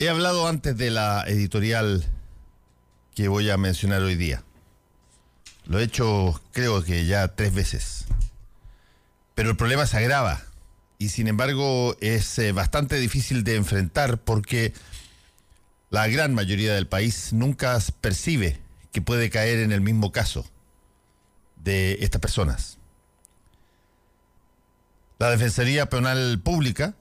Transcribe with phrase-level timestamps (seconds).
[0.00, 2.04] He hablado antes de la editorial
[3.16, 4.44] que voy a mencionar hoy día.
[5.64, 8.04] Lo he hecho creo que ya tres veces.
[9.34, 10.40] Pero el problema se agrava
[10.98, 14.72] y sin embargo es eh, bastante difícil de enfrentar porque
[15.90, 18.60] la gran mayoría del país nunca percibe
[18.92, 20.46] que puede caer en el mismo caso
[21.56, 22.78] de estas personas.
[25.18, 26.94] La Defensoría Penal Pública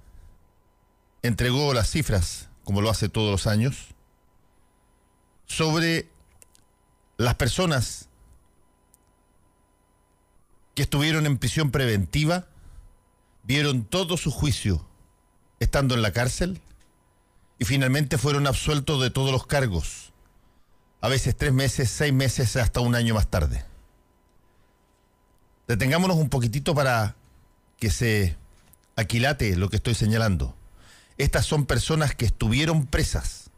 [1.21, 3.95] entregó las cifras, como lo hace todos los años,
[5.45, 6.09] sobre
[7.15, 8.09] las personas
[10.75, 12.45] que estuvieron en prisión preventiva,
[13.43, 14.85] vieron todo su juicio
[15.61, 16.59] estando en la cárcel
[17.57, 20.11] y finalmente fueron absueltos de todos los cargos,
[20.99, 23.63] a veces tres meses, seis meses, hasta un año más tarde.
[25.69, 27.15] Detengámonos un poquitito para
[27.79, 28.35] que se
[28.97, 30.53] aquilate lo que estoy señalando.
[31.17, 33.49] Estas son personas que estuvieron presas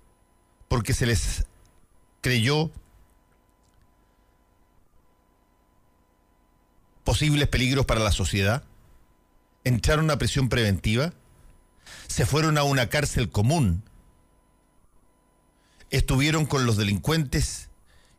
[0.69, 1.45] porque se les
[2.21, 2.71] creyó
[7.03, 8.63] posibles peligros para la sociedad,
[9.63, 11.11] entraron a prisión preventiva,
[12.07, 13.83] se fueron a una cárcel común,
[15.89, 17.69] estuvieron con los delincuentes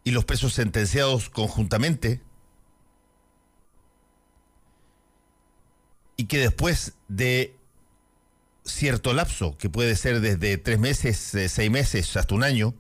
[0.03, 2.21] y los presos sentenciados conjuntamente,
[6.17, 7.57] y que después de
[8.73, 12.75] cierto lapso, que puede ser desde tres meses, eh, seis meses, hasta un año,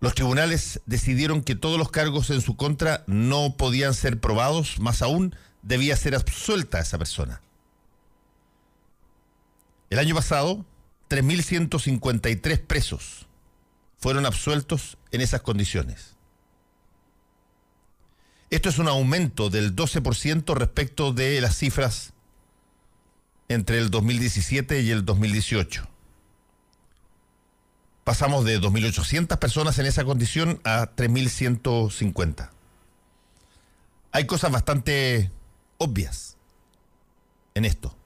[0.00, 5.02] los tribunales decidieron que todos los cargos en su contra no podían ser probados, más
[5.02, 7.40] aún debía ser absuelta esa persona.
[9.88, 10.64] El año pasado,
[11.08, 13.26] 3.153 presos
[13.98, 16.16] fueron absueltos en esas condiciones.
[18.50, 22.12] Esto es un aumento del 12% respecto de las cifras
[23.48, 25.88] entre el 2017 y el 2018.
[28.04, 32.50] Pasamos de 2.800 personas en esa condición a 3.150.
[34.12, 35.30] Hay cosas bastante
[35.78, 36.36] obvias
[37.54, 37.96] en esto.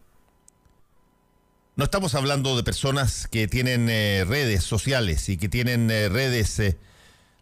[1.76, 6.58] No estamos hablando de personas que tienen eh, redes sociales y que tienen eh, redes
[6.58, 6.78] eh,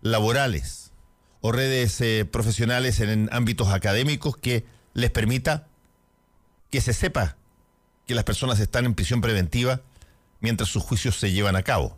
[0.00, 0.92] laborales
[1.40, 4.64] o redes profesionales en ámbitos académicos que
[4.94, 5.68] les permita
[6.70, 7.36] que se sepa
[8.08, 9.82] que las personas están en prisión preventiva
[10.40, 11.96] mientras sus juicios se llevan a cabo.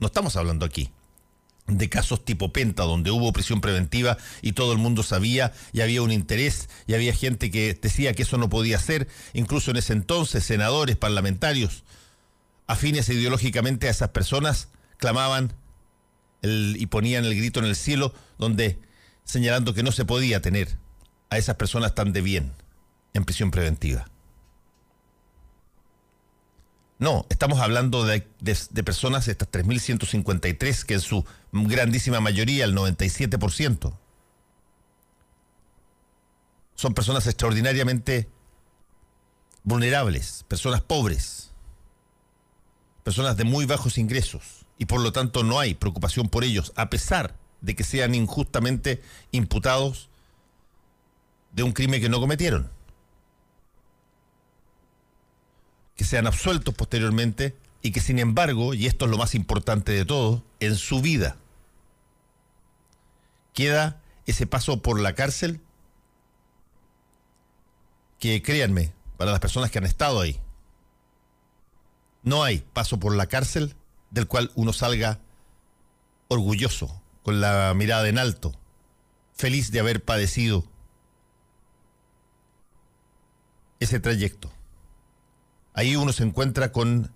[0.00, 0.90] No estamos hablando aquí
[1.68, 6.02] de casos tipo Penta, donde hubo prisión preventiva y todo el mundo sabía y había
[6.02, 9.92] un interés y había gente que decía que eso no podía ser, incluso en ese
[9.92, 11.84] entonces senadores, parlamentarios,
[12.66, 14.66] afines ideológicamente a esas personas,
[14.96, 15.52] clamaban
[16.42, 18.80] y ponían el grito en el cielo, donde
[19.24, 20.76] señalando que no se podía tener
[21.28, 22.52] a esas personas tan de bien
[23.14, 24.08] en prisión preventiva.
[27.00, 28.20] No, estamos hablando de,
[28.84, 33.94] personas, estas 3.153, que en su grandísima mayoría, el 97%,
[36.74, 38.28] son personas extraordinariamente
[39.64, 41.52] vulnerables, personas pobres,
[43.02, 46.90] personas de muy bajos ingresos, y por lo tanto no hay preocupación por ellos, a
[46.90, 50.10] pesar de que sean injustamente imputados
[51.52, 52.70] de un crimen que no cometieron.
[56.00, 60.06] Que sean absueltos posteriormente y que sin embargo, y esto es lo más importante de
[60.06, 61.36] todo, en su vida
[63.52, 65.60] queda ese paso por la cárcel
[68.18, 70.40] que créanme, para las personas que han estado ahí,
[72.22, 73.76] no hay paso por la cárcel
[74.10, 75.18] del cual uno salga
[76.28, 78.54] orgulloso, con la mirada en alto,
[79.34, 80.64] feliz de haber padecido
[83.80, 84.50] ese trayecto
[85.80, 87.10] ahí uno se encuentra con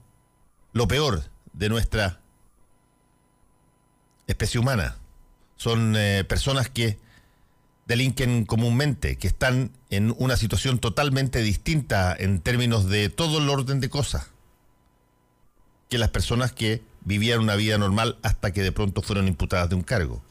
[0.72, 2.20] lo peor de nuestra
[4.26, 4.96] especie humana.
[5.56, 6.98] Son eh, personas que
[7.86, 13.80] delinquen comúnmente, que están en una situación totalmente distinta en términos de todo el orden
[13.80, 14.28] de cosas
[15.90, 19.74] que las personas que vivían una vida normal hasta que de pronto fueron imputadas de
[19.74, 20.22] un cargo.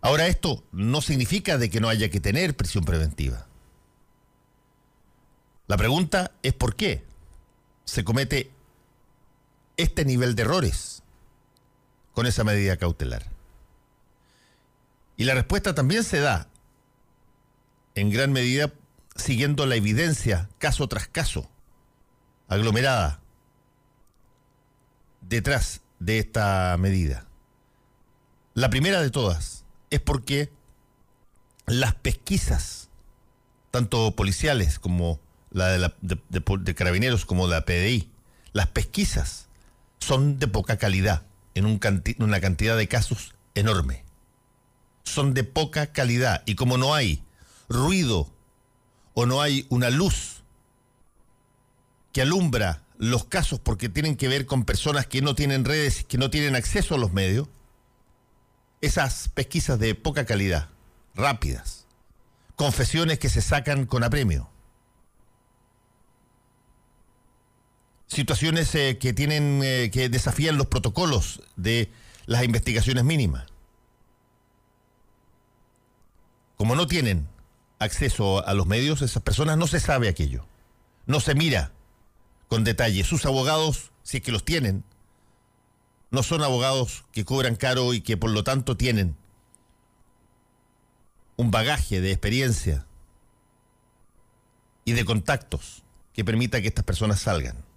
[0.00, 3.46] Ahora esto no significa de que no haya que tener prisión preventiva.
[5.68, 7.04] La pregunta es por qué
[7.84, 8.50] se comete
[9.76, 11.02] este nivel de errores
[12.12, 13.24] con esa medida cautelar.
[15.16, 16.48] Y la respuesta también se da
[17.94, 18.72] en gran medida
[19.16, 21.50] siguiendo la evidencia caso tras caso,
[22.48, 23.20] aglomerada,
[25.20, 27.26] detrás de esta medida.
[28.54, 30.50] La primera de todas es porque
[31.66, 32.90] las pesquisas,
[33.70, 35.20] tanto policiales como
[35.52, 38.10] la de, carabineros como la PDI,
[38.52, 39.48] las pesquisas
[39.98, 41.22] son de poca calidad
[41.54, 41.80] en un
[42.18, 44.04] una cantidad de casos enorme.
[45.04, 47.22] Son de poca calidad y como no hay
[47.68, 48.30] ruido
[49.14, 50.42] o no hay una luz
[52.12, 56.18] que alumbra los casos porque tienen que ver con personas que no tienen redes, que
[56.18, 57.48] no tienen acceso a los medios,
[58.80, 60.68] esas pesquisas de poca calidad,
[61.14, 61.86] rápidas,
[62.56, 64.51] confesiones que se sacan con apremio,
[68.12, 71.90] situaciones eh, que tienen eh, que desafían los protocolos de
[72.26, 73.46] las investigaciones mínimas.
[76.56, 77.28] Como no tienen
[77.78, 80.46] acceso a los medios, esas personas no se sabe aquello.
[81.06, 81.72] No se mira
[82.48, 83.02] con detalle.
[83.02, 84.84] Sus abogados, si es que los tienen,
[86.10, 89.16] no son abogados que cobran caro y que por lo tanto tienen
[91.36, 92.86] un bagaje de experiencia
[94.84, 95.82] y de contactos
[96.12, 97.71] que permita que estas personas salgan.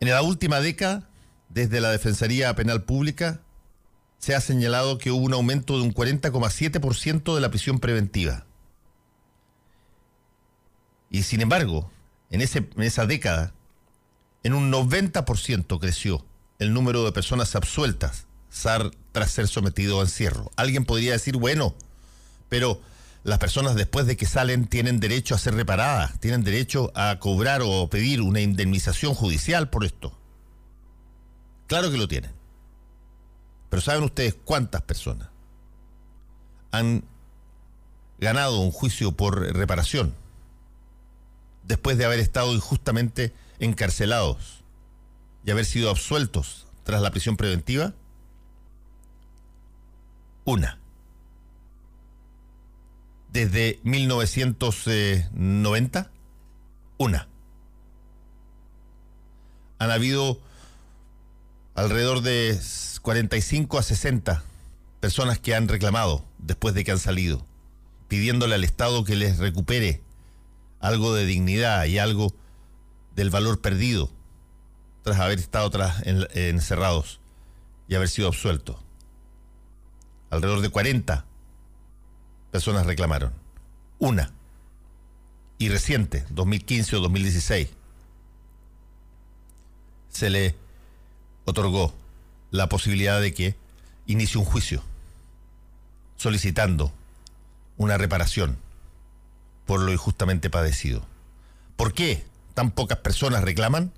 [0.00, 1.08] En la última década,
[1.48, 3.40] desde la Defensoría Penal Pública,
[4.18, 8.44] se ha señalado que hubo un aumento de un 40,7% de la prisión preventiva.
[11.10, 11.90] Y sin embargo,
[12.30, 13.54] en, en esa década,
[14.42, 16.24] en un 90% creció
[16.58, 18.26] el número de personas absueltas
[19.12, 20.50] tras ser sometido a encierro.
[20.56, 21.74] Alguien podría decir, bueno,
[22.48, 22.80] pero
[23.28, 27.60] las personas después de que salen tienen derecho a ser reparadas, tienen derecho a cobrar
[27.62, 30.18] o pedir una indemnización judicial por esto.
[31.66, 32.32] Claro que lo tienen.
[33.68, 35.28] Pero ¿saben ustedes cuántas personas
[36.70, 37.04] han
[38.18, 40.14] ganado un juicio por reparación
[41.64, 44.64] después de haber estado injustamente encarcelados
[45.44, 47.92] y haber sido absueltos tras la prisión preventiva?
[50.46, 50.78] Una
[53.32, 56.10] desde 1990?
[56.98, 57.26] Una.
[59.78, 60.38] Han habido
[61.74, 62.58] alrededor de
[63.02, 64.44] 45 a 60
[65.00, 67.46] personas que han reclamado después de que han salido,
[68.08, 70.02] pidiéndole al Estado que les recupere
[70.80, 72.34] algo de dignidad y algo
[73.14, 74.10] del valor perdido
[75.02, 77.20] tras haber estado tras, encerrados
[77.88, 78.76] y haber sido absueltos.
[80.30, 81.24] Alrededor de 40
[82.50, 83.32] personas reclamaron.
[83.98, 84.32] Una.
[85.58, 87.68] Y reciente, 2015 o 2016,
[90.08, 90.54] se le
[91.44, 91.94] otorgó
[92.50, 93.56] la posibilidad de que
[94.06, 94.82] inicie un juicio
[96.16, 96.92] solicitando
[97.76, 98.58] una reparación
[99.66, 101.04] por lo injustamente padecido.
[101.76, 102.24] ¿Por qué
[102.54, 103.92] tan pocas personas reclaman?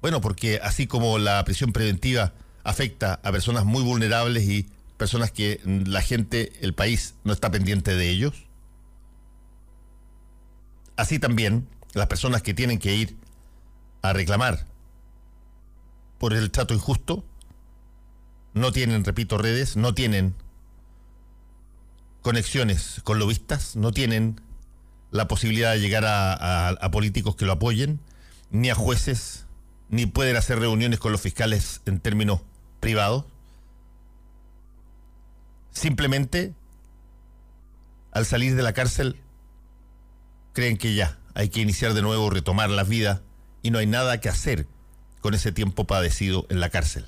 [0.00, 2.32] Bueno, porque así como la prisión preventiva
[2.62, 4.68] afecta a personas muy vulnerables y
[5.00, 8.34] personas que la gente, el país, no está pendiente de ellos.
[10.94, 13.16] Así también las personas que tienen que ir
[14.02, 14.66] a reclamar
[16.18, 17.24] por el trato injusto,
[18.52, 20.34] no tienen, repito, redes, no tienen
[22.20, 24.38] conexiones con lobistas, no tienen
[25.10, 28.00] la posibilidad de llegar a, a, políticos que lo apoyen,
[28.50, 29.46] ni a jueces,
[29.88, 32.42] ni pueden hacer reuniones con los fiscales en términos
[32.80, 33.24] privados.
[35.80, 36.52] Simplemente,
[38.12, 39.16] al salir de la cárcel,
[40.52, 43.22] creen que ya hay que iniciar de nuevo, retomar la vida
[43.62, 44.66] y no hay nada que hacer
[45.22, 47.06] con ese tiempo padecido en la cárcel.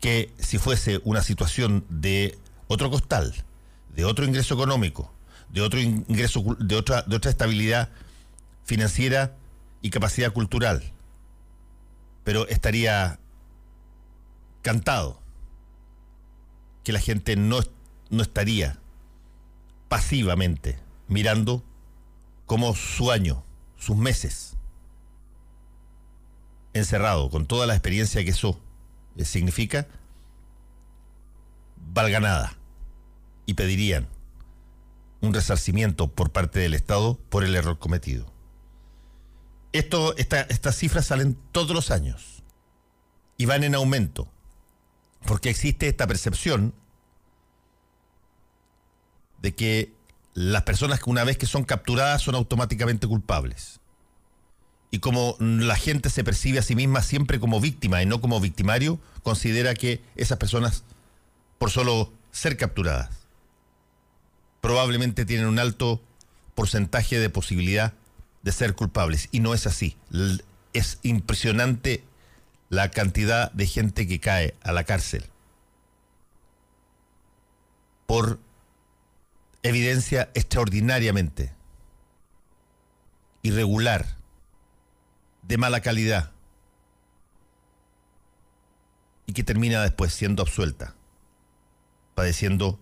[0.00, 2.36] Que si fuese una situación de
[2.66, 3.32] otro costal,
[3.94, 5.14] de otro ingreso económico,
[5.48, 7.90] de otro ingreso, de otra, de otra estabilidad
[8.64, 9.36] financiera
[9.80, 10.82] y capacidad cultural,
[12.24, 13.20] pero estaría
[14.62, 15.22] cantado
[16.88, 17.60] que la gente no,
[18.08, 18.78] no estaría
[19.90, 21.62] pasivamente mirando
[22.46, 23.44] cómo su año,
[23.76, 24.56] sus meses,
[26.72, 28.58] encerrado, con toda la experiencia que eso
[29.18, 29.86] eh, significa,
[31.92, 32.56] valga nada.
[33.44, 34.08] Y pedirían
[35.20, 38.32] un resarcimiento por parte del Estado por el error cometido.
[39.72, 42.42] Esto, estas cifras salen todos los años
[43.36, 44.32] y van en aumento
[45.26, 46.74] porque existe esta percepción
[49.42, 49.92] de que
[50.34, 53.80] las personas que una vez que son capturadas son automáticamente culpables.
[54.90, 58.40] Y como la gente se percibe a sí misma siempre como víctima y no como
[58.40, 60.84] victimario, considera que esas personas,
[61.58, 63.10] por solo ser capturadas,
[64.60, 66.00] probablemente tienen un alto
[66.54, 67.92] porcentaje de posibilidad
[68.42, 69.28] de ser culpables.
[69.30, 69.96] Y no es así.
[70.72, 72.04] Es impresionante
[72.68, 75.24] la cantidad de gente que cae a la cárcel
[78.06, 78.38] por
[79.62, 81.52] evidencia extraordinariamente
[83.42, 84.06] irregular
[85.42, 86.30] de mala calidad
[89.26, 90.94] y que termina después siendo absuelta,
[92.14, 92.78] padeciendo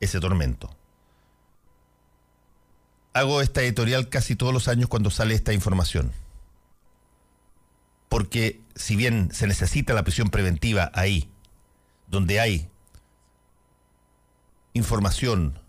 [0.00, 0.74] ese tormento.
[3.12, 6.12] Hago esta editorial casi todos los años cuando sale esta información.
[8.10, 11.30] Porque si bien se necesita la prisión preventiva ahí,
[12.08, 12.68] donde hay
[14.74, 15.60] información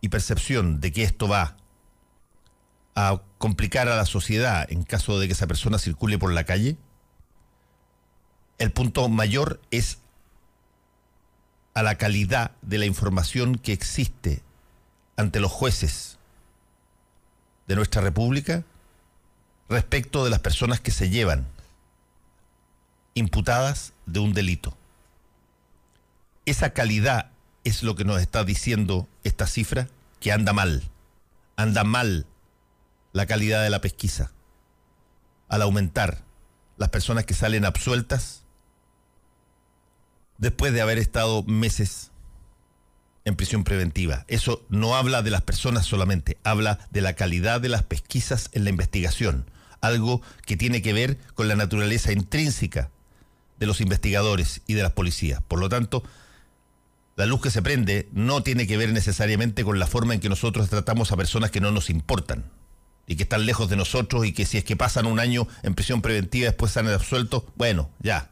[0.00, 1.56] y percepción de que esto va
[2.96, 6.76] a complicar a la sociedad en caso de que esa persona circule por la calle,
[8.58, 9.98] el punto mayor es
[11.74, 14.42] a la calidad de la información que existe
[15.16, 16.18] ante los jueces
[17.68, 18.64] de nuestra República
[19.68, 21.46] respecto de las personas que se llevan
[23.18, 24.76] imputadas de un delito.
[26.46, 27.30] Esa calidad
[27.64, 29.88] es lo que nos está diciendo esta cifra,
[30.20, 30.82] que anda mal.
[31.56, 32.26] Anda mal
[33.12, 34.32] la calidad de la pesquisa.
[35.48, 36.22] Al aumentar
[36.76, 38.44] las personas que salen absueltas
[40.38, 42.12] después de haber estado meses
[43.24, 44.24] en prisión preventiva.
[44.28, 48.64] Eso no habla de las personas solamente, habla de la calidad de las pesquisas en
[48.64, 52.90] la investigación, algo que tiene que ver con la naturaleza intrínseca
[53.58, 55.42] de los investigadores y de las policías.
[55.42, 56.02] Por lo tanto,
[57.16, 60.28] la luz que se prende no tiene que ver necesariamente con la forma en que
[60.28, 62.44] nosotros tratamos a personas que no nos importan
[63.06, 65.74] y que están lejos de nosotros y que si es que pasan un año en
[65.74, 68.30] prisión preventiva y después salen absueltos, bueno, ya,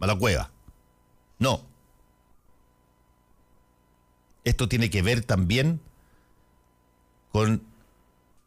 [0.00, 0.50] a la cueva.
[1.38, 1.66] No.
[4.44, 5.80] Esto tiene que ver también
[7.32, 7.62] con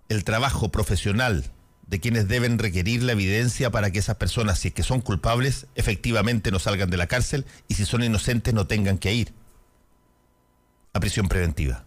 [0.09, 1.51] el trabajo profesional
[1.87, 5.67] de quienes deben requerir la evidencia para que esas personas, si es que son culpables,
[5.75, 9.33] efectivamente no salgan de la cárcel y si son inocentes no tengan que ir
[10.93, 11.83] a prisión preventiva.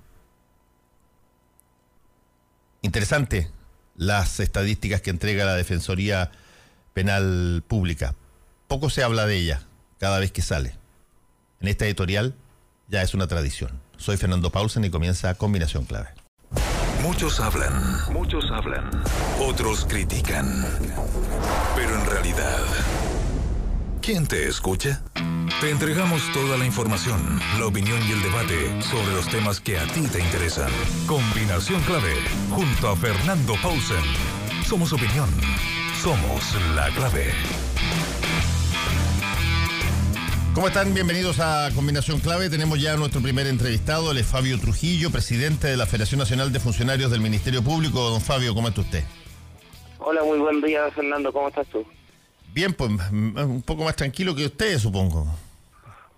[2.82, 3.50] Interesante
[3.96, 6.30] las estadísticas que entrega la Defensoría
[6.94, 8.14] Penal Pública.
[8.68, 9.62] Poco se habla de ella
[9.98, 10.74] cada vez que sale.
[11.60, 12.34] En esta editorial
[12.86, 13.80] ya es una tradición.
[13.96, 16.17] Soy Fernando Paulsen y comienza Combinación Clave.
[17.02, 17.72] Muchos hablan,
[18.12, 18.90] muchos hablan,
[19.40, 20.64] otros critican.
[21.76, 22.60] Pero en realidad,
[24.02, 25.00] ¿quién te escucha?
[25.60, 29.86] Te entregamos toda la información, la opinión y el debate sobre los temas que a
[29.86, 30.70] ti te interesan.
[31.06, 32.14] Combinación clave,
[32.50, 34.04] junto a Fernando Pausen.
[34.66, 35.28] Somos opinión,
[36.02, 37.32] somos la clave.
[40.58, 40.92] ¿Cómo están?
[40.92, 42.50] Bienvenidos a Combinación Clave.
[42.50, 46.58] Tenemos ya nuestro primer entrevistado, él es Fabio Trujillo, presidente de la Federación Nacional de
[46.58, 48.10] Funcionarios del Ministerio Público.
[48.10, 49.04] Don Fabio, ¿cómo está usted?
[50.00, 51.32] Hola, muy buen día, Fernando.
[51.32, 51.86] ¿Cómo estás tú?
[52.52, 55.28] Bien, pues un poco más tranquilo que usted, supongo.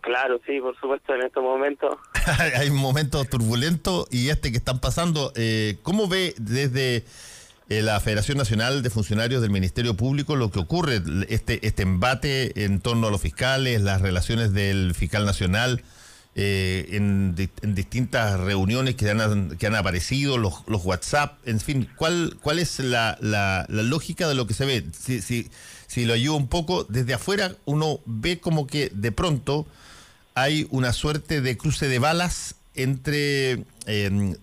[0.01, 1.99] Claro, sí, por supuesto, en estos momentos.
[2.57, 5.35] Hay momentos turbulentos y este que están pasando.
[5.37, 7.05] Eh, ¿Cómo ve desde
[7.71, 12.65] eh, la Federación Nacional de Funcionarios del Ministerio Público lo que ocurre, este, este embate
[12.65, 15.81] en torno a los fiscales, las relaciones del fiscal nacional
[16.35, 22.37] eh, en, distintas reuniones que han, que han aparecido, los, los WhatsApp, en fin, ¿cuál,
[22.43, 24.85] cuál es la, la, lógica de lo que se ve?
[24.93, 25.49] Si, si,
[25.87, 29.65] si lo ayuda un poco, desde afuera uno ve como que de pronto
[30.35, 34.35] hay una suerte de cruce de balas entre, eh,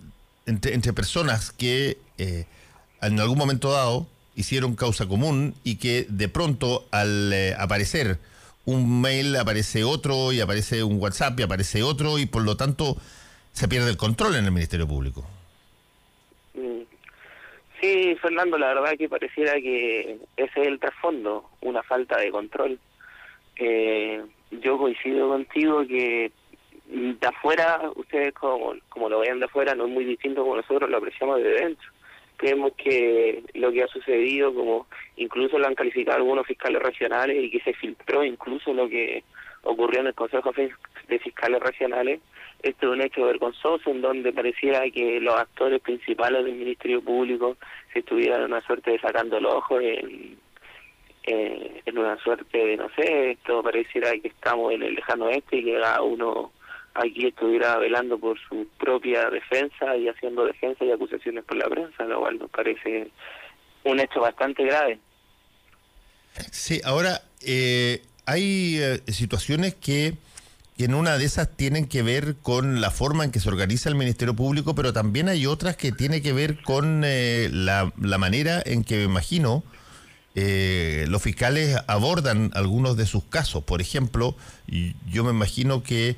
[0.46, 1.98] entre, entre, personas que
[3.01, 8.18] en algún momento dado hicieron causa común y que de pronto al eh, aparecer
[8.66, 12.98] un mail aparece otro y aparece un WhatsApp y aparece otro y por lo tanto
[13.51, 15.25] se pierde el control en el Ministerio Público.
[16.54, 16.82] Mm.
[17.82, 22.80] Sí, Fernando, la verdad que pareciera que ese es el trasfondo, una falta de control.
[23.56, 26.32] Eh, yo coincido contigo que
[26.88, 30.89] de afuera, ustedes como, como lo vean de afuera, no es muy distinto como nosotros
[30.89, 31.97] lo apreciamos de dentro
[32.38, 37.50] creemos que lo que ha sucedido, como incluso lo han calificado algunos fiscales regionales y
[37.50, 39.24] que se filtró incluso lo que
[39.63, 42.22] ocurrió en el Consejo de Fiscales Regionales,
[42.63, 47.58] esto es un hecho vergonzoso en donde pareciera que los actores principales del Ministerio Público
[47.94, 50.38] se estuvieran en una suerte de sacando los ojos en,
[51.27, 55.65] en una suerte de, no sé, esto pareciera que estamos en el lejano oeste y
[55.65, 56.51] que cada uno
[56.98, 62.04] aquí estuviera velando por su propia defensa y haciendo defensa y acusaciones por la prensa,
[62.06, 63.12] lo cual nos parece
[63.84, 65.00] un hecho bastante grave.
[66.51, 70.16] Sí, ahora eh, hay eh, situaciones que,
[70.77, 73.96] en una de esas tienen que ver con la forma en que se organiza el
[73.96, 78.62] Ministerio Público, pero también hay otras que tienen que ver con eh, la, la, manera
[78.63, 79.63] en que me imagino
[80.36, 83.63] los fiscales abordan algunos de sus casos.
[83.63, 84.36] Por ejemplo,
[85.08, 86.16] yo me imagino que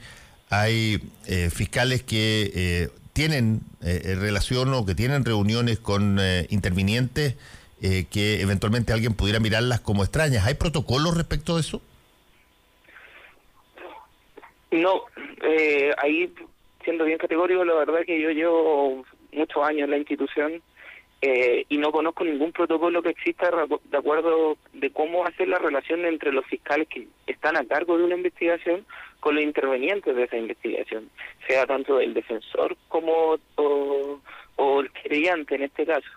[0.50, 7.36] hay eh, fiscales que eh, tienen eh, relación o que tienen reuniones con intervinientes
[7.82, 10.46] eh, que eventualmente alguien pudiera mirarlas como extrañas.
[10.46, 11.82] ¿Hay protocolos respecto de eso?
[14.72, 15.03] No,
[15.44, 16.34] eh, ahí
[16.84, 20.62] siendo bien categórico, la verdad que yo llevo muchos años en la institución
[21.22, 26.06] eh, y no conozco ningún protocolo que exista de acuerdo de cómo hacer la relación
[26.06, 28.86] entre los fiscales que están a cargo de una investigación
[29.20, 31.10] con los intervenientes de esa investigación,
[31.46, 36.10] sea tanto el defensor como o, el creyente en este caso.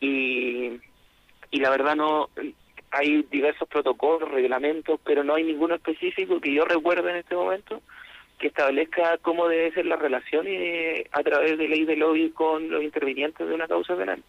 [0.00, 0.80] Y,
[1.50, 2.28] y la verdad no
[2.90, 7.82] hay diversos protocolos, reglamentos, pero no hay ninguno específico que yo recuerde en este momento
[8.40, 12.70] que establezca cómo debe ser la relación y, a través de ley de lobby con
[12.70, 14.24] los intervinientes de una causa penal.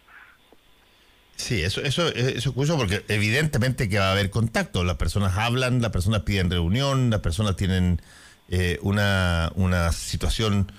[1.36, 4.84] Sí, eso, eso, eso es curioso porque evidentemente que va a haber contacto.
[4.84, 8.00] Las personas hablan, las personas piden reunión, las personas tienen
[8.48, 10.70] eh, una, una situación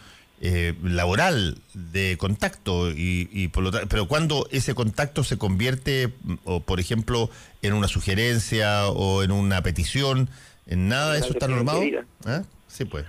[0.41, 6.09] eh, laboral de contacto y, y por lo pero cuando ese contacto se convierte,
[6.43, 7.29] o por ejemplo,
[7.61, 10.29] en una sugerencia o en una petición,
[10.67, 11.81] en nada de eso está normado.
[12.25, 12.43] ¿Ah?
[12.67, 13.05] Sí, pues.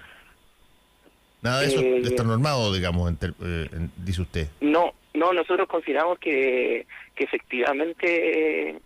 [1.42, 4.48] Nada de eso eh, está normado, digamos, eh, dice usted.
[4.60, 8.80] No, no, nosotros consideramos que, que efectivamente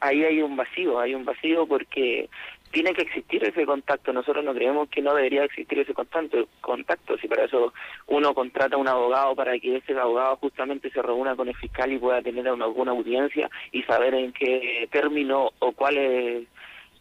[0.00, 2.28] ahí hay un vacío, hay un vacío porque
[2.70, 4.12] tiene que existir ese contacto.
[4.12, 7.16] Nosotros no creemos que no debería existir ese contacto, contacto.
[7.18, 7.72] Si para eso
[8.08, 11.92] uno contrata a un abogado para que ese abogado justamente se reúna con el fiscal
[11.92, 16.48] y pueda tener alguna audiencia y saber en qué término o cuál es,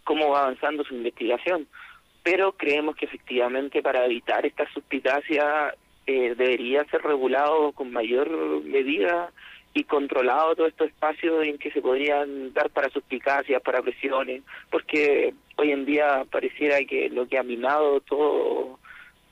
[0.04, 1.68] cómo va avanzando su investigación
[2.24, 5.76] pero creemos que efectivamente para evitar esta suspicacia
[6.08, 8.30] eh, debería ser regulado con mayor
[8.64, 9.32] medida
[9.74, 15.34] y controlado todos estos espacios en que se podrían dar para suspicacias, para presiones, porque
[15.58, 18.80] hoy en día pareciera que lo que ha minado todo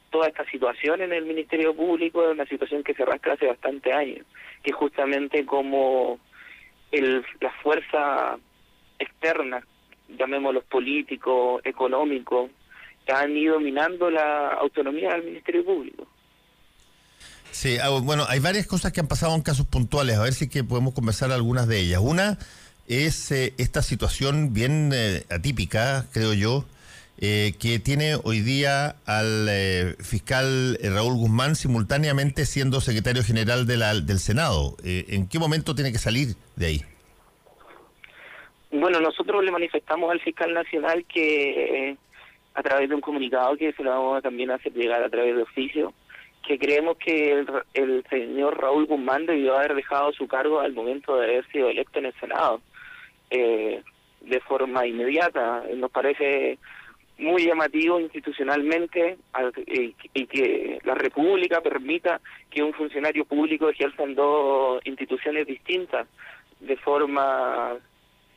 [0.10, 3.93] toda esta situación en el Ministerio Público es una situación que se arrastra hace bastante
[3.93, 4.25] años,
[4.62, 6.19] que justamente como
[6.91, 8.38] el, la fuerza
[9.00, 9.65] externa,
[10.10, 12.51] llamémoslos políticos, económicos,
[13.08, 16.08] han ido minando la autonomía del Ministerio Público.
[17.51, 20.49] Sí, ah, bueno, hay varias cosas que han pasado en casos puntuales, a ver si
[20.49, 21.99] que podemos conversar algunas de ellas.
[22.01, 22.37] Una
[22.87, 26.65] es eh, esta situación bien eh, atípica, creo yo,
[27.19, 34.19] eh, que tiene hoy día al fiscal Raúl Guzmán simultáneamente siendo secretario general de del
[34.19, 34.75] Senado.
[34.83, 36.81] ¿En qué momento tiene que salir de ahí?
[38.71, 41.95] Bueno, nosotros le manifestamos al fiscal nacional que
[42.53, 45.35] a través de un comunicado que se lo vamos a también hacer llegar a través
[45.35, 45.93] de oficio,
[46.45, 51.25] que creemos que el, señor Raúl Guzmán debió haber dejado su cargo al momento de
[51.25, 52.62] haber sido electo en el Senado,
[53.30, 53.82] eh,
[54.21, 55.63] de forma inmediata.
[55.75, 56.58] Nos parece
[57.21, 59.17] muy llamativo institucionalmente
[59.67, 66.08] y, que la República permita que un funcionario público ejerza en dos instituciones distintas
[66.60, 67.73] de forma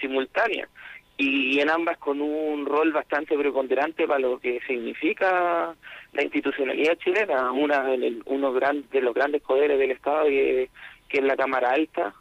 [0.00, 0.68] simultánea
[1.16, 5.74] y en ambas con un rol bastante preponderante para lo que significa
[6.14, 10.70] la institucionalidad chilena, una de, uno de los grandes poderes del Estado que,
[11.10, 12.12] es la Cámara Alta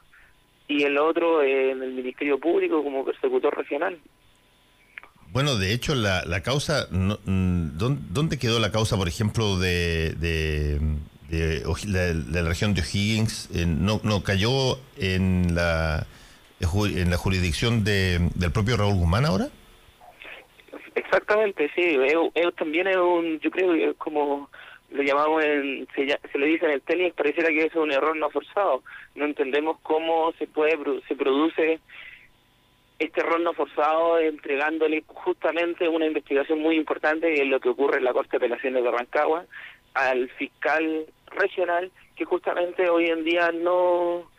[0.67, 3.97] y el otro en el Ministerio Público como persecutor regional.
[5.31, 10.79] Bueno, de hecho, la, la causa, mm, ¿dónde quedó la causa, por ejemplo, de, de,
[11.87, 13.49] la, región de O'Higgins?
[13.55, 16.05] Eh, no, ¿No cayó en la
[16.59, 19.49] en la jurisdicción de, del propio Raúl Guzmán ahora?
[20.95, 21.97] Exactamente, sí.
[22.57, 24.49] También es un, yo creo que es como
[24.91, 28.29] lo llamamos, en, se, le dice en el tenis, pareciera que es un error no
[28.29, 28.83] forzado.
[29.15, 30.77] No entendemos cómo se puede
[31.07, 31.79] se produce
[32.99, 38.03] este error no forzado entregándole justamente una investigación muy importante, en lo que ocurre en
[38.03, 39.45] la Corte de Apelaciones de Rancagua,
[39.95, 44.29] al fiscal regional, que justamente hoy en día no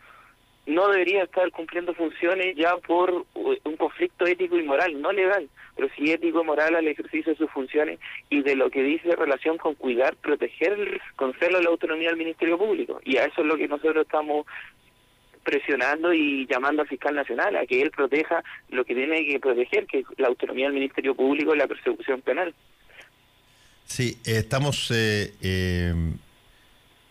[0.65, 5.89] no debería estar cumpliendo funciones ya por un conflicto ético y moral, no legal, pero
[5.95, 7.99] sí ético y moral al ejercicio de sus funciones
[8.29, 12.57] y de lo que dice en relación con cuidar, proteger, concederle la autonomía al Ministerio
[12.57, 12.99] Público.
[13.03, 14.45] Y a eso es lo que nosotros estamos
[15.43, 19.85] presionando y llamando al fiscal nacional a que él proteja lo que tiene que proteger,
[19.85, 22.55] que es la autonomía del Ministerio Público y la persecución penal.
[23.85, 25.93] Sí, estamos eh, eh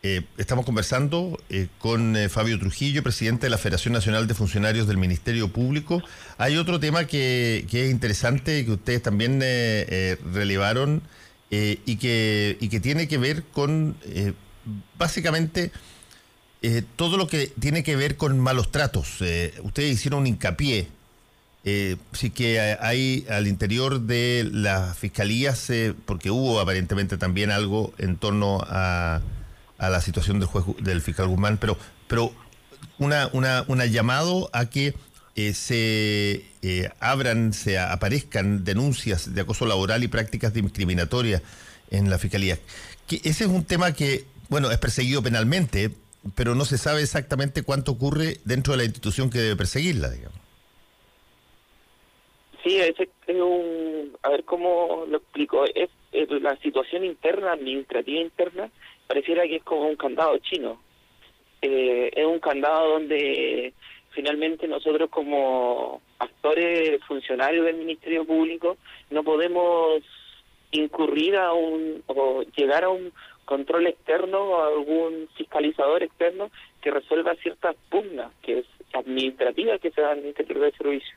[0.07, 4.87] eh, estamos conversando eh, con eh, Fabio Trujillo, presidente de la Federación Nacional de Funcionarios
[4.87, 6.03] del Ministerio Público.
[6.37, 11.01] Hay otro tema que, es interesante que ustedes también relevaron
[11.51, 13.97] y, que, y que tiene que ver con,
[14.99, 15.73] básicamente,
[16.97, 19.23] todo lo que tiene que ver con malos tratos.
[19.63, 20.89] ustedes hicieron un hincapié.
[22.13, 25.73] sí que hay al interior de las fiscalías,
[26.05, 29.23] porque hubo aparentemente también algo en torno a
[29.87, 32.33] a la situación del juez del fiscal Guzmán, pero, pero
[32.99, 34.95] una, una, una llamado a que
[35.37, 41.43] eh, se eh, abran, se aparezcan denuncias de acoso laboral y prácticas discriminatorias
[41.91, 42.59] en la Fiscalía.
[43.07, 45.91] Que ese es un tema que, bueno, es perseguido penalmente,
[46.35, 50.39] pero no se sabe exactamente cuánto ocurre dentro de la institución que debe perseguirla, digamos.
[52.63, 52.95] Sí, es,
[53.29, 58.71] un, a ver cómo lo explico, es, la situación interna, administrativa interna,
[59.07, 60.81] pareciera que es como un candado chino.
[61.63, 63.73] Eh, es un candado donde
[64.11, 68.77] finalmente nosotros como actores funcionarios del Ministerio Público
[69.11, 70.03] no podemos
[70.71, 73.13] incurrir a un o llegar a un
[73.45, 79.91] control externo o a algún fiscalizador externo que resuelva ciertas pugnas que es administrativas que
[79.91, 81.17] se dan en este tipo de servicio.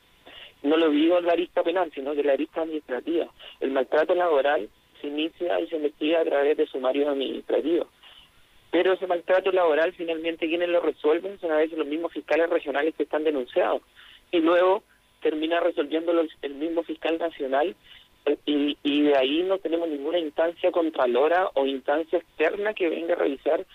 [0.64, 3.28] No lo digo en la arista penal, sino de la arista administrativa.
[3.60, 4.70] El maltrato laboral
[5.02, 7.88] se inicia y se investiga a través de sumarios administrativos.
[8.72, 12.94] Pero ese maltrato laboral finalmente quienes lo resuelven son a veces los mismos fiscales regionales
[12.96, 13.82] que están denunciados.
[14.32, 14.84] Y luego
[15.22, 17.76] termina resolviéndolo el mismo fiscal nacional
[18.46, 23.18] y, y de ahí no tenemos ninguna instancia contralora o instancia externa que venga a
[23.18, 23.66] revisar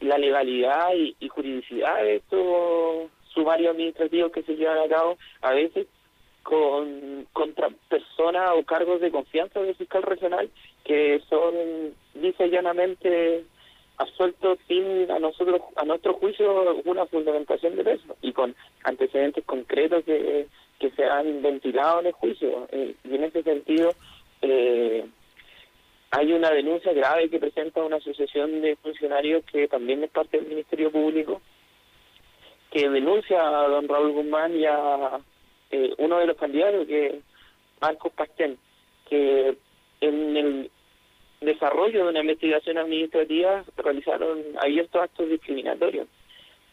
[0.00, 5.52] la legalidad y, y juridicidad de estos sumarios administrativos que se llevan a cabo a
[5.52, 5.86] veces
[6.42, 10.50] con contra personas o cargos de confianza del fiscal regional
[10.84, 11.54] que son
[12.14, 13.44] dice llanamente
[13.98, 20.04] absuelto sin a nosotros a nuestro juicio una fundamentación de peso y con antecedentes concretos
[20.04, 20.46] que,
[20.78, 22.66] que se han ventilado en el juicio.
[22.72, 23.92] Eh, y en ese sentido
[24.40, 25.04] eh,
[26.10, 30.48] hay una denuncia grave que presenta una asociación de funcionarios que también es parte del
[30.48, 31.40] Ministerio Público
[32.70, 35.20] que denuncia a don Raúl Guzmán y a
[35.70, 37.20] eh, uno de los candidatos que
[37.80, 38.58] Marcos Pastén
[39.08, 39.56] que
[40.00, 40.70] en el
[41.40, 46.06] desarrollo de una investigación administrativa realizaron abiertos actos discriminatorios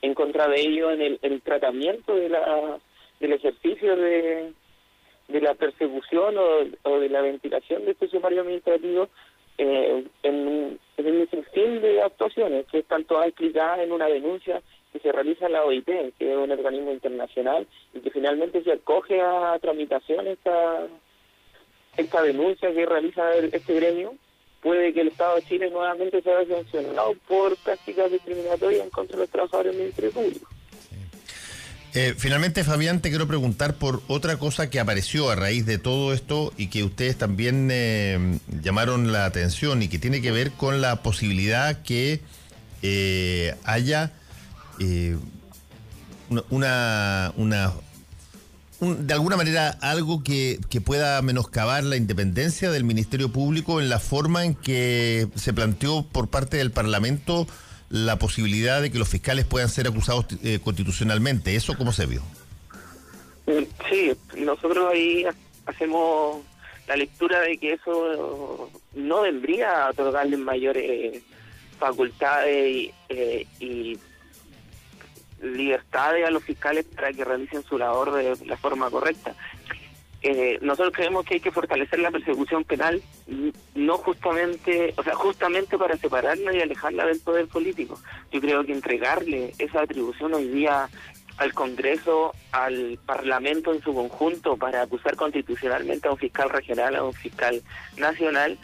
[0.02, 2.80] en contra de ellos en el, el tratamiento de la
[3.20, 4.54] del ejercicio de,
[5.28, 6.36] de la persecución
[6.84, 9.10] o, de la ventilación de este sumario administrativo
[9.58, 14.62] eh, en, en un sinfín de actuaciones que están todas explicadas en una denuncia
[14.94, 19.22] que se realiza la OIT, que es un organismo internacional, y que finalmente se acoge
[19.22, 20.88] a tramitación esta,
[21.98, 24.16] esta denuncia que realiza este gremio
[24.62, 29.24] puede que el Estado de Chile nuevamente sea sancionado por prácticas discriminatorias en contra de
[29.24, 30.50] los trabajadores del Ministerio Público.
[31.94, 36.14] Eh, finalmente, Fabián, te quiero preguntar por otra cosa que apareció a raíz de todo
[36.14, 40.82] esto y que ustedes también eh, llamaron la atención y que tiene que ver con
[40.82, 42.20] la posibilidad que
[42.84, 44.12] eh, haya
[46.50, 47.74] una, una
[48.80, 54.00] de alguna manera algo que, que, pueda menoscabar la independencia del Ministerio Público en la
[54.00, 57.48] forma en que se planteó por parte del Parlamento
[57.90, 61.56] la posibilidad de que los fiscales puedan ser acusados eh, constitucionalmente.
[61.56, 62.22] ¿Eso cómo se vio?
[63.90, 65.26] Sí, nosotros ahí
[65.66, 66.44] hacemos
[66.88, 71.24] la lectura de que eso no vendría a otorgarles mayores
[71.80, 73.98] facultades y, eh, y
[75.42, 79.36] libertades a los fiscales para que realicen su labor de la forma correcta.
[80.24, 83.02] Eh, nosotros creemos que hay que fortalecer la persecución penal,
[83.76, 88.00] no justamente, o sea, justamente para separarla y alejarla del poder político.
[88.32, 90.90] Yo creo que entregarle esa atribución hoy día
[91.38, 97.04] al Congreso, al Parlamento en su conjunto, para acusar constitucionalmente a un fiscal regional, a
[97.04, 97.62] un fiscal
[97.96, 98.58] nacional,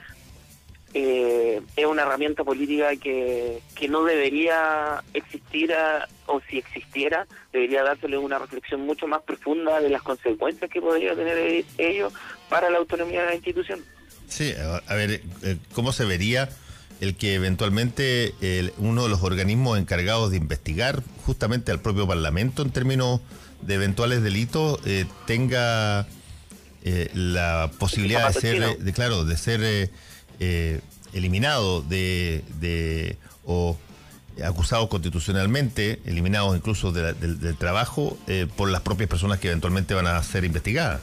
[0.95, 5.73] eh, es una herramienta política que, que no debería existir
[6.27, 11.15] o si existiera debería dársele una reflexión mucho más profunda de las consecuencias que podría
[11.15, 12.11] tener ello
[12.47, 13.83] para la autonomía de la institución.
[14.27, 14.53] Sí,
[14.87, 16.49] a ver, eh, ¿cómo se vería
[17.01, 18.33] el que eventualmente
[18.77, 23.19] uno de los organismos encargados de investigar justamente al propio Parlamento en términos
[23.61, 26.07] de eventuales delitos eh, tenga
[27.13, 29.89] la posibilidad de ser, de, claro, de ser
[30.39, 30.81] eh,
[31.13, 33.77] eliminado de, de, o
[34.43, 40.21] acusado constitucionalmente, eliminados incluso del trabajo eh, por las propias personas que eventualmente van a
[40.23, 41.01] ser investigadas.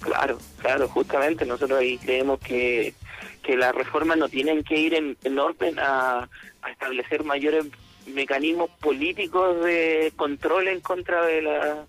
[0.00, 2.94] Claro, claro, justamente nosotros ahí creemos que,
[3.42, 6.28] que las reformas no tienen que ir en, en orden a,
[6.62, 7.66] a establecer mayores
[8.06, 11.86] mecanismos políticos de control en contra de la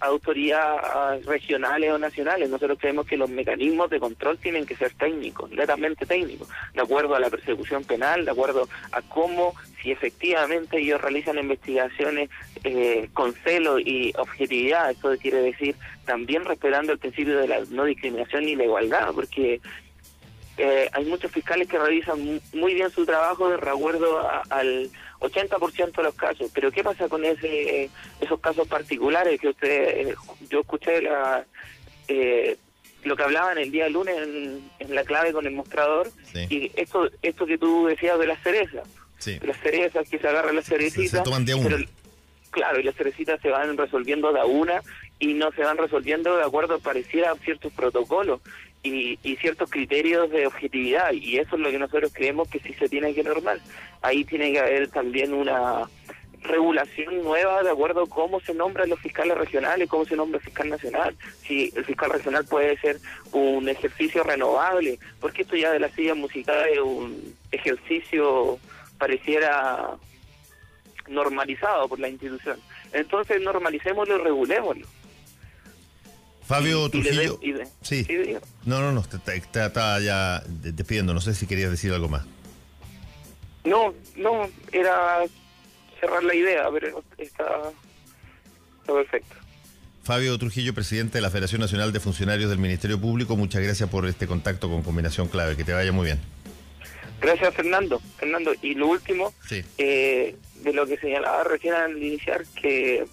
[0.00, 2.50] autoridades regionales o nacionales.
[2.50, 7.14] Nosotros creemos que los mecanismos de control tienen que ser técnicos, netamente técnicos, de acuerdo
[7.14, 12.30] a la persecución penal, de acuerdo a cómo, si efectivamente ellos realizan investigaciones
[12.64, 17.84] eh, con celo y objetividad, eso quiere decir también respetando el principio de la no
[17.84, 19.60] discriminación ni la igualdad, porque
[20.58, 26.02] eh, hay muchos fiscales que realizan muy bien su trabajo de recuerdo al 80% de
[26.02, 26.50] los casos.
[26.54, 30.14] Pero ¿qué pasa con ese esos casos particulares que usted,
[30.48, 31.44] yo escuché la,
[32.08, 32.56] eh,
[33.04, 37.46] lo que hablaban el día lunes en, la clave con el mostrador y esto esto
[37.46, 38.88] que tú decías de las cerezas.
[39.42, 41.26] Las cerezas que se agarran las cerecitas.
[42.50, 44.82] claro, y las cerecitas se van resolviendo de a una
[45.18, 48.40] y no se van resolviendo de acuerdo pareciera a ciertos protocolos
[48.86, 52.72] y, y, ciertos criterios de objetividad y eso es lo que nosotros creemos que sí
[52.74, 53.58] se tiene que normar.
[54.02, 55.88] Ahí tiene que haber también una
[56.46, 60.44] regulación nueva de acuerdo a cómo se nombran los fiscales regionales, cómo se nombra el
[60.44, 62.98] fiscal nacional, si el fiscal regional puede ser
[63.32, 68.58] un ejercicio renovable, porque esto ya de la silla musical es un ejercicio
[68.98, 69.96] pareciera
[71.08, 72.58] normalizado por la institución.
[72.92, 74.86] Entonces normalicémoslo y regulémoslo.
[76.46, 77.40] Fabio Trujillo.
[77.82, 78.06] sí.
[78.64, 81.12] no, no, no, estaba ya despidiendo.
[81.12, 82.24] No sé si querías decir algo más.
[83.64, 85.24] No, no, era
[85.98, 87.72] cerrar la idea, pero está,
[88.78, 89.34] está perfecto.
[90.04, 94.06] Fabio Trujillo, presidente de la Federación Nacional de Funcionarios del Ministerio Público, muchas gracias por
[94.06, 95.56] este contacto con Combinación Clave.
[95.56, 96.20] Que te vaya muy bien.
[97.20, 98.00] Gracias, Fernando.
[98.18, 99.34] Fernando, y lo último,
[99.78, 103.04] eh, de lo que señalaba recién al iniciar, que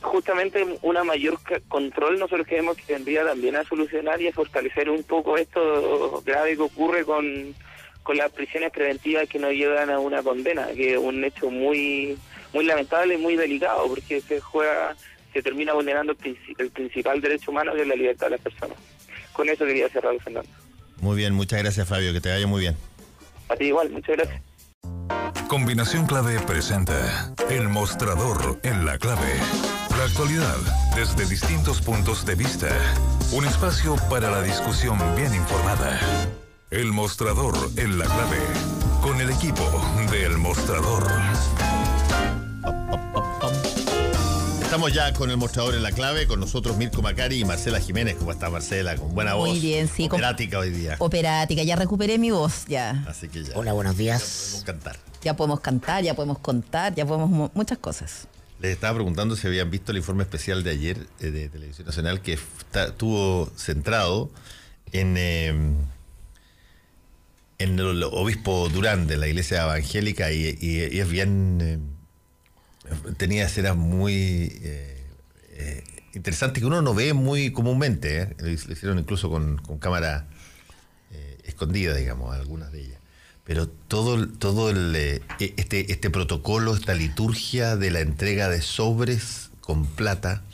[0.00, 5.02] justamente una mayor control nosotros creemos que tendría también a solucionar y a fortalecer un
[5.02, 7.54] poco esto grave que ocurre con,
[8.02, 12.16] con las prisiones preventivas que no llevan a una condena, que es un hecho muy
[12.52, 14.96] muy lamentable y muy delicado porque se juega
[15.32, 18.78] se termina vulnerando el, el principal derecho humano que es la libertad de las personas.
[19.32, 20.50] Con eso quería cerrar, Fernando.
[21.00, 22.76] Muy bien, muchas gracias Fabio, que te vaya muy bien.
[23.48, 24.42] A ti igual, muchas gracias.
[25.48, 29.87] Combinación Clave presenta El Mostrador en la Clave.
[29.98, 30.56] La actualidad
[30.94, 32.68] desde distintos puntos de vista.
[33.32, 35.98] Un espacio para la discusión bien informada.
[36.70, 38.38] El Mostrador en la Clave.
[39.02, 39.64] Con el equipo
[40.12, 41.04] de El Mostrador.
[44.62, 48.14] Estamos ya con el mostrador en la clave, con nosotros Mirko Macari y Marcela Jiménez.
[48.20, 48.94] ¿Cómo está Marcela?
[48.94, 49.48] Con buena voz.
[49.48, 50.06] Muy bien, sí.
[50.06, 50.94] Operática hoy día.
[51.00, 53.04] Operática, ya recuperé mi voz, ya.
[53.08, 53.56] Así que ya.
[53.56, 54.20] Hola, buenos días.
[54.20, 54.96] Ya podemos cantar.
[55.22, 58.28] Ya podemos cantar, ya podemos contar, ya podemos muchas cosas.
[58.60, 62.20] Les estaba preguntando si habían visto el informe especial de ayer eh, de Televisión Nacional
[62.20, 62.38] que
[62.74, 64.30] estuvo centrado
[64.92, 65.76] en, em,
[67.58, 70.48] en el obispo Durán de la iglesia evangélica y,
[70.98, 71.58] es bien...
[71.60, 71.98] Em,
[73.16, 75.04] tenía escenas muy eh,
[75.50, 78.22] eh, interesantes que uno no ve muy comúnmente.
[78.22, 78.36] ¿eh?
[78.38, 80.28] Lo hicieron incluso con, cámara
[81.44, 82.97] escondida, digamos, algunas de ellas.
[83.48, 89.50] Pero todo, todo el, e, este, este protocolo, esta liturgia de la entrega de sobres
[89.60, 90.44] con plata,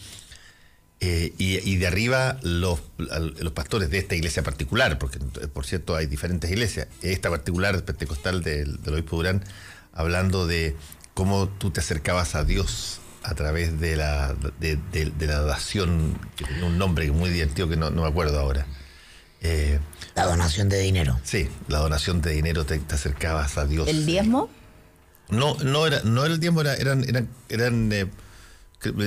[1.36, 5.18] y, de arriba los, los, pastores de esta iglesia particular, porque
[5.52, 9.44] por cierto hay diferentes iglesias, esta particular pentecostal del, del obispo Durán,
[9.92, 10.74] hablando de
[11.12, 16.66] cómo tú te acercabas a Dios a través de la, de, la dación, que tenía
[16.66, 18.66] un nombre muy divertido que no, me acuerdo ahora.
[19.40, 19.78] Eh,
[20.14, 21.18] la donación de dinero.
[21.24, 23.88] Sí, la donación de dinero te, acercabas a Dios.
[23.88, 24.48] ¿El diezmo?
[25.28, 28.06] No, no era, no el diezmo, era, eran, eran, eran eh,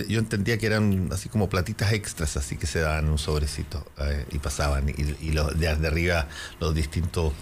[0.09, 4.25] yo entendía que eran así como platitas extras, así que se daban un sobrecito eh,
[4.31, 4.89] y pasaban.
[4.89, 6.27] Y, los de, arriba
[6.59, 7.33] los distintos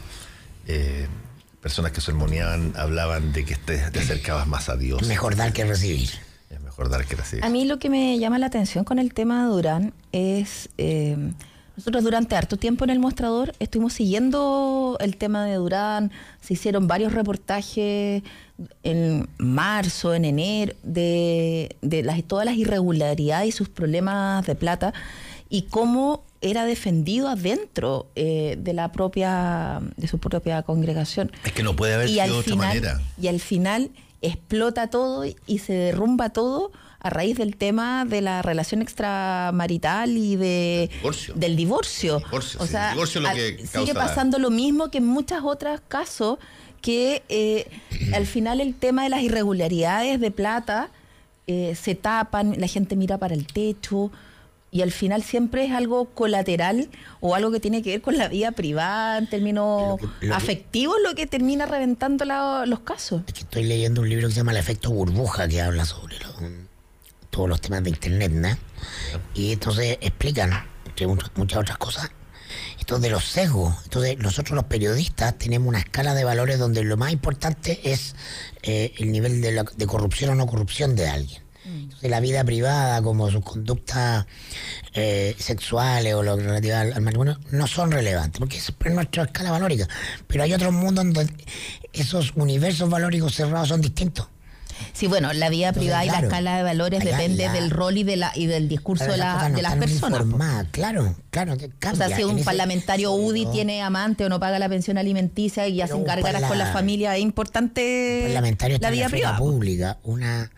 [1.62, 5.08] personas que sermoneaban hablaban de que te, acercabas más a Dios.
[5.08, 6.10] Mejor dar que recibir.
[6.50, 7.44] Es mejor dar que recibir.
[7.44, 10.70] A mí lo que me llama la atención con el tema de Durán es...
[11.78, 16.12] Nosotros durante harto tiempo en el mostrador estuvimos siguiendo el tema de Durán,
[16.42, 18.24] se hicieron varios reportajes
[18.84, 24.94] en marzo, en enero, de, de las, todas las irregularidades y sus problemas de plata
[25.50, 31.32] y cómo era defendido adentro eh, de la propia de su propia congregación.
[31.44, 33.02] Es que no puede haber sido de otra manera.
[33.22, 33.90] Y al final
[34.22, 36.72] explota todo y se derrumba todo
[37.06, 40.90] a raíz del tema de la relación extramarital y de
[41.36, 42.20] del divorcio.
[42.32, 42.96] o sea,
[43.64, 46.40] sigue pasando lo mismo que en muchos otros casos
[46.82, 47.68] que eh,
[48.14, 50.90] al final el tema de las irregularidades de plata
[51.46, 54.12] eh, se tapan, la gente mira para el techo,
[54.72, 56.90] y al final siempre es algo colateral
[57.22, 60.00] o algo que tiene que ver con la vida privada en términos
[60.34, 62.26] afectivos lo que termina reventando
[62.66, 63.22] los casos.
[63.28, 66.18] Es que estoy leyendo un libro que se llama El efecto burbuja que habla sobre
[67.36, 68.58] todos los temas de internet, ¿no?
[69.34, 70.52] Y entonces explican,
[70.86, 72.10] entre muchas otras cosas,
[72.80, 73.76] esto de los sesgos.
[73.84, 78.16] Entonces nosotros los periodistas tenemos una escala de valores donde lo más importante es
[78.64, 81.42] eh, el nivel de, de corrupción o no corrupción de alguien.
[81.66, 84.28] Entonces la vida privada, como sus conductas
[84.94, 89.24] eh, sexuales o lo relativo al, al matrimonio, no son relevantes, porque es es nuestra
[89.24, 89.90] escala valórica.
[90.28, 91.34] Pero hay otros mundos donde
[91.92, 94.28] esos universos valóricos cerrados son distintos.
[94.94, 97.98] Sí, bueno, la vida Entonces, privada y la escala de valores depende la- del rol
[97.98, 100.24] y de la y del discurso de, la- no de las personas.
[100.72, 101.58] Claro, claro.
[101.58, 102.16] te O sea, cambia.
[102.16, 106.04] si un parlamentario UDI tiene amante o no paga la pensión alimenticia y hacen un
[106.06, 109.38] gárgaras con la familia, es importante parlamentario la vida privada.
[109.38, 110.52] pública, una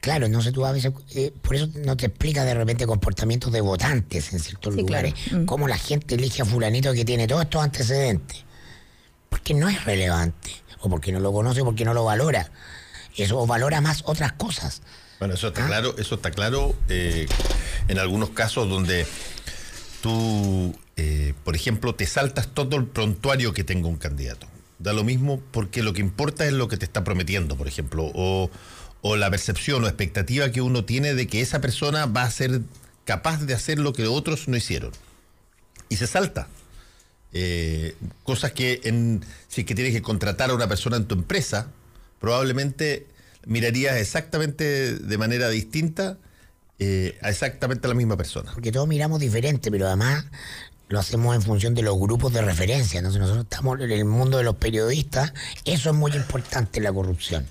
[0.00, 3.60] claro, entonces tú a veces eh, por eso no te explica de repente comportamientos de
[3.60, 5.42] votantes en ciertos Sí, lugares, claro.
[5.42, 5.46] Mm.
[5.46, 8.44] cómo la gente elige a fulanito que tiene todos estos antecedentes.
[9.28, 12.50] Porque no es relevante, o porque no lo conoce o porque no lo valora.
[13.18, 14.82] Eso valora más otras cosas.
[15.18, 15.66] Bueno, eso está Ah.
[15.68, 17.26] claro, eso está claro eh,
[17.88, 19.06] en algunos casos donde
[20.02, 24.46] tú, eh, por ejemplo, te saltas todo el prontuario que tenga un candidato.
[24.78, 28.10] Da lo mismo porque lo que importa es lo que te está prometiendo, por ejemplo,
[28.14, 28.50] o,
[29.02, 32.60] o la percepción o expectativa que uno tiene de que esa persona va a ser
[33.04, 34.92] capaz de hacer lo que otros no hicieron.
[35.88, 36.46] Y se salta.
[37.32, 41.14] Eh, cosas que en, si es que tienes que contratar a una persona en tu
[41.16, 41.68] empresa,
[42.20, 43.06] probablemente
[43.46, 46.18] mirarías exactamente de manera distinta
[46.78, 48.52] eh, a exactamente la misma persona.
[48.52, 50.24] Porque todos miramos diferente, pero además
[50.88, 52.98] lo hacemos en función de los grupos de referencia.
[52.98, 55.32] Entonces nosotros estamos en el mundo de los periodistas,
[55.64, 57.46] eso es muy importante la corrupción.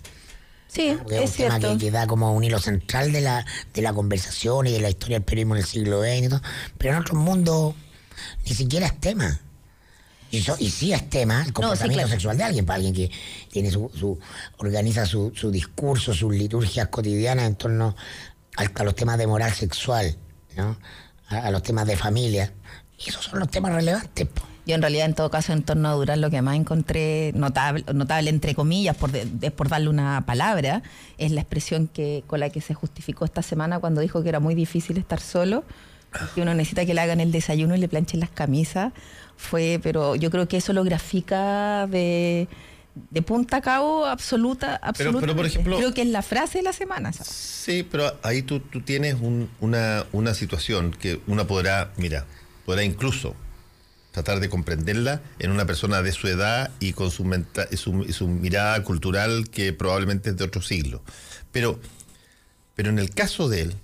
[0.67, 1.77] Sí, Porque es un tema cierto.
[1.77, 4.89] que, que da como un hilo central de la, de la conversación y de la
[4.89, 6.41] historia del periodismo en el siglo XX y todo.
[6.77, 7.73] Pero en otros mundos
[8.45, 9.39] ni siquiera es tema.
[10.31, 12.09] Y, so- y sí es tema el comportamiento claro.
[12.09, 13.09] sexual de alguien, para alguien que
[13.51, 14.19] tiene su, su
[14.57, 17.95] organiza su, su discurso, sus liturgias cotidianas en torno
[18.57, 20.15] a, los temas de moral sexual,
[20.57, 20.77] ¿no?
[21.29, 22.51] a, a los temas de familia.
[22.99, 24.27] Y esos son los temas relevantes.
[24.27, 24.41] po.
[24.65, 27.85] Yo en realidad en todo caso en torno a Durán lo que más encontré notable,
[27.93, 30.83] notable entre comillas, por, de- es por darle una palabra,
[31.17, 34.41] es la expresión que con la que se justificó esta semana cuando dijo que era
[34.41, 35.63] muy difícil estar solo,
[36.35, 38.91] que uno necesita que le hagan el desayuno y le planchen las camisas.
[39.37, 42.47] Fue, pero yo creo que eso lo grafica de,
[43.11, 45.19] de punta a cabo absoluta, absoluta.
[45.21, 47.13] pero, por ejemplo- creo que es la frase de la semana.
[47.13, 47.31] ¿sabes?
[47.31, 52.25] Sí, pero ahí tú, tú tienes un- una, una situación que uno podrá, mira,
[52.65, 53.35] podrá incluso
[54.11, 58.03] tratar de comprenderla en una persona de su edad y con su, menta- y su,
[58.03, 61.03] y su mirada cultural que probablemente es de otro siglo.
[61.51, 61.79] Pero,
[62.75, 63.75] pero en el caso de él,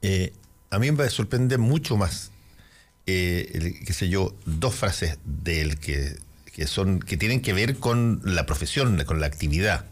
[0.00, 0.32] eh,
[0.70, 2.30] a mí me sorprende mucho más,
[3.10, 6.16] eh, qué sé yo, dos frases de él que,
[6.52, 9.84] que son que tienen que ver con la profesión, con la actividad.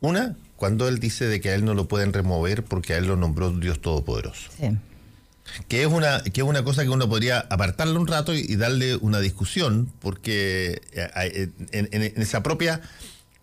[0.00, 3.06] Una, cuando él dice de que a él no lo pueden remover porque a él
[3.06, 4.50] lo nombró Dios Todopoderoso.
[4.58, 4.76] Sí.
[5.68, 8.56] Que es una, que es una cosa que uno podría apartarle un rato y, y
[8.56, 12.80] darle una discusión, porque eh, en, en- en esa propia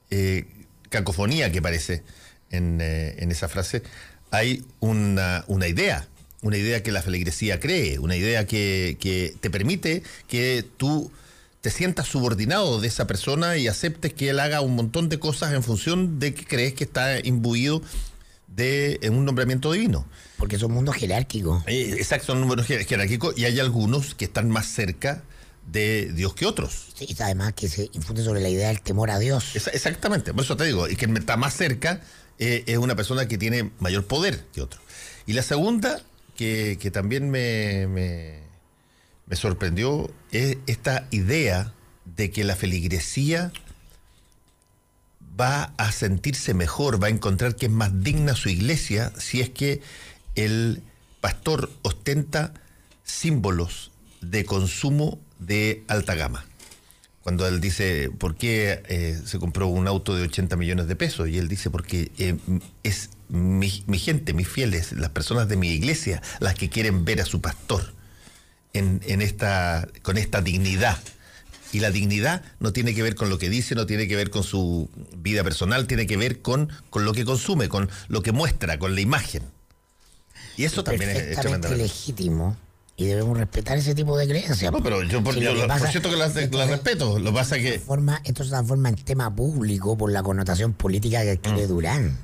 [0.10, 0.46] eh,
[0.90, 2.04] cacofonía que parece
[2.50, 3.84] en, eh, en esa frase,
[4.32, 6.08] hay una, una idea,
[6.42, 11.12] una idea que la feligresía cree, una idea que, que te permite que tú
[11.62, 15.54] te sientas subordinado de esa persona y aceptes que él haga un montón de cosas
[15.54, 17.82] en función de que crees que está imbuido
[18.48, 20.08] de en un nombramiento divino.
[20.38, 21.64] Porque son mundos jerárquicos.
[21.68, 25.24] Eh, Exacto, son números jer- jerárquicos y hay algunos que están más cerca
[25.72, 26.88] de Dios que otros.
[26.96, 29.56] Sí, y además que se infunde sobre la idea del temor a Dios.
[29.56, 32.02] Exactamente, por eso te digo, y que está más cerca
[32.40, 34.82] eh, es una persona que tiene mayor poder que otro.
[35.28, 36.02] Y la segunda,
[36.36, 38.40] que, también me, me,
[39.28, 41.74] me sorprendió, es esta idea
[42.06, 43.52] de que la feligresía
[45.40, 49.50] va a sentirse mejor, va a encontrar que es más digna su iglesia si es
[49.50, 49.82] que
[50.36, 50.84] el
[51.20, 52.54] pastor ostenta
[53.04, 53.92] símbolos
[54.22, 56.46] de consumo de alta gama.
[57.24, 61.30] Cuando él dice, ¿por qué eh, se compró un auto de 80 millones de pesos?
[61.30, 62.36] Y él dice, porque eh,
[62.84, 67.22] es mi, mi gente, mis fieles, las personas de mi iglesia, las que quieren ver
[67.22, 67.94] a su pastor
[68.74, 70.98] en, en esta, con esta dignidad.
[71.72, 74.32] Y la dignidad no tiene que ver con lo que dice, no tiene que ver
[74.32, 78.32] con su vida personal, tiene que ver con, con lo que consume, con lo que
[78.32, 79.44] muestra, con la imagen.
[80.58, 81.84] Y eso también es, es tremendamente.
[81.84, 82.58] legítimo
[83.02, 84.72] y debemos respetar ese tipo de creencias.
[84.72, 86.58] No, pero yo por, Si yo lo que lo- por pasa- cierto que las, esto
[86.58, 87.20] las se- respeto.
[87.20, 87.80] Lo que pasa es que.
[87.80, 92.18] Forma, esto se transforma en tema público por la connotación política que adquiere Durán.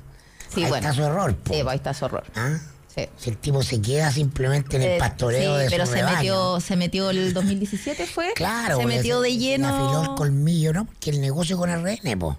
[0.54, 0.76] Sí, Ahí bueno.
[0.88, 1.34] está su error.
[1.36, 1.52] po.
[1.54, 2.24] Sí, pues ahí está su horror.
[2.34, 2.58] ¿Ah?
[2.94, 3.06] Sí.
[3.16, 5.98] Si el tipo se queda simplemente en el Eh, pastoreo sí, de pero su se
[5.98, 6.16] rebaño.
[6.16, 8.32] metió, se metió el 2017 fue.
[8.34, 9.70] Claro, Se porque metió de le afiló el
[10.02, 10.14] lleno.
[10.16, 10.86] colmillo, ¿no?
[10.86, 12.38] Porque el negocio con RN, po.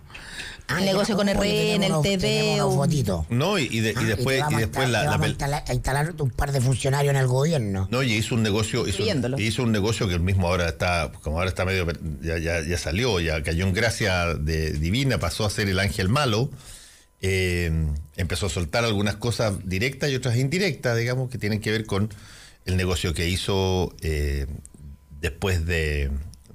[0.69, 3.25] Ah, negocio con RN, tenemos el unos- TV, tenemos unos un- fotitos.
[3.29, 4.49] No, y, y de- y Ah, después, y a
[4.87, 7.87] la, a instalar, a instalar un par de funcionarios en el gobierno.
[7.91, 9.03] No, y hizo un negocio, hizo,
[9.39, 11.87] hizo un negocio que el mismo ahora está, como ahora está medio,
[12.21, 16.07] ya, ya, ya salió, ya cayó en gracia de divina, pasó a ser el ángel
[16.09, 16.49] malo
[17.21, 17.69] eh,
[18.15, 22.09] empezó a soltar algunas cosas directas y otras indirectas, digamos, que tienen que ver con
[22.65, 24.45] el negocio que hizo eh,
[25.19, 26.11] después de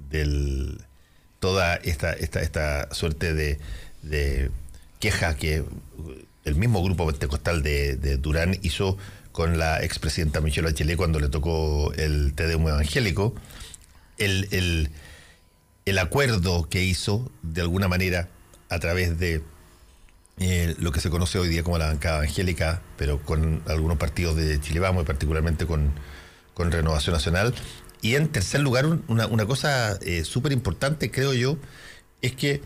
[0.09, 0.79] del,
[1.39, 3.59] toda esta, esta, esta suerte de,
[4.09, 4.51] de
[5.01, 5.65] queja que
[6.45, 8.97] el mismo grupo pentecostal de, de Durán hizo
[9.33, 13.35] con la expresidenta Michelle Bachelet cuando le tocó el Tedeum evangélico,
[14.19, 14.91] el, el,
[15.87, 18.29] el acuerdo que hizo, de alguna manera,
[18.69, 19.43] a través de
[20.39, 24.37] eh, lo que se conoce hoy día como la bancada evangélica, pero con algunos partidos
[24.37, 25.93] de Chile Vamos, y particularmente con,
[26.55, 27.55] con Renovación Nacional.
[28.03, 31.57] Y en tercer lugar, un- una, una cosa eh, súper importante, creo yo,
[32.23, 32.61] es que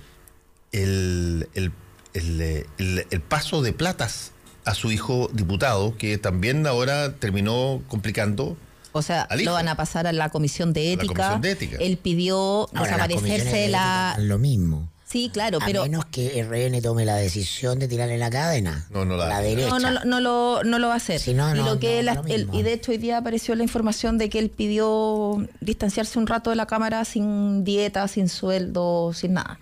[0.72, 1.72] el, el,
[2.14, 4.32] el, eh, el- el paso de platas
[4.64, 8.56] a su hijo diputado, que también ahora terminó complicando.
[8.92, 9.50] O sea, Al hijo.
[9.50, 11.14] lo van a pasar a la comisión de la ética.
[11.14, 11.76] comisión de ética.
[11.80, 14.16] Él pidió Ahora, desaparecerse de la.
[14.18, 14.88] Lo mismo.
[15.06, 15.84] Sí, claro, a pero.
[15.84, 18.86] menos que RN tome la decisión de tirarle la cadena.
[18.90, 19.70] No, no la- la derecha.
[19.70, 21.22] No, no, lo- no, lo, no lo va a hacer.
[21.34, 22.58] No, y, lo que no, él- lo él- mismo.
[22.58, 26.50] y de hecho hoy día apareció la información de que él pidió distanciarse un rato
[26.50, 29.58] de la Cámara sin dieta, sin sueldo, sin nada.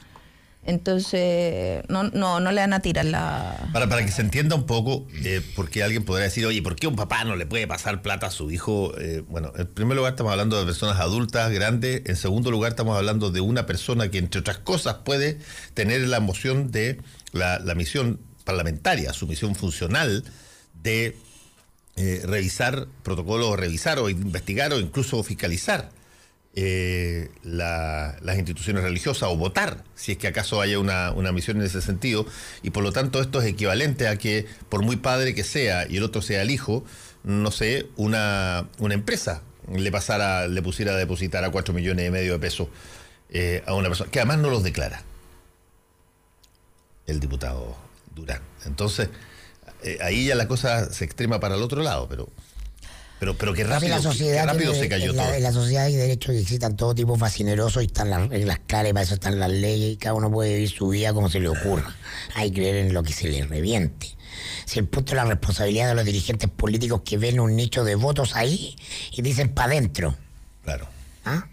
[0.67, 3.69] Entonces, no, no, no le van a tirar la...
[3.73, 6.89] Para, para que se entienda un poco, eh, porque alguien podrá decir, oye, ¿por qué
[6.89, 8.93] un papá no le puede pasar plata a su hijo?
[8.99, 12.03] Eh, bueno, en primer lugar estamos hablando de personas adultas, grandes.
[12.07, 15.39] En segundo lugar estamos hablando de una persona que, entre otras cosas, puede
[15.75, 17.01] tener la moción de
[17.33, 20.25] la, la misión parlamentaria, su misión funcional
[20.83, 21.17] de
[21.97, 25.91] eh, revisar protocolos, revisar o investigar o incluso fiscalizar
[26.57, 31.59] eh, la- las instituciones religiosas o votar, si es que acaso haya una, una misión
[31.59, 32.27] en ese sentido.
[32.63, 35.99] Y por lo tanto esto es equivalente a que por muy padre que sea y
[35.99, 36.85] el otro sea el hijo,
[37.25, 39.43] no sé, una, una empresa
[39.73, 42.69] le pasara, le pusiera a depositar a cuatro millones y medio de pesos
[43.31, 45.03] eh, a una persona, que además no los declara
[47.07, 47.77] el diputado
[48.15, 48.41] Durán.
[48.65, 49.09] Entonces,
[49.83, 52.29] eh, ahí ya la cosa se extrema para el otro lado, pero...
[53.19, 55.35] Pero, pero qué rápido, la qué sociedad rápido tiene- se cayó en la, todo.
[55.35, 58.93] en la sociedad hay derechos que existan todo tipo fascinerosos y están las reglas claras,
[58.93, 61.49] para eso están las leyes y cada uno puede vivir su vida como se le
[61.49, 61.95] ocurra.
[62.35, 64.09] Hay que creer en lo que se le reviente.
[64.67, 67.95] Si el punto es la responsabilidad de los dirigentes políticos que ven un nicho de
[67.95, 68.77] votos ahí
[69.13, 70.15] y dicen para adentro.
[70.65, 70.87] Claro.
[71.25, 71.47] ¿Ah?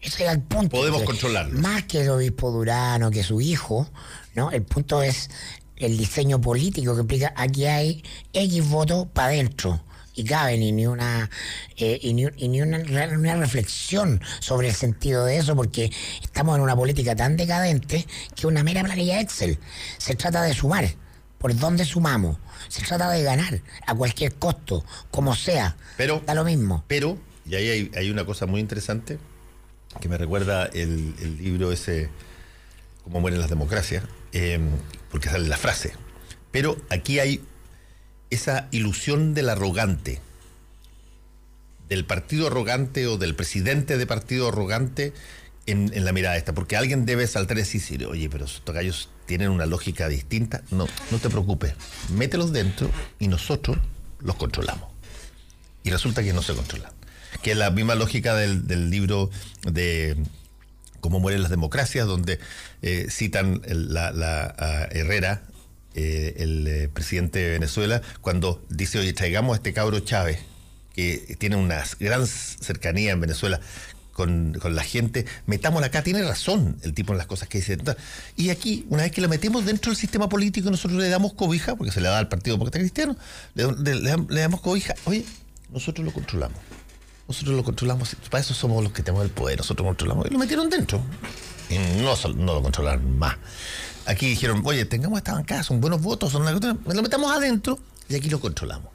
[0.00, 0.76] Ese es el punto.
[0.76, 1.58] Podemos controlarlo.
[1.58, 3.90] Más que el obispo Durano, que su hijo,
[4.36, 4.52] ¿no?
[4.52, 5.30] El punto es
[5.76, 9.82] el diseño político que implica aquí hay X votos para adentro.
[10.18, 11.30] Y caben, y ni una
[11.76, 15.92] eh, y ni, y ni una, re- una reflexión sobre el sentido de eso, porque
[16.22, 18.04] estamos en una política tan decadente
[18.34, 19.60] que una mera planilla Excel.
[19.98, 20.88] Se trata de sumar.
[21.38, 22.36] ¿Por dónde sumamos?
[22.66, 25.76] Se trata de ganar a cualquier costo, como sea.
[25.96, 26.84] Pero- da lo mismo.
[26.88, 27.16] Pero,
[27.46, 29.20] y ahí hay, hay una cosa muy interesante
[30.00, 32.08] que me recuerda el, el libro ese,
[33.04, 34.02] Cómo mueren las democracias,
[34.32, 34.58] eh,
[35.12, 35.92] porque sale la frase.
[36.50, 37.40] Pero aquí hay
[38.30, 40.20] esa ilusión del arrogante,
[41.88, 45.12] del partido arrogante o del presidente de partido arrogante
[45.66, 49.50] en, la mirada esta, porque alguien debe saltar y decir, oye, pero estos gallos tienen
[49.50, 50.62] una lógica distinta.
[50.70, 51.74] No, no te preocupes,
[52.10, 53.78] mételos dentro y nosotros
[54.20, 54.98] los controlamos
[55.88, 56.92] y resulta que no se controlan.
[57.42, 59.30] Que es la misma lógica del, libro
[59.62, 60.16] de
[61.00, 62.38] Cómo mueren las democracias, donde
[62.82, 65.42] eh, citan la, Herrera,
[65.98, 70.38] eh, el eh, presidente de Venezuela, cuando dice, oye, traigamos a este cabro Chávez,
[70.94, 73.60] que tiene una gran cercanía en Venezuela
[74.12, 77.78] con, con la gente, metámosla acá, tiene razón el tipo en las cosas que dice.
[78.36, 81.76] Y aquí, una vez que lo metemos dentro del sistema político, nosotros le damos cobija,
[81.76, 83.16] porque se le da al Partido Demócrata Cristiano,
[83.54, 85.24] le, le- le dam- le damos cobija, oye,
[85.72, 86.58] nosotros lo controlamos.
[87.28, 90.26] Nosotros lo controlamos, para eso somos los que tenemos el poder, nosotros controlamos.
[90.26, 91.00] Y lo metieron dentro.
[91.70, 93.36] Y no, no lo controlaron más.
[94.08, 96.52] Aquí dijeron, oye, tengamos esta bancada, son buenos votos, son una...
[96.52, 97.78] lo metamos adentro
[98.08, 98.88] y aquí lo controlamos.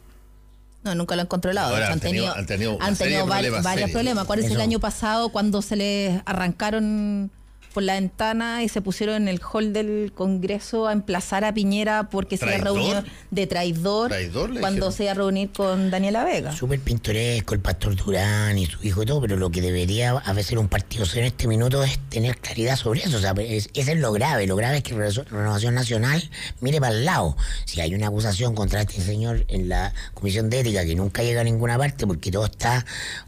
[0.83, 1.73] No, nunca lo han controlado.
[1.73, 4.23] Ahora han tenido- han tenido han tenido problemas varios problemas.
[4.23, 4.63] Acuérdense el Eso.
[4.63, 7.31] año pasado cuando se les arrancaron
[7.73, 12.09] por la ventana y se pusieron en el hall del Congreso a emplazar a Piñera
[12.09, 12.77] porque se iba a ¿Traidor?
[12.77, 14.91] reunir de traidor, Traidor, cuando dijeron.
[14.93, 16.51] se iba a reunir con Daniela Vega.
[16.55, 20.33] Súper pintoresco el pastor Durán y su hijo y todo, pero lo que debería a
[20.33, 23.17] veces un partido ser en este minuto es tener claridad sobre eso.
[23.17, 24.45] O sea, es, ese es lo grave.
[24.47, 26.29] Lo grave es que Renovación Nacional
[26.61, 27.35] mire para el lado.
[27.65, 31.41] Si hay una acusación contra este señor en la Comisión de Ética que nunca llega
[31.41, 32.85] a ninguna parte porque todo está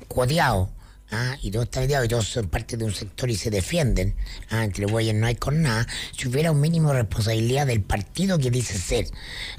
[0.07, 0.69] cuoteado.
[1.11, 1.37] ¿Ah?
[1.41, 4.15] y todo está mediado y todos son parte de un sector y se defienden.
[4.49, 4.63] ¿ah?
[4.63, 5.87] entre bueyes no hay con nada.
[6.17, 9.07] Si hubiera un mínimo de responsabilidad del partido que dice ser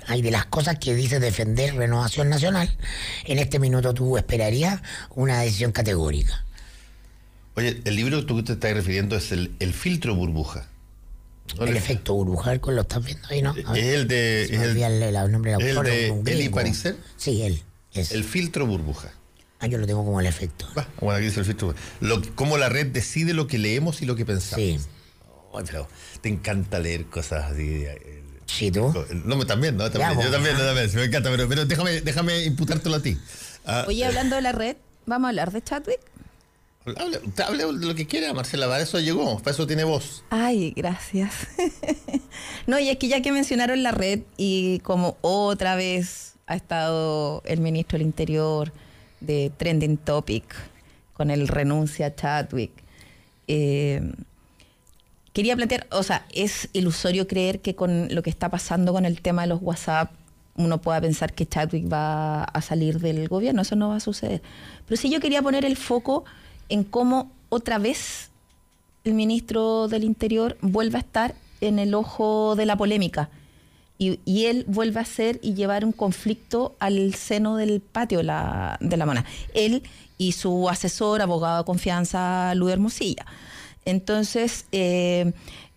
[0.06, 0.16] ¿ah?
[0.16, 2.76] y de las cosas que dice defender Renovación Nacional,
[3.24, 4.80] en este minuto tú esperarías
[5.14, 6.44] una decisión categórica.
[7.54, 10.68] Oye, el libro que tú te estás refiriendo es el, el filtro burbuja.
[11.60, 13.54] El efecto burbuja, lo estás viendo ahí, ¿no?
[13.56, 14.42] Es el de.
[14.42, 15.88] Es el, el, nombre del autor.
[15.88, 16.96] ¿El de Eli Pariser?
[17.16, 17.62] Sí, él.
[17.94, 18.12] Es.
[18.12, 19.12] El filtro burbuja.
[19.58, 20.66] Ah, yo lo tengo como el efecto.
[21.00, 21.74] bueno, aquí dice el filtro.
[22.00, 24.64] Lo, cómo la red decide lo que leemos y lo que pensamos.
[24.64, 24.78] Sí.
[25.66, 25.88] pero
[26.20, 27.84] te encanta leer cosas así.
[27.84, 28.92] Eh, sí, tú.
[29.24, 29.90] No, también, ¿no?
[29.90, 33.18] También, yo también, también, me encanta, pero, pero déjame, déjame imputártelo a ti.
[33.64, 34.76] Ah, Oye, hablando de la red,
[35.06, 36.00] ¿vamos a hablar de Chadwick?
[36.94, 40.22] Hable, hable de lo que quiera, Marcela, para eso llegó, para eso tiene voz.
[40.30, 41.32] Ay, gracias.
[42.68, 47.42] no, y es que ya que mencionaron la red y como otra vez ha estado
[47.44, 48.72] el ministro del Interior
[49.20, 50.44] de Trending Topic
[51.12, 52.72] con el renuncia a Chadwick,
[53.48, 54.12] eh,
[55.32, 59.20] quería plantear, o sea, es ilusorio creer que con lo que está pasando con el
[59.20, 60.12] tema de los WhatsApp
[60.56, 64.42] uno pueda pensar que Chadwick va a salir del gobierno, eso no va a suceder.
[64.86, 66.24] Pero sí yo quería poner el foco
[66.68, 68.30] en cómo otra vez
[69.04, 73.28] el ministro del Interior vuelve a estar en el ojo de la polémica.
[73.98, 78.96] Y, él vuelve a hacer y llevar un conflicto al seno del patio la, de
[78.96, 79.24] la mona.
[79.54, 79.82] Él
[80.18, 83.24] y su asesor, abogado de confianza, Luis Hermosilla.
[83.84, 85.32] Entonces, eh,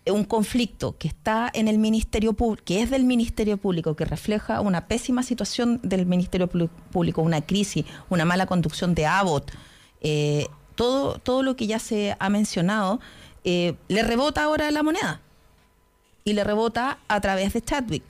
[0.06, 4.60] un conflicto que está en el Ministerio Público, que es del Ministerio Público, que refleja
[4.60, 9.52] una pésima situación del Ministerio Público, una crisis, una mala conducción de Abbott,
[10.00, 13.00] eh, todo, todo lo que ya se ha mencionado,
[13.44, 15.20] eh, le rebota ahora la moneda.
[16.24, 18.02] Y le rebota a través de Chadwick.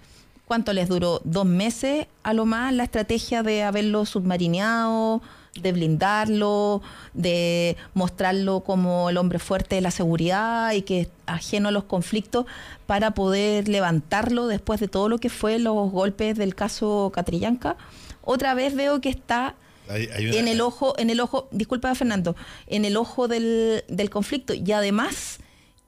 [0.46, 1.20] ¿Cuánto les duró?
[1.24, 5.22] Dos meses a lo más la estrategia de haberlo submarineado,
[5.54, 6.82] de blindarlo,
[7.14, 11.84] de mostrarlo como el hombre fuerte de la seguridad y que es ajeno a los
[11.84, 12.46] conflictos
[12.86, 17.76] para poder levantarlo después de todo lo que fue los golpes del caso Catrillanca.
[18.22, 19.54] Otra vez veo que está
[19.88, 22.36] en el ojo, en el ojo, disculpa Fernando,
[22.68, 25.39] en el ojo del, del conflicto y además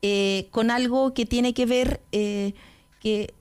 [0.02, 2.54] eh, con algo que tiene que ver eh,
[3.00, 3.32] que,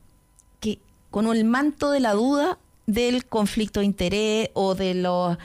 [0.60, 5.38] que con el manto de la duda del conflicto de interés o de los...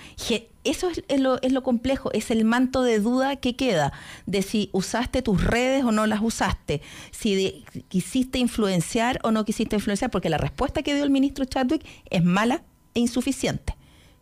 [0.65, 3.93] Eso es, lo, es lo complejo, es el manto de duda que queda
[4.27, 9.77] de si usaste tus redes o no las usaste, si quisiste influenciar o no quisiste
[9.77, 12.65] influenciar, porque la respuesta que dio el ministro Chadwick es mala
[12.95, 13.77] e insuficiente.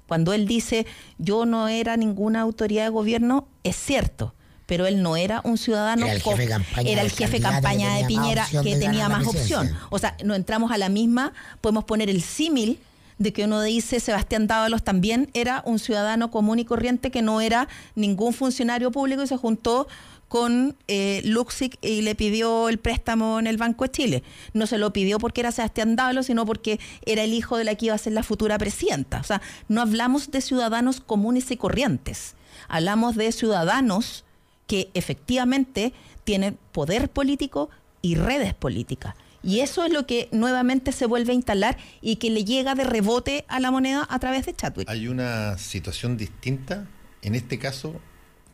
[0.07, 0.87] Cuando él dice
[1.17, 4.35] yo no era ninguna autoridad de gobierno, es cierto,
[4.67, 7.95] pero él no era un ciudadano, era el jefe de campaña, era el jefe campaña
[7.97, 9.71] de Piñera que tenía más opción.
[9.91, 12.79] O sea, no entramos a la misma, podemos poner el símil
[13.19, 17.41] de que uno dice Sebastián Dávalos también era un ciudadano común y corriente que no
[17.41, 19.87] era ningún funcionario público y se juntó
[20.29, 24.23] con eh, Luxic y le pidió el préstamo en el Banco de Chile.
[24.53, 27.77] No se lo pidió porque era Sebastián Dávalos, sino porque era el hijo de la
[27.77, 29.21] que iba a ser la futura presidenta.
[29.21, 32.35] O sea, no hablamos de ciudadanos comunes y corrientes.
[32.69, 34.25] Hablamos de ciudadanos
[34.67, 35.93] que efectivamente
[36.25, 37.71] tienen poder político
[38.03, 39.15] y redes políticas.
[39.43, 42.85] Y eso es lo que nuevamente se vuelve a instalar y que le llega de
[42.85, 44.89] rebote a la moneda a través de Chadwick.
[44.89, 46.89] Hay una situación distinta
[47.21, 48.01] en este caso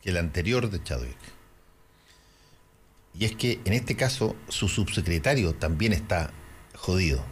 [0.02, 1.18] que la anterior de Chadwick.
[3.18, 6.32] Y es que en este caso su subsecretario también está
[6.74, 7.22] jodido.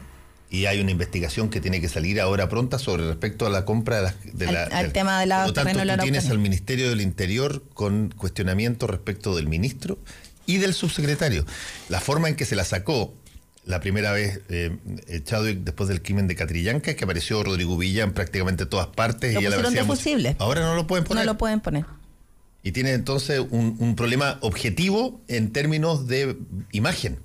[0.50, 4.14] Y hay una investigación que tiene que salir ahora pronta sobre respecto a la compra
[4.24, 4.64] de la...
[4.64, 5.44] al, tema de la...
[5.44, 9.98] Por lo tanto, tú tienes al Ministerio del Interior con cuestionamiento respecto del ministro
[10.46, 11.44] y del subsecretario.
[11.90, 13.12] La forma en que se la sacó
[13.68, 14.70] la primera vez eh,
[15.24, 19.32] Chadwick después del crimen de Catrillanca, que apareció Rodrigo Villa en prácticamente todas partes.
[19.38, 19.56] y ya la
[20.38, 21.26] Ahora no lo pueden poner.
[21.26, 21.84] No lo pueden poner.
[22.62, 26.38] Y tiene entonces un, problema objetivo en términos de
[26.72, 27.18] imagen.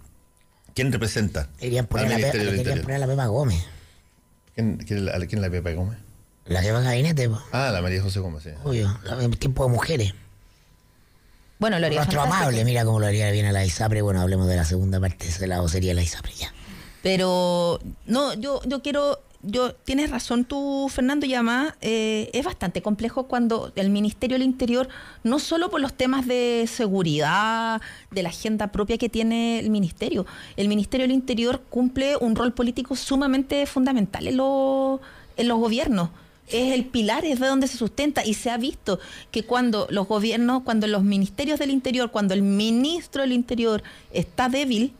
[0.73, 1.49] ¿Quién representa?
[1.59, 3.63] Querían poner, la, poner la Pepa Gómez.
[4.55, 5.97] ¿Quién, quién, es la Pepa Gómez?
[6.45, 7.29] La va al gabinete.
[7.51, 8.49] Ah, la María José Gómez, sí.
[8.63, 10.13] Obvio, en tiempo de mujeres.
[11.59, 14.01] Bueno, lo haría Nuestro amable, mira cómo lo haría bien a la ISAPRE.
[14.01, 16.53] Bueno, hablemos de la segunda parte de la vocería de la ISAPRE ya.
[17.01, 22.81] Pero, no, yo, yo quiero yo tienes razón tú, Fernando, y además eh, es bastante
[22.81, 24.87] complejo cuando el Ministerio del Interior,
[25.23, 30.25] no solo por los temas de seguridad, de la agenda propia que tiene el Ministerio,
[30.55, 36.09] el Ministerio del Interior cumple un rol político sumamente fundamental en, en los gobiernos.
[36.47, 38.99] Es el pilar, es de donde se sustenta y se ha visto
[39.31, 43.81] que cuando los gobiernos, cuando los ministerios del Interior, cuando el ministro del Interior
[44.11, 44.93] está débil,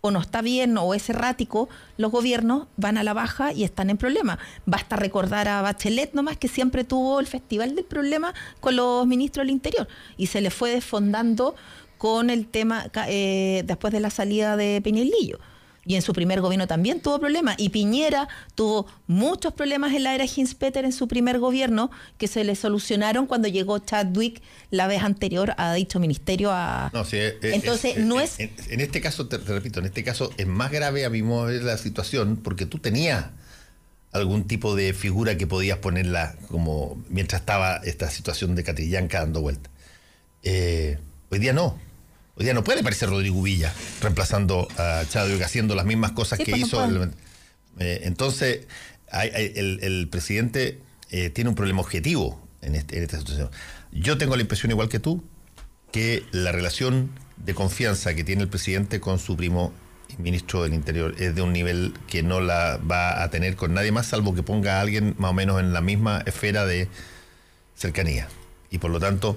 [0.00, 3.90] o no está bien o es errático, los gobiernos van a la baja y están
[3.90, 4.38] en problemas.
[4.66, 9.44] Basta recordar a Bachelet nomás que siempre tuvo el festival del problema con los ministros
[9.44, 11.54] del Interior y se le fue desfondando
[11.98, 15.38] con el tema eh, después de la salida de Peñalillo.
[15.90, 17.56] Y en su primer gobierno también tuvo problemas.
[17.58, 22.44] Y Piñera tuvo muchos problemas en la era Hinspeter en su primer gobierno que se
[22.44, 26.52] le solucionaron cuando llegó Chadwick la vez anterior a dicho ministerio.
[26.52, 26.92] A...
[26.94, 28.38] No, sí, eh, eh, Entonces, eh, no es...
[28.38, 31.22] En, en este caso, te, te repito, en este caso es más grave a mi
[31.22, 33.24] modo de ver la situación porque tú tenías
[34.12, 39.40] algún tipo de figura que podías ponerla como mientras estaba esta situación de Catrillanca dando
[39.40, 39.70] vuelta.
[40.44, 40.98] Eh,
[41.30, 41.80] hoy día no.
[42.36, 46.44] Hoy día no puede aparecer Rodrigo Villa reemplazando a Chadwick haciendo las mismas cosas Sí,
[46.44, 46.84] que pues hizo.
[46.84, 47.10] el-
[47.78, 48.66] eh, entonces,
[49.10, 50.78] hay- hay- el, el presidente
[51.10, 53.50] eh, tiene un problema objetivo en, este- en esta situación.
[53.92, 55.24] Yo tengo la impresión, igual que tú,
[55.92, 59.72] que la relación de confianza que tiene el presidente con su primo
[60.18, 63.90] ministro del Interior es de un nivel que no la va a tener con nadie
[63.92, 66.88] más, salvo que ponga a alguien más o menos en la misma esfera de
[67.76, 68.28] cercanía.
[68.70, 69.36] Y por lo tanto,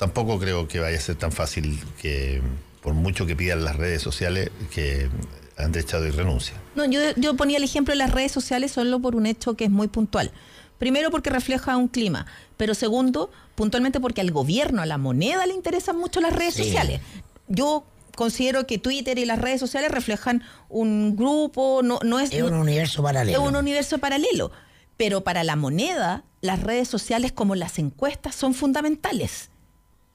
[0.00, 2.40] tampoco creo que vaya a ser tan fácil que,
[2.82, 5.10] por mucho que pidan las redes sociales, que
[5.58, 6.54] Andrés Chadwick renuncia.
[6.74, 9.64] No, yo, yo ponía el ejemplo de las redes sociales solo por un hecho que
[9.64, 10.30] es muy puntual.
[10.78, 12.24] Primero porque refleja un clima,
[12.56, 16.64] pero segundo, puntualmente porque al gobierno, a la moneda le interesan mucho las redes Sí.
[16.64, 17.02] sociales.
[17.48, 17.84] Yo
[18.16, 22.54] considero que Twitter y las redes sociales reflejan un grupo, no, no es, Es un
[22.54, 23.38] universo paralelo.
[23.38, 24.50] es un universo paralelo.
[24.96, 29.50] Pero para la moneda, las redes sociales como las encuestas son fundamentales.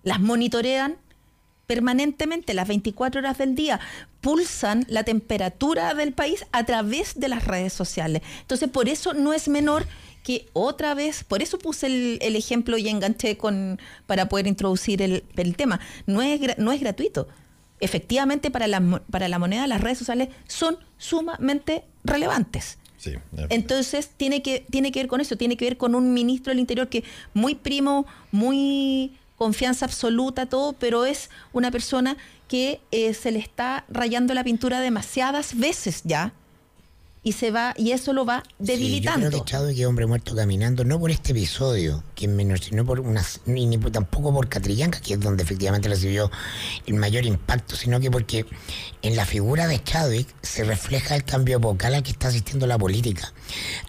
[0.05, 0.95] Las monitorean
[1.67, 3.79] permanentemente, las 24 horas del día,
[4.21, 8.21] pulsan la temperatura del país a través de las redes sociales.
[8.41, 9.87] Entonces, por eso no es menor
[10.23, 15.01] que otra vez, por eso puse el, el ejemplo y enganché con para poder introducir
[15.01, 15.79] el, el tema.
[16.07, 17.27] No es, no es gratuito.
[17.79, 22.79] Efectivamente, para la, para la moneda, las redes sociales son sumamente relevantes.
[22.97, 23.13] Sí.
[23.49, 26.59] Entonces tiene que, tiene que ver con eso, tiene que ver con un ministro del
[26.59, 27.03] Interior que
[27.35, 32.17] muy primo, muy confianza absoluta, todo, pero es una persona
[32.47, 36.33] que eh, se le está rayando la pintura demasiadas veces ya
[37.25, 39.27] y se va y eso lo va Sí, yo debilitando.
[39.29, 42.85] creo que Chadwick es hombre muerto caminando, no por este episodio, que es menor, sino
[42.85, 46.29] por unas, ni, ni tampoco por Catrillanca, que es donde efectivamente recibió
[46.85, 48.45] el mayor impacto, sino que porque
[49.01, 52.77] en la figura de Chadwick se refleja el cambio vocal al que está asistiendo la
[52.77, 53.33] política.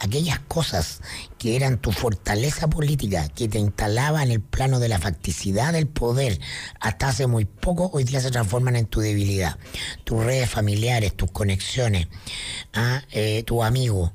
[0.00, 1.02] Aquellas cosas
[1.38, 5.86] que eran tu fortaleza política, que te instalaba en el plano de la facticidad del
[5.86, 6.40] poder
[6.80, 9.58] hasta hace muy poco, hoy día se transforman en tu debilidad.
[10.04, 12.08] Tus redes familiares, tus conexiones,
[12.72, 14.12] ah, eh, tu amigo,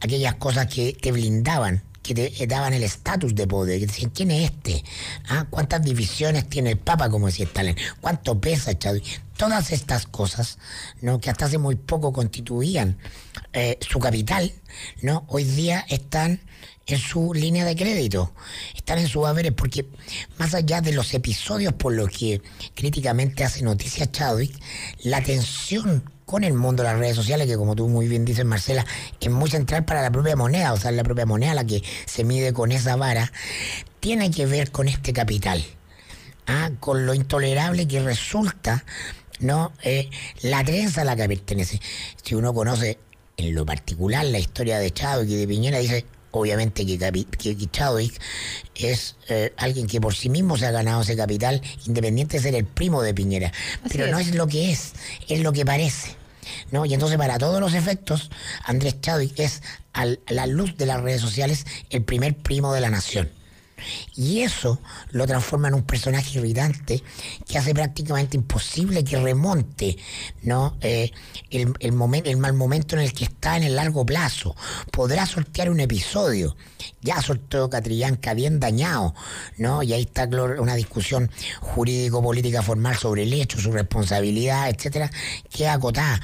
[0.00, 4.10] aquellas cosas que te blindaban que te eh, daban el estatus de poder, que decían,
[4.10, 4.84] ¿quién es este?
[5.26, 5.46] ¿Ah?
[5.48, 7.74] ¿Cuántas divisiones tiene el Papa, como decía Stalin?
[8.00, 9.22] ¿Cuánto pesa Chadwick?
[9.36, 10.58] Todas estas cosas,
[11.00, 11.18] ¿no?
[11.18, 12.98] que hasta hace muy poco constituían
[13.52, 14.52] eh, su capital,
[15.00, 15.24] ¿no?
[15.28, 16.40] hoy día están
[16.86, 18.34] en su línea de crédito,
[18.76, 19.86] están en sus haberes, porque
[20.38, 22.42] más allá de los episodios por los que
[22.74, 24.54] críticamente hace noticia Chadwick,
[25.02, 28.44] la tensión con el mundo de las redes sociales, que como tú muy bien dices,
[28.44, 28.86] Marcela,
[29.20, 32.24] es muy central para la propia moneda, o sea, la propia moneda la que se
[32.24, 33.32] mide con esa vara,
[34.00, 35.64] tiene que ver con este capital,
[36.46, 36.70] ¿ah?
[36.80, 38.84] con lo intolerable que resulta
[39.40, 40.08] no Eh,
[40.42, 41.80] la trenza a la que pertenece.
[42.22, 42.98] Si uno conoce
[43.36, 46.06] en lo particular la historia de Chadwick y de Piñera, dice
[46.38, 48.20] obviamente que, que- que Chadwick
[48.74, 52.54] es eh, alguien que por sí mismo se ha ganado ese capital, independiente de ser
[52.54, 53.52] el primo de Piñera.
[53.84, 54.34] Así Pero no es.
[54.34, 54.92] lo que es,
[55.28, 56.16] es lo que parece.
[56.70, 56.84] ¿no?
[56.84, 58.30] Y entonces, para todos los efectos,
[58.64, 59.62] Andrés Chadwick es,
[59.94, 63.30] al- a la luz de las redes sociales, el primer primo de la nación.
[64.16, 64.80] Y eso
[65.10, 67.02] lo transforma en un personaje irritante
[67.46, 69.96] que hace prácticamente imposible que remonte
[70.42, 70.76] ¿no?
[70.80, 71.10] Eh,
[71.50, 74.54] el, el, mal momento en el que está en el largo plazo.
[74.90, 76.56] Podrá sortear un episodio.
[77.00, 79.14] Ya sorteó Catrillanca bien dañado,
[79.56, 79.82] ¿no?
[79.82, 81.30] Y ahí está una discusión
[81.60, 85.10] jurídico-política formal sobre el hecho, su responsabilidad, etcétera,
[85.50, 86.20] que acotada.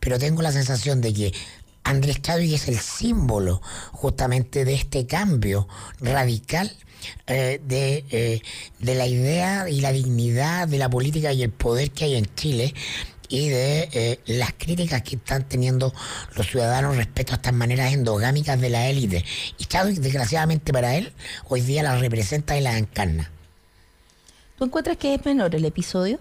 [0.00, 1.32] Pero tengo la sensación de que
[1.84, 3.60] Andrés Chadwick es el símbolo
[3.92, 5.68] justamente de este cambio
[6.00, 6.74] radical
[7.26, 8.42] eh, de, eh,
[8.80, 12.34] de la idea y la dignidad de la política y el poder que hay en
[12.34, 12.74] Chile
[13.28, 15.92] y de eh, las críticas que están teniendo
[16.36, 19.24] los ciudadanos respecto a estas maneras endogámicas de la élite.
[19.58, 21.12] Y Chadwick, desgraciadamente para él,
[21.48, 23.30] hoy día las representa y las encarna.
[24.56, 26.20] ¿Tú encuentras que es menor el episodio?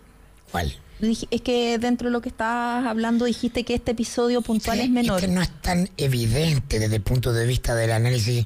[0.51, 0.75] ¿Cuál?
[1.01, 4.89] Es que dentro de lo que estabas hablando dijiste que este episodio puntual Sí, es
[4.89, 5.19] menor.
[5.19, 8.45] que no es tan evidente desde el punto de vista del análisis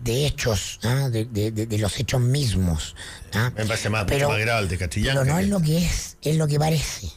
[0.00, 1.08] de hechos, ¿ah?
[1.08, 2.94] de, de- de- de los hechos mismos.
[3.32, 3.50] ¿ah?
[3.56, 4.76] Me parece más, más grave el de.
[4.78, 7.08] Pero no es lo que es, es lo que parece.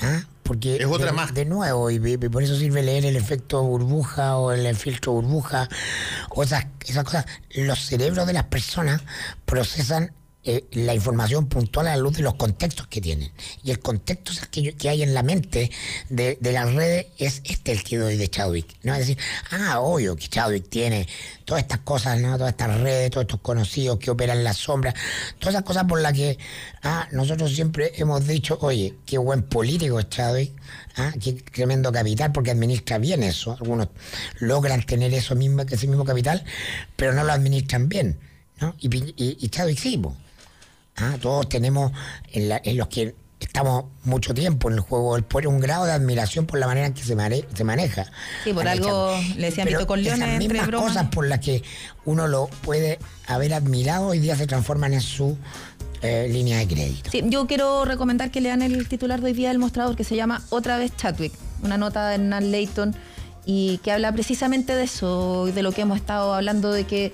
[0.00, 0.24] ¿ah?
[0.42, 1.32] Porque Es otra de, más.
[1.32, 5.68] de nuevo, y, y por eso sirve leer el efecto burbuja o el filtro burbuja
[6.30, 7.26] o esas, esas cosas.
[7.54, 9.02] Los cerebros de las personas
[9.44, 13.30] procesan eh, la información puntual a la luz de los contextos que tienen.
[13.62, 15.70] Y el contexto que, que hay en la mente
[16.08, 18.66] de, las redes es este el que doy de Chadwick.
[18.82, 19.18] No es decir,
[19.50, 21.06] ah, obvio que Chadwick tiene
[21.44, 22.38] todas estas cosas, ¿no?
[22.38, 24.94] todas estas redes, todos estos conocidos que operan en la sombra,
[25.38, 26.38] todas esas cosas por las que
[26.84, 30.52] ah, nosotros siempre hemos dicho, oye, qué buen político es Chadwick,
[30.96, 33.58] ah, qué tremendo capital, porque administra bien eso.
[33.60, 33.88] Algunos
[34.38, 36.42] logran tener eso mismo, ese mismo capital,
[36.96, 38.18] pero no lo administran bien.
[38.58, 38.74] ¿no?
[38.78, 40.00] Y, y, y Chadwick sí,
[41.00, 41.92] Ah, todos tenemos
[42.32, 46.46] en, los que estamos mucho tiempo en el juego del poder un grado de admiración
[46.46, 47.16] por la manera en que se,
[47.54, 48.06] se maneja.
[48.44, 51.62] Sí, por algo le decía Mito con Leones, esas mismas cosas por las que
[52.04, 55.38] uno lo puede haber admirado hoy día se transforman en su
[56.02, 57.10] eh, línea de crédito.
[57.10, 60.16] Sí, yo quiero recomendar que lean el titular de hoy día del mostrador que se
[60.16, 61.32] llama Otra vez Chadwick,
[61.62, 62.94] una nota de Hernán Leighton
[63.46, 67.12] y que habla precisamente de eso, de lo que hemos estado hablando de que,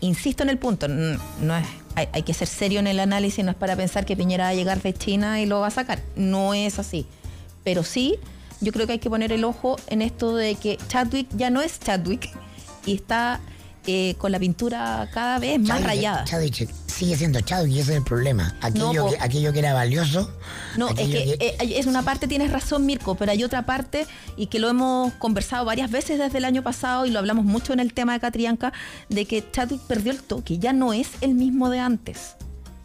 [0.00, 1.66] insisto en el punto, no es
[1.96, 4.54] hay, que ser serio en el análisis, no es para pensar que Piñera va a
[4.54, 6.02] llegar de China y lo va a sacar.
[6.14, 7.06] No es así.
[7.64, 8.18] Pero sí,
[8.60, 11.62] yo creo que hay que poner el ojo en esto de que Chadwick ya no
[11.62, 12.30] es Chadwick
[12.84, 13.40] y está
[13.86, 16.24] eh, con la pintura cada vez más rayada.
[16.24, 18.54] Chadwick sigue siendo Chadwick y ese es el problema.
[18.60, 20.30] Aquello, que, aquello que era valioso.
[20.76, 24.06] No, es que, eh, es una parte, tienes razón, Mirko, pero hay otra parte
[24.36, 27.72] y que lo hemos conversado varias veces desde el año pasado y lo hablamos mucho
[27.72, 28.72] en el tema de Catrianca,
[29.08, 32.36] de que Chadwick perdió el toque, ya no es el mismo de antes.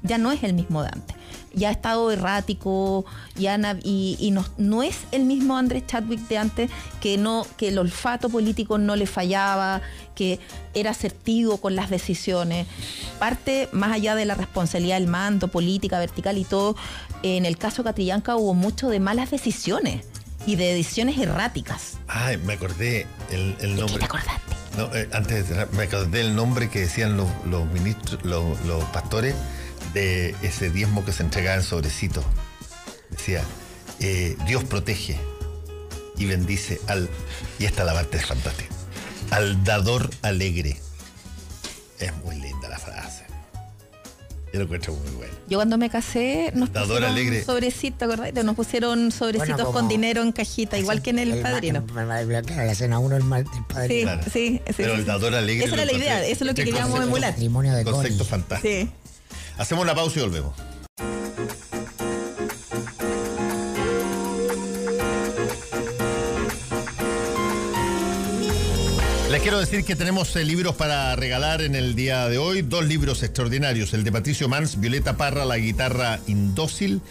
[0.03, 1.20] Ya no es el mismo de antes
[1.53, 6.37] ya ha estado errático ya y, y no, no, es el mismo Andrés Chadwick de
[6.37, 6.71] antes
[7.01, 9.81] que no que el olfato político no le fallaba
[10.15, 10.39] que
[10.73, 12.67] era asertivo con las decisiones.
[13.19, 16.75] Parte más allá de la responsabilidad del mando política vertical y todo
[17.23, 20.05] en el caso Catrillanca hubo mucho de malas decisiones
[20.45, 21.97] y de decisiones erráticas.
[22.07, 24.55] Ay me acordé el, el nombre ¿Qué te acordaste?
[24.77, 29.35] No, eh, antes me acordé el nombre que decían los, los ministros, los, los pastores
[29.93, 32.23] de ese diezmo que se entregaba en sobrecito.
[33.09, 33.43] Decía,
[33.99, 35.17] eh, Dios protege
[36.17, 37.09] y bendice al,
[37.59, 38.73] y esta la parte es fantástica,
[39.31, 40.79] al dador alegre.
[41.99, 43.25] Es muy linda la frase.
[44.53, 45.33] Yo lo encuentro muy bueno.
[45.47, 47.43] Yo cuando me casé nos Dador pusieron alegre.
[47.45, 48.33] sobrecito, ¿verdad?
[48.43, 51.85] Nos pusieron sobrecitos con dinero en cajita, igual que en el, padrino.
[51.85, 54.11] Claro, la escena uno el, mal, del padrino.
[54.23, 55.65] Sí, sí, sí, Pero el dador alegre.
[55.65, 57.31] Esa era la idea, eso es lo que queríamos emular.
[57.31, 58.73] Matrimonio de Concepto fantástico.
[58.73, 58.89] Sí.
[59.57, 60.53] Hacemos una pausa y volvemos.
[69.31, 72.85] Les quiero decir que tenemos eh, libros para regalar en el día de hoy, dos
[72.85, 77.01] libros extraordinarios, el de Patricio Mans, Violeta Parra, la guitarra indócil,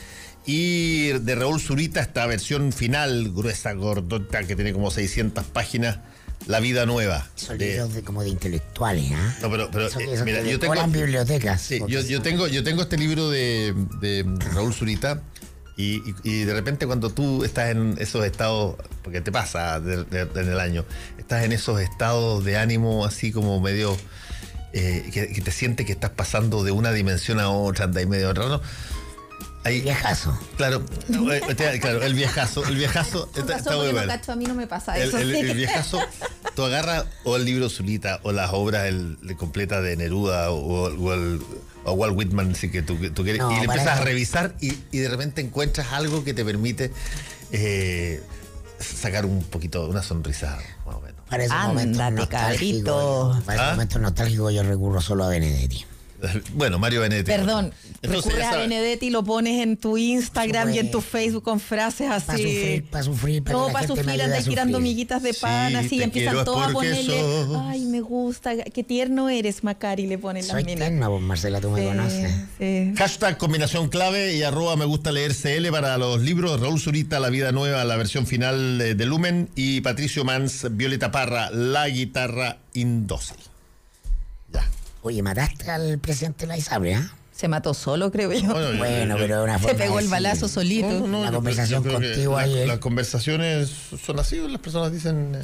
[0.45, 6.01] y de Raúl Zurita, esta versión final, gruesa, gordota, que tiene como 600 páginas,
[6.47, 7.27] la vida nueva.
[7.35, 9.37] Son libros de, como de intelectuales, ¿ah?
[9.43, 10.87] No, pero, pero eh, mira, yo tengo.
[10.89, 11.61] bibliotecas.
[11.61, 15.23] Sí, yo, yo, tengo, yo tengo este libro de, de Raúl Zurita.
[15.77, 20.61] Y, y, de repente cuando tú estás en esos estados, porque te pasa en el
[20.61, 20.85] año,
[21.17, 23.97] estás en esos estados de ánimo así como medio,
[24.75, 28.29] eh, que, te sientes que estás pasando de una dimensión a otra, anda y medio
[28.29, 28.61] otra, ¿no?
[29.65, 30.39] El viejazo.
[30.57, 30.83] Claro,
[31.33, 32.67] eh, claro, el viejazo.
[32.67, 34.13] El viejazo está, está muy bueno.
[34.27, 35.19] a mí no me pasa eso.
[35.19, 36.01] El, el, viejazo,
[36.55, 41.13] tú agarras o el libro Zulita o las obras el, completas de Neruda o, o,
[41.13, 41.41] el,
[41.85, 44.99] o Walt Whitman, si que tú, tú quieres, y le empiezas a revisar y, y,
[44.99, 46.93] de repente encuentras algo que te permite
[47.53, 48.23] eh,
[48.79, 51.21] sacar un poquito, una sonrisa, más o menos.
[51.29, 53.71] Para ese momento nostálgico, para ese ¿Ah?
[53.73, 55.85] momento nostálgico yo recurro solo a Benedetti.
[56.55, 57.31] Bueno, Mario Benedetti.
[57.31, 61.61] Perdón, recurres a Benedetti y lo pones en tu Instagram y en tu Facebook con
[61.61, 62.27] frases así.
[62.27, 63.45] Para sufrir, para sufrir.
[63.45, 67.23] Para no, para sufrir, andas tirando miguitas de pan así y empiezan todos a ponerle.
[67.59, 70.89] Ay, me gusta, qué tierno eres, Macari, le ponen las minas.
[70.89, 72.33] Tierna, vos, Marcela, tú me conoces.
[72.59, 72.93] Sí.
[72.97, 76.61] Hashtag combinación clave y arroba me gusta leer CL para los libros.
[76.61, 79.49] Raúl Zurita, La Vida Nueva, la versión final de Lumen.
[79.55, 83.50] Y Patricio Mans, Violeta Parra, La Guitarra Indócil.
[85.03, 87.11] Oye, mataste al presidente de la ISABRE, ¿ah?
[87.33, 88.53] Se mató solo, creo yo.
[88.77, 91.07] Bueno, pero una forma Se pegó el balazo solito.
[91.07, 92.67] la conversación contigo ahí.
[92.67, 93.71] Las conversaciones
[94.05, 95.35] son así, las personas dicen.
[95.35, 95.43] Eh,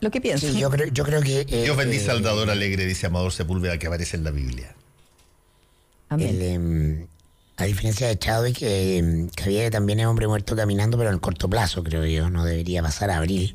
[0.00, 0.52] lo que piensan.
[0.52, 1.42] Sí, yo creo, yo creo que.
[1.42, 4.74] Eh, Dios bendice al dador alegre, dice Amador Sepúlveda, que aparece en la Biblia.
[6.08, 6.42] Amén.
[6.42, 7.06] Em,
[7.56, 11.84] a diferencia de Chadwick, que, que también es hombre muerto caminando, pero en corto plazo,
[11.84, 13.54] creo yo, no debería pasar a abril,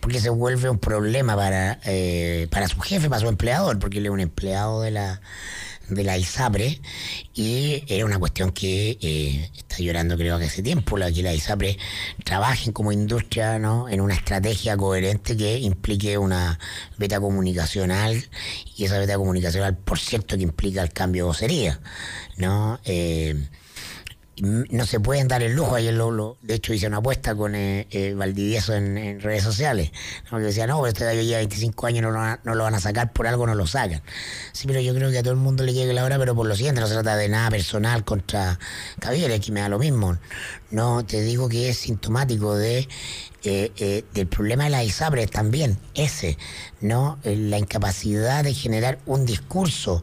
[0.00, 4.06] porque se vuelve un problema para, eh, para su jefe, para su empleador, porque él
[4.06, 5.20] es un empleado de la,
[5.88, 6.80] de la ISAPRE
[7.34, 11.34] y era una cuestión que eh, está llorando creo que hace tiempo, la que la
[11.34, 11.78] ISAPRE
[12.24, 13.88] trabajen como industria ¿no?
[13.88, 16.58] en una estrategia coherente que implique una
[16.96, 18.24] beta comunicacional
[18.76, 21.80] y esa beta comunicacional, por cierto, que implica el cambio de vocería.
[22.36, 22.80] ¿no?
[22.84, 23.48] Eh,
[24.40, 25.74] no se pueden dar el lujo.
[25.74, 29.92] Ayer lo, de hecho hice una apuesta con eh, eh Valdivieso en, redes sociales.
[30.30, 30.38] ¿no?
[30.38, 32.74] Que decía, no, pero este gallo lleva 25 años, no lo, van, no lo van
[32.74, 34.02] a sacar, por algo no lo sacan.
[34.52, 36.46] Sí, pero yo creo que a todo el mundo le llegue la hora, pero por
[36.46, 38.58] lo siguiente, no se trata de nada personal contra
[39.02, 40.18] Javier, que me da lo mismo.
[40.70, 42.88] No, te digo que es sintomático de
[43.46, 46.38] eh, eh, del problema de la ISABRE también, ese,
[46.80, 47.18] ¿no?
[47.24, 50.02] La incapacidad de generar un discurso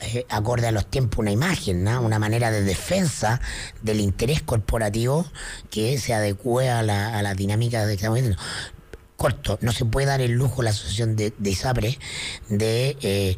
[0.00, 3.40] eh, acorde a los tiempos una imagen, una manera de defensa
[3.82, 5.26] del interés corporativo
[5.70, 8.20] que se adecue a la, dinámica de que estamos
[9.16, 9.58] corto.
[9.62, 11.98] No se puede dar el lujo la asociación de, de ISAPRE
[12.48, 13.36] de eh,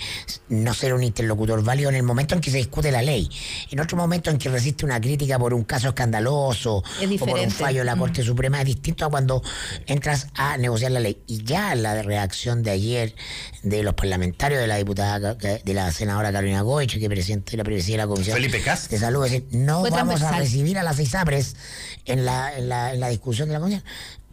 [0.48, 3.28] no ser un interlocutor válido en el momento en que se discute la ley.
[3.70, 7.50] En otro momento en que resiste una crítica por un caso escandaloso o por un
[7.50, 9.42] fallo de la Corte Suprema es distinto a cuando
[9.86, 11.18] entras a negociar la ley.
[11.26, 13.14] Y ya la reacción de ayer
[13.62, 17.94] de los parlamentarios, de la diputada, de la senadora Carolina Goich, que presidente la presidencia
[17.94, 21.56] de la Comisión de Salud, es decir, no vamos a recibir a las ISAPRES
[22.04, 23.82] en la, en la, en la discusión de la Comisión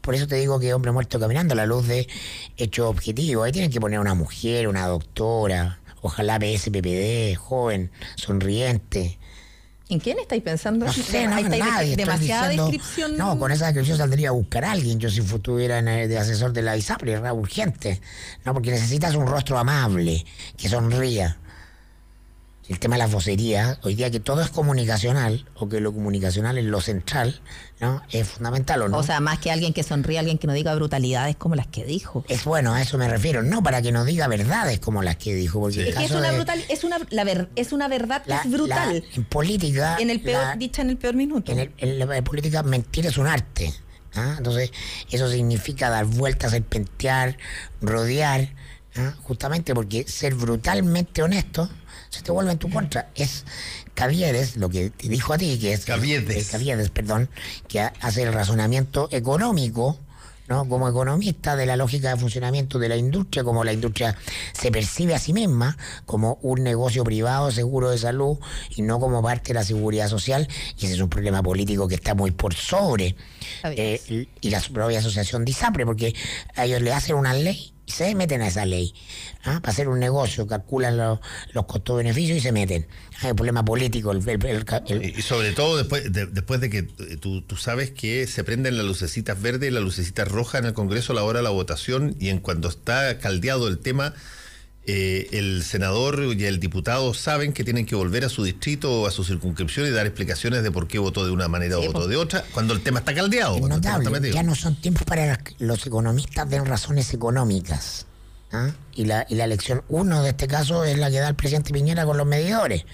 [0.06, 2.08] por eso te digo que hombre muerto caminando a la luz de
[2.58, 3.44] hechos objetivos.
[3.44, 9.18] Ahí tienen que poner una mujer, una doctora, ojalá PSPPD, joven, sonriente.
[9.90, 10.86] ¿En quién estáis pensando?
[10.86, 11.96] No sé, no, nadie.
[11.96, 13.18] Demasiada descripción.
[13.18, 15.00] No, con esa descripción saldría a buscar a alguien.
[15.00, 18.00] Yo si estuviera de asesor de la ISAPRE, era urgente.
[18.46, 20.24] No, porque necesitas un rostro amable,
[20.56, 21.40] que sonría
[22.68, 26.58] el tema de las vocerías, hoy día que todo es comunicacional, o que lo comunicacional
[26.58, 27.42] es lo central,
[27.80, 28.02] ¿no?
[28.10, 28.98] Es fundamental, ¿o no?
[28.98, 31.86] O sea, más que alguien que sonríe, alguien que no diga brutalidades como las que
[31.86, 32.26] dijo.
[32.28, 35.36] Es bueno, a eso me refiero, no para que no diga verdades como las que
[35.36, 35.60] dijo.
[35.60, 39.04] Porque es que es una, brutal, es una, la es una verdad que es brutal.
[39.14, 39.98] en política...
[40.00, 41.52] En el peor, dicha en el peor minuto.
[41.52, 43.72] En, en, política mentir es un arte.
[44.16, 44.36] ¿ah?
[44.38, 44.72] Entonces,
[45.12, 47.38] eso significa dar vueltas, serpentear,
[47.80, 48.50] rodear,
[48.96, 49.14] ¿ah?
[49.22, 51.70] justamente porque ser brutalmente honesto
[52.16, 53.10] se te vuelve en tu contra.
[53.16, 53.46] Es
[53.94, 55.86] Caviedes, lo que te dijo a ti, que es...
[55.86, 56.50] Caviedes.
[56.50, 57.30] Caviedes, perdón,
[57.68, 60.00] que hace el razonamiento económico,
[60.48, 60.68] ¿no?
[60.70, 64.16] Como economista de la lógica de funcionamiento de la industria, como la industria
[64.54, 68.38] se percibe a sí misma como un negocio privado seguro de salud
[68.76, 70.48] y no como parte de la seguridad social,
[70.78, 73.16] y ese es un problema político que está muy por sobre.
[73.64, 76.16] Eh, y la propia asociación DISAPRE, porque
[76.56, 78.94] a ellos le hacen una ley se meten a esa ley.
[79.44, 79.60] ¿ah?
[79.62, 82.88] Para hacer un negocio, calculan los costos-beneficios y se meten.
[83.22, 84.14] Hay un problema político.
[84.14, 88.78] y sobre todo después de, después de que eh, tú, tú, sabes que se prenden
[88.78, 91.50] las lucecitas verdes y las lucecitas rojas en el Congreso a la hora de la
[91.50, 94.14] votación y en cuanto está caldeado el tema
[94.88, 99.08] eh, el senador y el diputado saben que tienen que volver a su distrito o
[99.08, 102.08] a su circunscripción y dar explicaciones de por qué votó de una manera o votó
[102.08, 103.58] de otra, cuando el tema está caldeado.
[104.32, 108.06] ya no son tiempos para los economistas den razones económicas.
[108.52, 108.70] ¿ah?
[108.94, 111.74] Y, la, y la lección uno de este caso es la que da el presidente
[111.74, 112.86] Piñera con los medidores,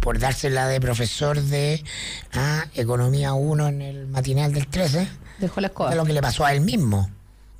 [0.00, 1.84] por dársela de profesor de
[2.32, 2.66] ¿ah?
[2.74, 5.06] Economía 1 en el matinal del 13.
[5.40, 5.94] Dejó la escoba.
[5.94, 7.10] lo que le pasó a él mismo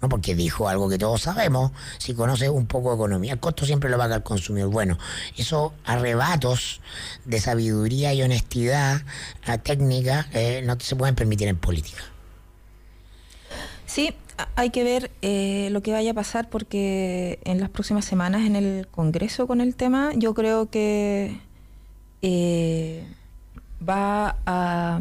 [0.01, 3.90] porque dijo algo que todos sabemos, si conoce un poco de economía, el costo siempre
[3.90, 4.70] lo paga el consumidor.
[4.70, 4.99] Bueno,
[5.36, 6.80] esos arrebatos
[7.24, 9.03] de sabiduría y honestidad
[9.62, 12.03] técnica eh, no se pueden permitir en política.
[13.86, 14.14] Sí,
[14.57, 18.57] hay que ver eh, lo que vaya a pasar porque en las próximas semanas en
[18.57, 21.40] el Congreso con el tema, yo creo que
[22.22, 23.07] eh,
[23.86, 25.01] va a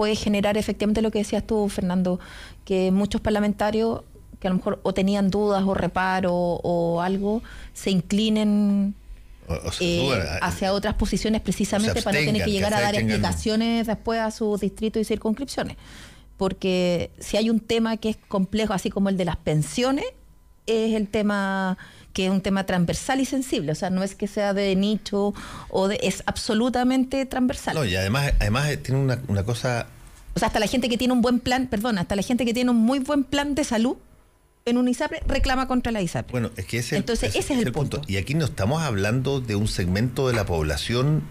[0.00, 2.20] puede generar efectivamente lo que decías tú, Fernando,
[2.64, 4.00] que muchos parlamentarios
[4.40, 7.42] que a lo mejor o tenían dudas o reparo o algo,
[7.74, 8.94] se inclinen
[9.80, 14.30] eh, hacia otras posiciones precisamente para no tener que llegar a dar explicaciones después a
[14.30, 15.76] sus distritos y circunscripciones.
[16.36, 20.06] Porque si hay un tema que es complejo, así como el de las pensiones,
[20.66, 21.76] es el tema
[22.12, 25.32] que es un tema transversal y sensible, o sea, no es que sea de nicho
[25.68, 27.76] o de, es absolutamente transversal.
[27.76, 29.86] No, y además, además tiene una, una cosa...
[30.34, 32.54] O sea, hasta la gente que tiene un buen plan, perdón, hasta la gente que
[32.54, 33.96] tiene un muy buen plan de salud,
[34.64, 36.32] en un ISAPRE reclama contra la ISAPRE.
[36.32, 38.02] Bueno, es que ese, Entonces, ese, es el, punto.
[38.06, 41.22] Y aquí no estamos hablando de un segmento de la población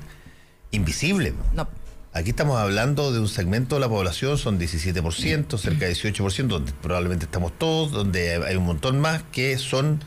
[0.71, 1.33] invisible.
[1.53, 1.67] No.
[2.11, 6.71] Aquí estamos hablando de un segmento de la población, son 17%, cerca de 18%, donde
[6.81, 10.03] probablemente estamos todos, donde hay un montón más que son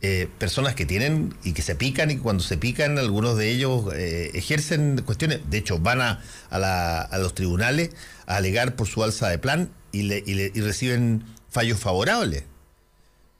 [0.00, 3.92] eh, personas que tienen y que se pican y cuando se pican algunos de ellos
[3.94, 7.90] eh, ejercen cuestiones, de hecho van a, a, los tribunales
[8.26, 12.44] a alegar por su alza de plan y, le, y, le, y reciben fallos favorables.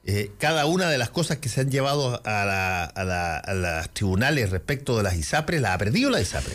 [0.05, 3.53] Eh, cada una de las cosas que se han llevado a, la, a, la, a
[3.53, 6.53] las tribunales respecto de las ISAPRES, la ha perdido la ISAPRE.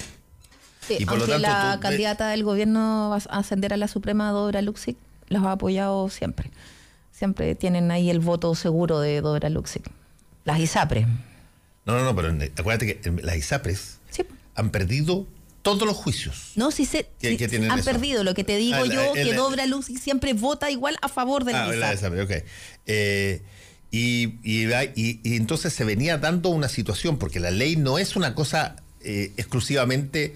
[0.87, 3.89] Sí, Y por lo tanto, la tú- candidata del gobierno va a ascender a la
[3.89, 4.97] Suprema, Dora Luxic,
[5.29, 6.51] los ha apoyado siempre.
[7.13, 9.85] Siempre tienen ahí el voto seguro de Dora Luxic.
[10.45, 11.07] Las ISAPRE.
[11.87, 14.25] No, no, no, pero acuérdate que las ISAPRES Sí.
[14.55, 15.27] han perdido
[15.63, 16.53] todos los juicios.
[16.57, 17.91] No, si se ¿Qué- sí, qué tienen han eso?
[17.91, 18.25] perdido.
[18.25, 21.09] Lo que te digo Ah, la- yo, el- que Dora Luxic siempre vota igual a
[21.09, 22.23] favor del Ah, la ISAPRE.
[22.23, 22.45] ISAPRE, ok.
[22.87, 23.43] Eh,
[23.91, 28.17] y, y, y- y entonces se venía dando una situación, porque la ley no es
[28.17, 30.35] una cosa eh, exclusivamente,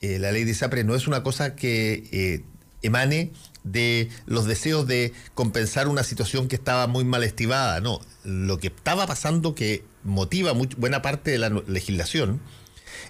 [0.00, 2.42] eh, la ley de ISAPRE no es una cosa que eh,
[2.82, 3.30] emane
[3.62, 8.00] de los deseos de compensar una situación que estaba muy mal estivada, no.
[8.24, 12.40] Lo que estaba pasando que motiva much- buena parte de la legislación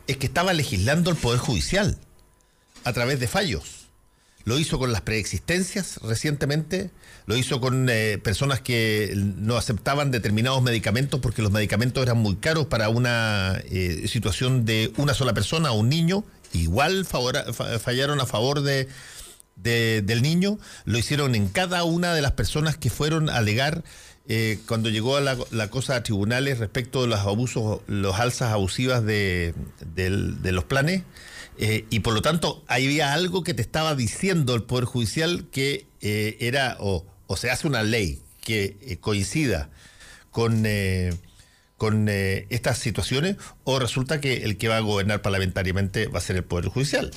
[0.06, 1.98] es que estaba legislando el Poder Judicial
[2.84, 3.76] a través de fallos.
[4.44, 6.90] Lo hizo con las preexistencias recientemente,
[7.26, 12.36] lo hizo con eh, personas que no aceptaban determinados medicamentos porque los medicamentos eran muy
[12.36, 16.24] caros para una eh, situación de una sola persona, un niño.
[16.52, 18.88] Igual fallaron a favor de,
[19.56, 23.84] de- del niño, lo hicieron en cada una de las personas que fueron a alegar
[24.28, 29.04] eh, cuando llegó a la, cosa a tribunales respecto de los abusos, los alzas abusivas
[29.04, 29.54] de,
[30.44, 31.02] los planes.
[31.58, 35.86] Eh, y por lo tanto, había algo que te estaba diciendo el Poder Judicial que
[36.00, 39.68] eh, era, o, o se hace una ley que eh, coincida
[40.30, 40.64] con,
[41.76, 46.36] con estas situaciones, o resulta que el que va a gobernar parlamentariamente va a ser
[46.36, 47.10] el Poder Judicial.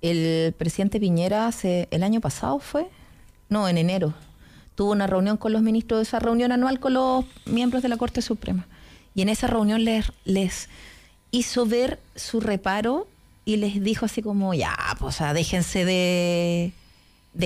[0.00, 2.86] El presidente Piñera hace, el año pasado fue,
[3.48, 4.14] no, en enero,
[4.80, 8.22] tuvo una reunión con los ministros, esa reunión anual con los miembros de la Corte
[8.22, 8.66] Suprema.
[9.14, 10.70] Y en esa reunión les, les
[11.32, 13.06] hizo ver su reparo
[13.44, 16.72] y les dijo así como, ya, pues o déjense de,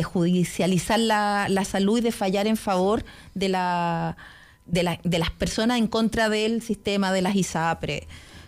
[0.05, 3.05] judicializar la, la salud y de fallar en favor
[3.35, 4.17] de, la,
[4.67, 8.07] de, la- de las personas en contra del sistema de las ISAPRE.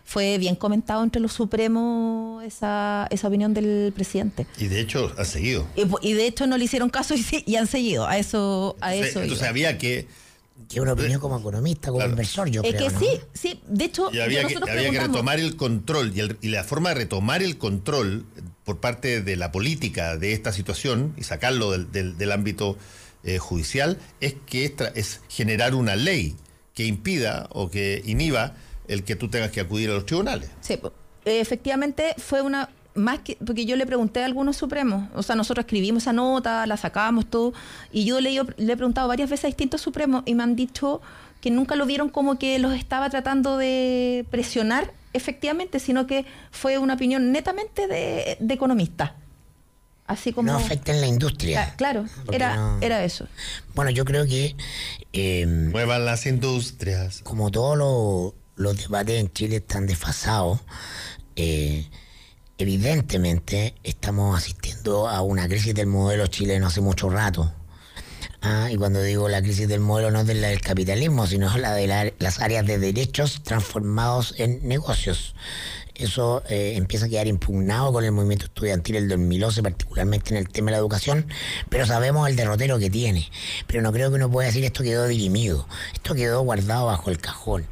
[0.08, 4.46] Fue bien comentado entre los supremos esa, esa opinión del presidente.
[4.56, 5.66] Y de hecho, ha seguido.
[5.74, 8.06] Y, y de hecho no le hicieron caso y, sí- y han seguido.
[8.06, 9.20] A eso, a eso.
[9.20, 10.06] Entonces había que
[10.68, 12.12] Que una opinión como economista, como Claro.
[12.12, 12.86] inversor, yo es creo.
[12.88, 13.00] que ¿no?
[13.00, 13.60] sí, sí.
[13.66, 16.90] De hecho, Y había, que, había que retomar el control y, el- y la forma
[16.90, 18.24] de retomar el control
[18.64, 22.78] por parte de la política de esta situación y sacarlo del, del- del ámbito
[23.24, 26.36] eh, judicial es que es generar una ley
[26.74, 28.54] que impida o que inhiba
[28.88, 30.50] el que tú tengas que acudir a los tribunales.
[30.60, 30.78] Sí,
[31.24, 35.64] efectivamente fue una más que porque yo le pregunté a algunos supremos, o sea, nosotros
[35.66, 37.52] escribimos esa nota, la sacamos todo
[37.92, 41.02] y yo le, le he preguntado varias veces a distintos supremos y me han dicho
[41.42, 46.78] que nunca lo vieron como que los estaba tratando de presionar efectivamente, sino que fue
[46.78, 49.14] una opinión netamente de, de economista.
[50.06, 51.66] Así como No afecten la industria.
[51.72, 53.26] Cla- claro, era no- era eso.
[53.74, 54.54] Bueno, yo creo que
[55.12, 57.20] eh, Muevan las industrias.
[57.22, 60.60] como todos los, los debates en Chile están desfasados,
[61.36, 61.88] eh,
[62.58, 67.52] evidentemente estamos asistiendo a una crisis del modelo chileno hace mucho rato.
[68.42, 71.56] Ah, y cuando digo la crisis del modelo no es de la del capitalismo, sino
[71.58, 75.34] la de la- las áreas de derechos transformados en negocios.
[75.98, 80.48] Eso eh, empieza a quedar impugnado con el movimiento estudiantil del 2011, particularmente en el
[80.48, 81.26] tema de la educación,
[81.70, 83.30] pero sabemos el derrotero que tiene.
[83.66, 87.18] Pero no creo que uno pueda decir esto quedó dirimido, esto quedó guardado bajo el
[87.18, 87.66] cajón,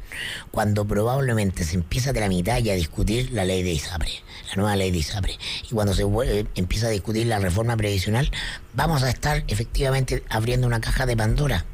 [0.51, 4.11] cuando probablemente se empieza a tramitar y a discutir la ley de ISAPRE,
[4.49, 5.37] la nueva ley de ISAPRE,
[5.69, 8.31] y cuando se vuelve- empieza a discutir la reforma previsional,
[8.73, 11.65] vamos a estar efectivamente abriendo una caja de Pandora.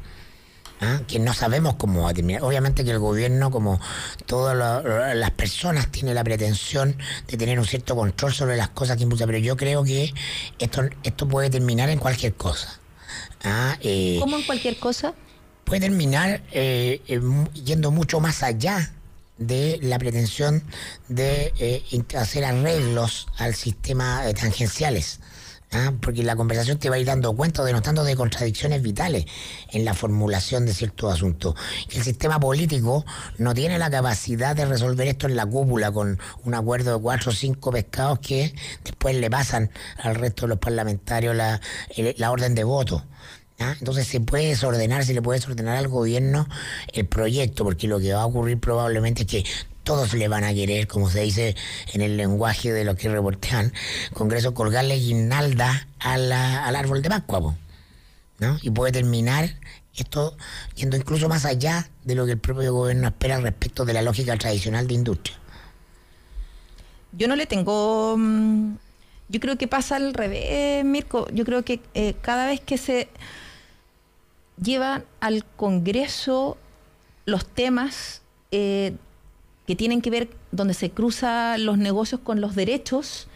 [1.06, 2.42] Que no sabemos cómo va a terminar.
[2.42, 3.80] Obviamente que el gobierno, como
[4.26, 6.96] todas la- las personas, tiene la pretensión
[7.28, 10.12] de tener un cierto control sobre las cosas que impulsa, pero yo creo que
[10.58, 12.80] esto, esto puede terminar en cualquier cosa.
[13.44, 13.76] ¿ah?
[13.80, 15.14] Eh, Como en cualquier cosa,
[15.64, 17.20] puede terminar eh, eh,
[17.64, 18.92] yendo mucho más allá
[19.38, 20.62] de la pretensión
[21.08, 21.82] de eh,
[22.16, 25.20] hacer arreglos al sistema de tangenciales.
[25.72, 25.92] ¿Ah?
[26.00, 29.26] Porque la conversación te va a ir dando cuenta o denotando de contradicciones vitales
[29.70, 31.54] en la formulación de ciertos asuntos.
[31.90, 33.04] El sistema político
[33.38, 37.30] no tiene la capacidad de resolver esto en la cúpula con un acuerdo de cuatro
[37.30, 38.54] o cinco pescados que
[38.84, 41.60] después le pasan al resto de los parlamentarios la,
[42.16, 43.04] la orden de voto.
[43.60, 43.74] ¿ah?
[43.78, 46.48] Entonces se puede desordenar, se le puede desordenar al gobierno
[46.92, 49.44] el proyecto, porque lo que va a ocurrir probablemente es que
[49.84, 51.56] todos le van a querer, como se dice
[51.92, 53.72] en el lenguaje de los que reportean,
[54.14, 57.56] Congreso colgarle guinalda a la- al árbol de Pascua,
[58.38, 58.58] ¿no?
[58.62, 59.50] Y puede terminar
[59.94, 60.36] esto
[60.74, 64.36] yendo incluso más allá de lo que el propio gobierno espera respecto de la lógica
[64.36, 65.36] tradicional de industria.
[67.12, 68.16] yo no le tengo.
[68.16, 68.76] mm,
[69.28, 71.26] Yo creo que pasa al revés, Mirko.
[71.32, 73.08] Yo creo que eh, cada vez que se.
[74.62, 76.56] llevan al Congreso
[77.24, 78.20] los temas
[78.50, 78.94] eh,
[79.72, 83.26] que tienen que ver donde se cruzan los negocios con los derechos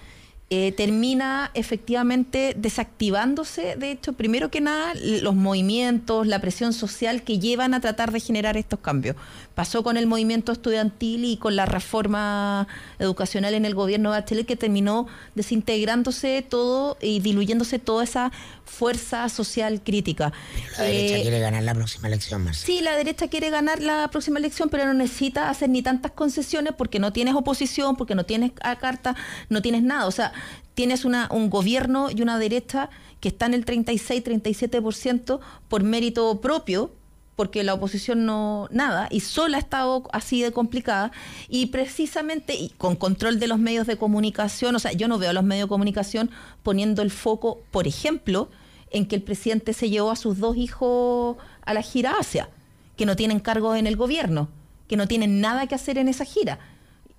[0.50, 7.38] eh, termina efectivamente desactivándose, de hecho, primero que nada, los movimientos, la presión social que
[7.38, 9.16] llevan a tratar de generar estos cambios.
[9.56, 14.46] Pasó con el movimiento estudiantil y con la reforma educacional en el gobierno de Bachelet
[14.46, 18.32] que terminó desintegrándose todo y diluyéndose toda esa
[18.66, 20.34] fuerza social crítica.
[20.76, 22.66] la derecha eh, quiere ganar la próxima elección, Marcelo.
[22.66, 26.74] Sí, la derecha quiere ganar la próxima elección, pero no necesita hacer ni tantas concesiones
[26.76, 29.16] porque no tienes oposición, porque no tienes a carta,
[29.48, 30.06] no tienes nada.
[30.06, 30.32] O sea,
[30.74, 32.90] tienes una, un gobierno y una derecha
[33.20, 36.90] que está en el 36-37% por mérito propio,
[37.36, 41.12] porque la oposición no nada y sola ha estado así de complicada
[41.48, 45.30] y precisamente y con control de los medios de comunicación, o sea, yo no veo
[45.30, 46.30] a los medios de comunicación
[46.62, 48.48] poniendo el foco, por ejemplo,
[48.90, 52.48] en que el presidente se llevó a sus dos hijos a la gira Asia,
[52.96, 54.48] que no tienen cargos en el gobierno,
[54.88, 56.58] que no tienen nada que hacer en esa gira.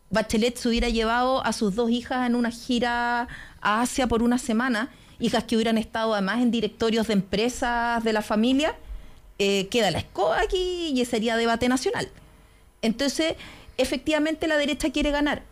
[0.10, 3.28] Bachelet se hubiera llevado a sus dos hijas en una gira
[3.62, 4.90] a Asia por una semana,
[5.20, 8.76] hijas que hubieran estado además en directorios de empresas de la familia,
[9.40, 12.10] eh, queda la escoba aquí y sería debate nacional.
[12.82, 13.36] Entonces,
[13.78, 15.44] efectivamente la derecha quiere ganar.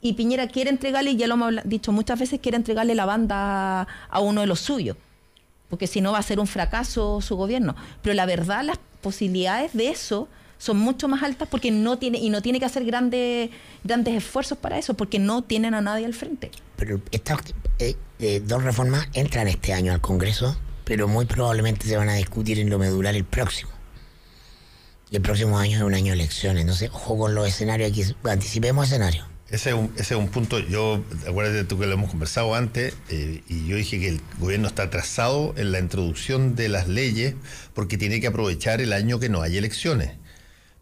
[0.00, 4.20] Y Piñera quiere entregarle, ya lo hemos dicho muchas veces, quiere entregarle la banda a
[4.20, 4.96] uno de los suyos.
[5.70, 7.74] Porque si no va a ser un fracaso su gobierno.
[8.02, 12.30] Pero la verdad, las posibilidades de eso son mucho más altas porque no tiene y
[12.30, 13.50] no tiene que hacer grandes
[13.82, 16.50] grandes esfuerzos para eso porque no tienen a nadie al frente.
[16.76, 17.40] Pero estas
[17.78, 22.14] eh, eh, dos reformas entran este año al Congreso, pero muy probablemente se van a
[22.14, 23.70] discutir en lo medular el próximo.
[25.10, 28.04] Y el próximo año es un año de elecciones, entonces ojo con los escenarios aquí,
[28.24, 29.26] anticipemos escenarios.
[29.50, 32.94] Ese es, un, ese es un punto, yo, acuérdate tú que lo hemos conversado antes,
[33.10, 37.34] eh, y yo dije que el gobierno está atrasado en la introducción de las leyes
[37.74, 40.12] porque tiene que aprovechar el año que no hay elecciones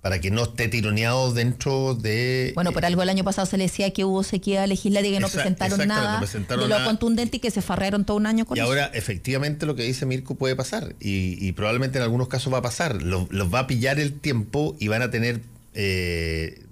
[0.02, 2.50] para que no esté tironeado dentro de...
[2.56, 5.20] Bueno, por algo el año pasado se le decía que hubo sequía legislativa y que
[5.20, 8.60] no presentaron nada de lo contundente y que se farrearon todo un año con y
[8.60, 8.66] eso.
[8.66, 12.58] Y ahora, efectivamente, lo que dice Mirko puede pasar y, probablemente en algunos casos va
[12.58, 13.00] a pasar.
[13.00, 15.40] Los, va a pillar el tiempo y van a tener...
[15.74, 16.64] Eh,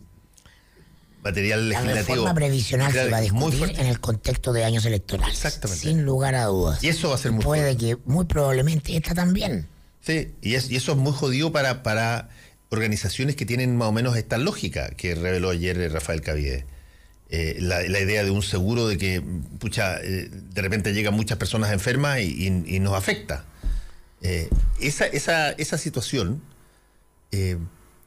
[1.23, 1.95] material legislativo.
[1.95, 5.33] La reforma previsional se va a discutir en el contexto de años electorales.
[5.37, 5.87] Exactamente.
[5.87, 6.83] Sin lugar a dudas.
[6.83, 9.69] Y eso va a ser muy Puede que, muy probablemente, esta también.
[10.01, 12.31] Sí, y, es, y eso es muy jodido para, para
[12.71, 16.65] organizaciones que tienen más o menos esta lógica que reveló ayer eh, Rafael Cavide.
[17.29, 19.23] Eh, la, idea de un seguro de que,
[19.59, 22.51] pucha, eh, de repente llegan muchas personas enfermas y,
[22.81, 23.45] nos afecta.
[24.81, 26.43] esa, esa, esa, situación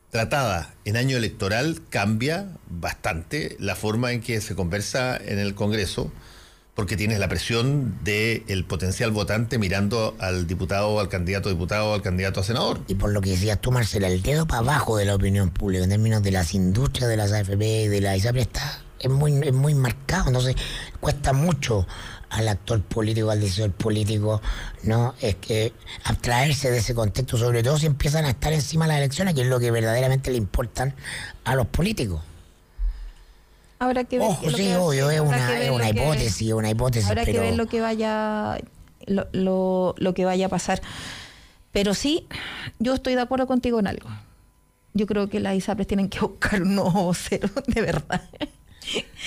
[0.10, 6.12] tratada en año electoral cambia bastante la forma en que se conversa en el Congreso
[6.76, 12.02] porque tienes la presión del potencial votante mirando al diputado, al candidato a diputado, al
[12.02, 12.82] candidato a senador.
[12.88, 15.92] Y por lo que decías tú, el dedo para abajo de la opinión pública en
[15.92, 19.76] términos de las industrias, de las AFP, de la ISAPRE, está, es muy, es muy
[19.76, 20.28] marcado.
[20.28, 20.56] Entonces,
[21.00, 21.86] cuesta mucho
[22.32, 24.42] al actor político, al decisor político,
[24.82, 25.14] ¿no?
[25.22, 25.74] Es que
[26.06, 29.42] abstraerse de ese contexto, sobre todo si empiezan a estar encima de las elecciones, que
[29.42, 30.96] es lo que verdaderamente le importan
[31.44, 32.22] a los políticos.
[33.84, 34.28] Habrá que ver.
[34.28, 37.10] Ojo, sí, obvio, es una, es una hipótesis, una hipótesis.
[37.10, 38.58] Habrá que ver lo que vaya,
[39.06, 40.82] lo, lo, que vaya a pasar.
[41.74, 42.26] Pero sí,
[42.80, 44.10] yo estoy de acuerdo contigo en algo.
[44.94, 48.22] Yo creo que las ISAPRES tienen que buscar un nuevo cero, de verdad.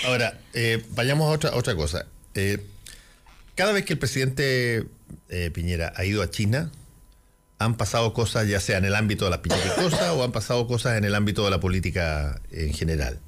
[0.07, 2.07] Ahora, eh, vayamos a otra, otra cosa.
[2.35, 2.65] Eh,
[3.55, 4.87] cada vez que el presidente
[5.29, 6.71] eh, Piñera ha ido a China,
[7.59, 9.41] han pasado cosas ya sea en el ámbito de las
[9.77, 13.19] cosas o han pasado cosas en el ámbito de la política en general.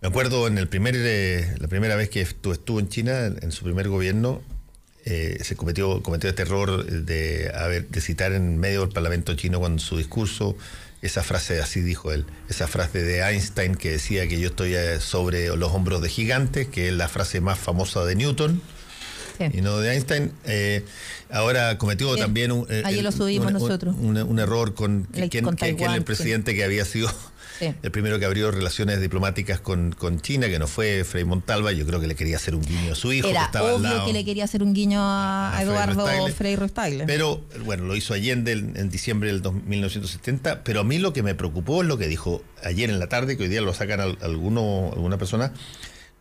[0.00, 3.64] Me acuerdo en el primer, eh, la primera vez que estuvo, en China, en, su
[3.64, 4.40] primer gobierno,
[5.04, 9.60] eh, se cometió, cometió este error de, haber, de citar en medio del Parlamento chino
[9.60, 10.56] cuando su discurso
[11.02, 15.00] esa frase, así dijo él, esa frase de Einstein que decía que yo estoy eh,
[15.00, 18.62] sobre los hombros de gigantes, que es la frase más famosa de Newton.
[19.52, 20.32] Y no de Einstein.
[21.30, 23.96] ahora cometió también un, lo subimos nosotros.
[23.98, 25.46] Un, error con, quien,
[25.94, 27.10] el presidente que había sido
[27.60, 32.00] el primero que abrió relaciones diplomáticas con, China, que no fue Frei Montalva, yo creo
[32.00, 33.28] que le quería hacer un guiño a su hijo.
[33.28, 37.06] Era obvio que le quería hacer un guiño a, Eduardo Frei Rostagler.
[37.06, 41.34] Pero bueno, lo hizo Allende en, diciembre del 1970, pero a mí lo que me
[41.34, 44.90] preocupó es lo que dijo ayer en la tarde, que hoy día lo sacan alguno,
[44.92, 45.52] alguna persona,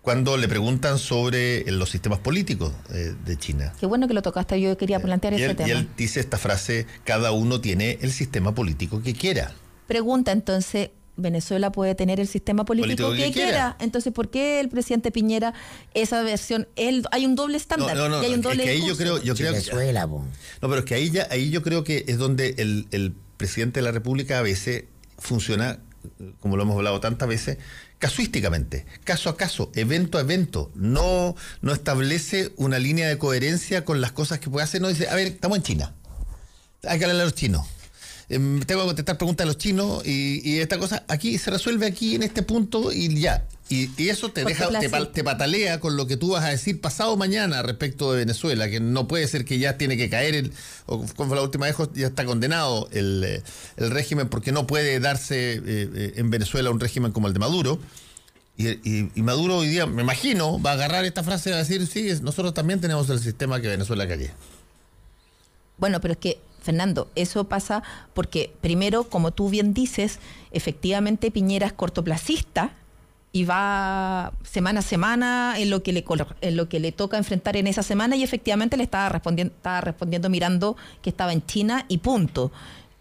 [0.02, 3.74] cuando le preguntan sobre los sistemas políticos eh, de China.
[3.80, 5.70] Qué bueno que lo tocaste, yo quería plantear ese tema.
[5.70, 9.52] Y él dice esta frase, cada uno tiene el sistema político que quiera.
[9.88, 13.50] Pregunta entonces, Venezuela puede tener el sistema político, Político que que, quiera.
[13.50, 13.78] quiera.
[13.80, 15.54] Entonces, ¿por qué el presidente Piñera
[15.94, 16.68] esa versión?
[16.76, 17.96] Él, hay un doble estándar.
[17.96, 20.08] No, no, no, y hay un es que ahí yo creo, yo creo que, Venezuela,
[20.08, 20.26] po.
[20.62, 23.80] No, pero es que ahí ya, ahí yo creo que es donde el, el presidente
[23.80, 24.86] de la República a veces
[25.18, 25.80] funciona,
[26.40, 27.58] como lo hemos hablado tantas veces,
[28.00, 30.72] casuísticamente, caso a caso, evento a evento.
[30.74, 34.82] No, no establece una línea de coherencia con las cosas que puede hacer.
[34.82, 35.94] No dice, a ver, estamos en China.
[36.88, 37.68] Hay que hablarle a los chinos.
[38.32, 41.88] Em, tengo que contestar preguntas a los chinos y, y esta cosa aquí se resuelve
[41.88, 43.46] aquí en este punto y ya.
[43.70, 46.80] Y, y eso te deja, te, te patalea con lo que tú vas a decir
[46.82, 50.52] pasado mañana respecto de Venezuela, que no puede ser que ya tiene que caer, el,
[50.88, 53.44] o como la última vez, ya está condenado el, eh,
[53.78, 57.40] el régimen porque no puede darse eh, eh, en Venezuela un régimen como el de
[57.40, 57.80] Maduro.
[58.58, 61.60] Y, y- y Maduro hoy día, me imagino, va a agarrar esta frase y va
[61.60, 64.34] a decir, sí, nosotros también tenemos el sistema que Venezuela quería.
[65.78, 67.84] Bueno, pero es que, Fernando, eso pasa
[68.14, 70.19] porque, primero, como tú bien dices,
[70.52, 72.73] efectivamente Piñera es cortoplacista
[73.31, 76.03] y va semana a semana en lo que le,
[76.41, 79.81] en lo que le toca enfrentar en esa semana y efectivamente le estaba respondiendo, estaba
[79.81, 82.52] respondiendo mirando que estaba en China y punto.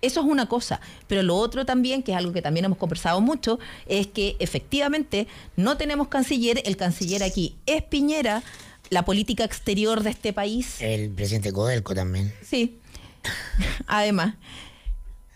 [0.01, 3.21] Eso es una cosa, pero lo otro también, que es algo que también hemos conversado
[3.21, 5.27] mucho, es que efectivamente
[5.57, 8.45] no tenemos canciller, el canciller aquí es Piñera,
[8.91, 12.33] la política exterior de este país El presidente Codelco también.
[12.43, 12.78] Sí.
[13.87, 14.35] Además,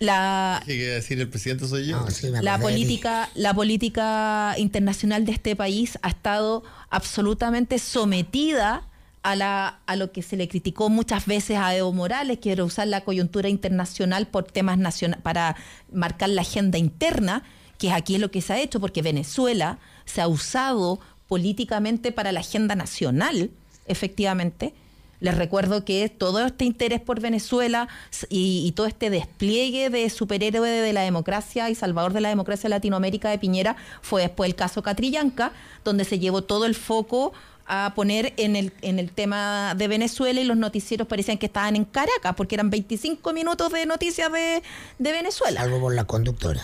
[0.03, 2.01] la, ¿Qué quiere decir el presidente soy yo?
[2.01, 8.83] No, sí, me la política, la política internacional de este país ha estado absolutamente sometida
[9.23, 12.65] a, la, a lo que se le criticó muchas veces a Evo Morales, que era
[12.65, 15.57] usar la coyuntura internacional por temas nacionales para
[15.93, 17.45] marcar la agenda interna,
[17.79, 20.99] que es aquí lo que se ha hecho, porque Venezuela se ha usado
[21.29, 23.51] políticamente para la agenda nacional,
[23.87, 24.75] efectivamente.
[25.23, 27.89] Les recuerdo que todo este interés por Venezuela
[28.29, 32.67] y, y todo este despliegue de superhéroe de la democracia y salvador de la democracia
[32.67, 35.53] en Latinoamérica de Piñera fue después el caso Catrillanca,
[35.85, 37.33] donde se llevó todo el foco
[37.67, 41.77] a poner en el, en el tema de Venezuela y los noticieros parecían que estaban
[41.77, 44.61] en Caracas, porque eran 25 minutos de noticias de,
[44.99, 45.61] de Venezuela.
[45.61, 46.63] Salvo por la conductora.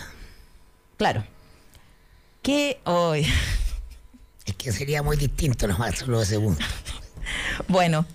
[0.97, 1.23] Claro.
[2.41, 3.25] Que hoy.
[4.45, 6.65] Es que sería muy distinto nomás solo ese punto.
[7.67, 8.05] Bueno,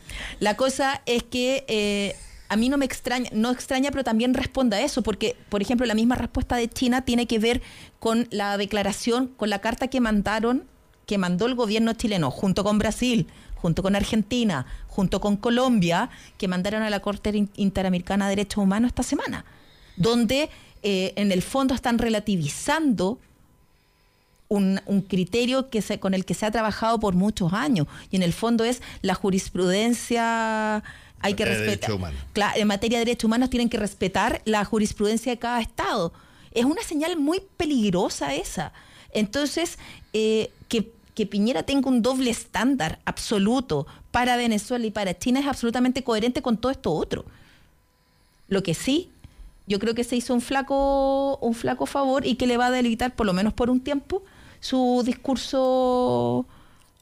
[0.40, 2.16] la cosa es que eh,
[2.48, 5.86] a mí no me extraña, no extraña, pero también responde a eso, porque, por ejemplo,
[5.86, 7.62] la misma respuesta de China tiene que ver
[7.98, 10.64] con la declaración, con la carta que mandaron,
[11.06, 13.26] que mandó el gobierno chileno, junto con Brasil,
[13.56, 18.62] junto con Argentina, junto con Colombia, que mandaron a la Corte In- Interamericana de Derechos
[18.62, 19.44] Humanos esta semana,
[19.96, 20.50] donde
[20.82, 23.18] eh, en el fondo están relativizando
[24.48, 28.16] un, un criterio que se, con el que se ha trabajado por muchos años y
[28.16, 30.82] en el fondo es la jurisprudencia
[31.20, 31.90] hay que Materia de respetar.
[32.34, 36.12] Cla- en materia de derechos humanos tienen que respetar la jurisprudencia de cada estado
[36.52, 38.72] es una señal muy peligrosa esa
[39.12, 39.78] entonces
[40.12, 45.46] eh, que que Piñera tenga un doble estándar absoluto para Venezuela y para China es
[45.46, 47.24] absolutamente coherente con todo esto otro.
[48.48, 49.10] Lo que sí,
[49.68, 52.70] yo creo que se hizo un flaco, un flaco favor y que le va a
[52.72, 54.24] debilitar, por lo menos por un tiempo,
[54.64, 56.46] su discurso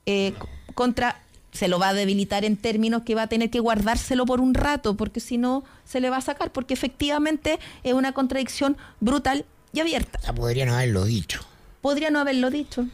[0.05, 0.35] eh,
[0.75, 1.21] contra.
[1.53, 4.55] Se lo va a debilitar en términos que va a tener que guardárselo por un
[4.55, 9.45] rato, porque si no se le va a sacar, porque efectivamente es una contradicción brutal
[9.75, 10.19] y abierta.
[10.25, 11.41] Ya podrían haberlo dicho.
[11.83, 12.87] Podría no haberlo dicho.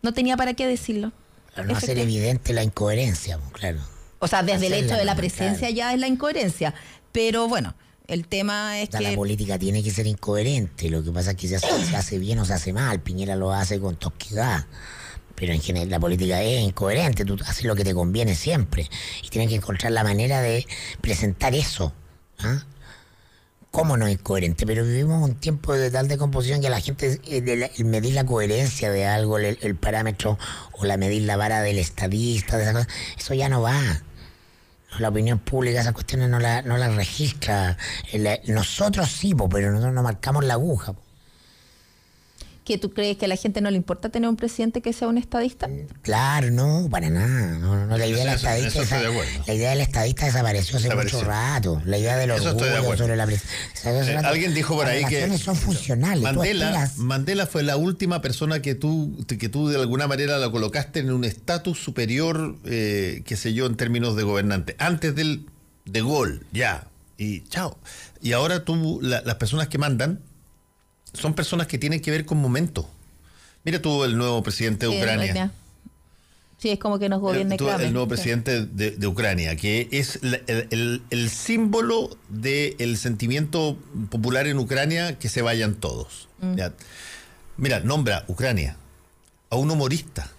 [0.00, 1.12] No tenía para qué decirlo.
[1.54, 3.80] Para no hacer evidente la incoherencia, pues, claro.
[4.20, 5.74] O sea, desde el hecho de la presencia claro.
[5.74, 6.74] ya es la incoherencia.
[7.12, 7.74] Pero bueno,
[8.08, 9.16] el tema es O sea, La que...
[9.16, 10.90] política tiene que ser incoherente.
[10.90, 13.00] Lo que pasa es que se hace, se hace bien o se hace mal.
[13.00, 14.66] Piñera lo hace con tosquedad.
[15.34, 17.24] Pero en general la política es incoherente.
[17.24, 18.88] Tú haces lo que te conviene siempre.
[19.22, 20.66] Y tienes que encontrar la manera de
[21.02, 21.92] presentar eso.
[22.38, 22.64] ¿ah?
[23.70, 24.66] ¿Cómo no es incoherente?
[24.66, 28.90] Pero vivimos un tiempo de tal decomposición que la gente, eh, el medir la coherencia
[28.90, 30.38] de algo, el, el parámetro
[30.72, 34.02] o la medir la vara del estadista, de esa cosa, eso ya no va.
[34.98, 37.76] La opinión pública esas cuestiones no las no las registra.
[38.46, 40.94] Nosotros sí, pero nosotros no marcamos la aguja.
[42.68, 45.08] ¿Que tú crees que a la gente no le importa tener un presidente que sea
[45.08, 45.70] un estadista?
[46.02, 47.58] Claro, no, para nada.
[47.58, 49.30] No, no, la idea del Eso- eso estadista de acuerdo.
[49.46, 51.18] la idea del estadista desapareció hace Desapareció.
[51.20, 51.82] mucho rato.
[51.86, 52.96] La idea del de orgullo acuerdo.
[52.98, 56.22] sobre la Eh, alguien dijo por las ahí que relaciones son funcionales.
[56.22, 61.00] Mandela, Mandela fue la última persona que tú, que tú de alguna manera la colocaste
[61.00, 64.76] en un estatus superior, eh, qué sé yo, en términos de gobernante.
[64.78, 65.46] Antes del
[65.86, 66.86] de gol, ya.
[67.16, 67.78] Y chao.
[68.20, 70.20] Y ahora tú, la- las personas que mandan
[71.12, 72.86] son personas que tienen que ver con momentos.
[73.64, 75.52] Mira tú el nuevo presidente de Ucrania.
[76.58, 77.86] Sí, es como que nos gobierne el, Kramer.
[77.86, 78.14] el nuevo Sí.
[78.14, 83.78] presidente de, de Ucrania, que es la- el, el- el símbolo del sentimiento
[84.10, 86.28] popular en Ucrania que se vayan todos.
[86.56, 86.72] Ya.
[87.56, 88.76] Mira, nombra Ucrania
[89.50, 90.30] a un humorista,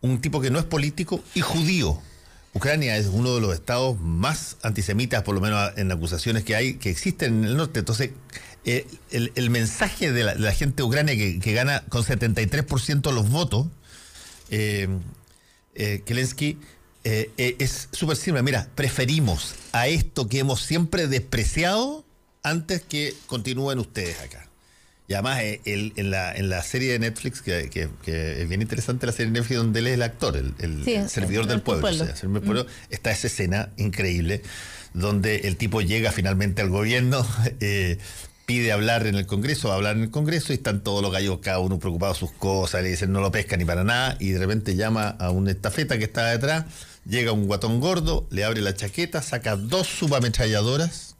[0.00, 2.00] un tipo que no es político y judío.
[2.54, 6.74] Ucrania es uno de los estados más antisemitas, por lo menos en acusaciones que hay,
[6.74, 7.78] que existen en el norte.
[7.78, 8.10] Entonces,
[8.64, 13.00] eh, el, el mensaje de la, de la gente Ucrania que, que gana con 73%
[13.02, 13.66] de los votos,
[14.50, 14.88] eh,
[15.74, 16.58] eh, Zelensky,
[17.04, 18.42] eh, eh, es súper simple.
[18.42, 22.04] Mira, preferimos a esto que hemos siempre despreciado
[22.42, 24.48] antes que continúen ustedes acá.
[25.08, 28.62] Y además, el- en, la, en la serie de Netflix, que, que- que es bien
[28.62, 31.42] interesante la serie de Netflix donde él es el actor, el, el- Sí, el servidor
[31.42, 31.80] el- del el pueblo.
[31.82, 32.04] pueblo.
[32.04, 34.42] o sea, servidor pueblo, está esa escena increíble
[34.94, 37.26] donde el tipo llega finalmente al gobierno,
[37.60, 37.98] eh,
[38.52, 41.10] pide hablar en el Congreso, va a hablar en el Congreso y están todos los
[41.10, 44.14] gallos, cada uno preocupado de sus cosas, le dicen no lo pesca ni para nada
[44.20, 46.66] y de repente llama a una estafeta que está detrás,
[47.06, 51.16] llega un guatón gordo, le abre la chaqueta, saca dos subametralladoras,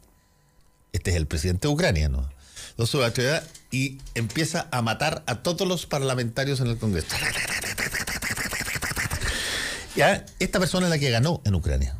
[0.91, 2.11] este es el presidente de Ucrania.
[2.77, 7.07] Dos subametralladoras y empieza a matar a todos los parlamentarios en el Congreso.
[9.95, 11.97] Ya, esta persona es la que ganó en Ucrania.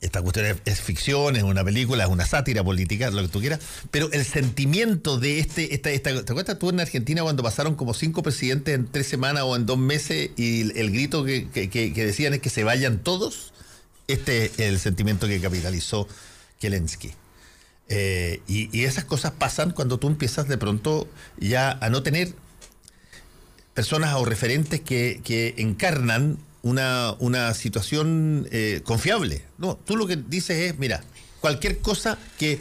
[0.00, 3.60] Esta cuestión es, ficción, es una película, es una sátira política, lo que tú quieras,
[3.90, 7.92] pero el sentimiento de este, esta, esta, ¿te acuerdas tú en Argentina cuando pasaron como
[7.92, 12.32] cinco presidentes en tres semanas o en dos meses y el, grito que, que- decían
[12.32, 13.52] es que se vayan todos?
[14.08, 16.08] Este es el sentimiento que capitalizó
[16.58, 17.12] Zelensky.
[17.88, 21.08] Eh, y, y esas cosas pasan cuando tú empiezas de pronto
[21.38, 22.32] ya a no tener
[23.74, 29.42] personas o referentes que, que encarnan una, una situación eh, confiable.
[29.58, 31.02] No, tú lo que dices es, mira,
[31.40, 32.60] cualquier cosa que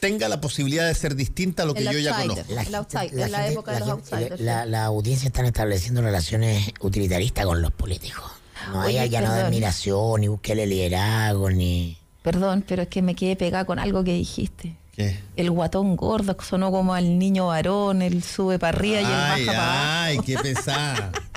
[0.00, 2.44] tenga la posibilidad de ser distinta a lo que El yo ya conozco.
[2.52, 4.70] La época de los gente- outsiders, La, sí.
[4.70, 8.24] la audiencia están estableciendo relaciones utilitaristas con los políticos.
[8.72, 9.46] No hay ya no de perdón.
[9.46, 11.96] admiración, ni busquele liderazgo, ni.
[12.22, 14.76] Perdón, pero es que me quedé pegada con algo que dijiste.
[14.92, 15.20] ¿Qué?
[15.36, 19.34] El guatón gordo sonó como al niño varón, el sube para arriba y el baja
[19.34, 19.82] Ay, para abajo.
[20.02, 21.12] ay, qué pesada.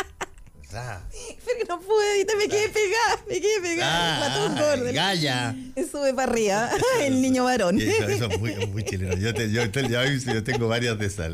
[0.69, 1.01] Pesada.
[1.45, 4.73] Pero no pude, me quedé pegada, me quedé pegada.
[4.75, 5.55] el- Gaya.
[5.91, 6.69] sube para arriba,
[7.01, 7.81] el niño varón.
[7.81, 9.15] Eso, eso es muy, muy chileno.
[9.17, 11.31] Yo, te- yo, te- yo- yo tengo varias de esas.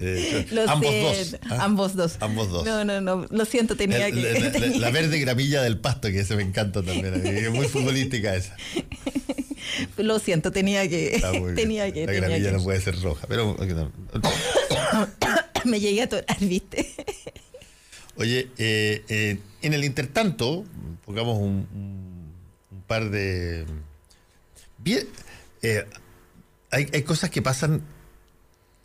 [0.00, 1.36] Eh, ambos dos.
[1.50, 1.58] ¿ah?
[1.64, 2.16] Ambos dos.
[2.20, 2.64] Ambos dos.
[2.64, 3.26] No, no, no.
[3.30, 4.22] Lo siento, tenía El- que.
[4.32, 7.14] la, la- tenía- la verde gramilla del pasto, que ese me encanta también.
[7.26, 8.56] Es muy futbolística esa.
[9.98, 11.22] Lo siento, tenía que.
[11.54, 12.06] Tenía que.
[12.06, 12.56] La tenía gramilla que.
[12.56, 13.26] no puede ser roja.
[13.28, 13.56] Pero.
[15.64, 16.94] Me llegué a atorar, ¿viste?
[18.18, 20.64] Oye, eh, eh, en el intertanto,
[21.06, 22.32] pongamos un, un-
[22.72, 23.64] un par de.
[24.78, 25.06] Bien,
[25.62, 25.86] eh,
[26.70, 27.82] hay, hay cosas que pasan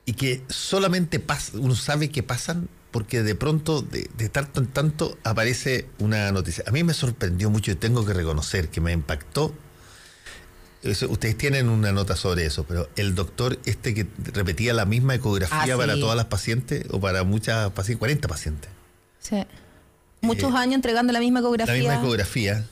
[0.05, 4.67] y que solamente pas- uno sabe que pasan porque de pronto, de, de tanto en
[4.67, 6.63] tanto, aparece una noticia.
[6.67, 9.53] A mí me sorprendió mucho y tengo que reconocer que me impactó.
[10.83, 15.15] Eso, ustedes tienen una nota sobre eso, pero el doctor este que repetía la misma
[15.15, 16.01] ecografía Ah, para sí.
[16.01, 18.69] todas las pacientes o para muchas pacientes, 40 pacientes.
[19.23, 19.37] Sí.
[20.21, 21.73] Muchos años entregando la misma ecografía.
[21.75, 22.65] Eh, La misma ecografía.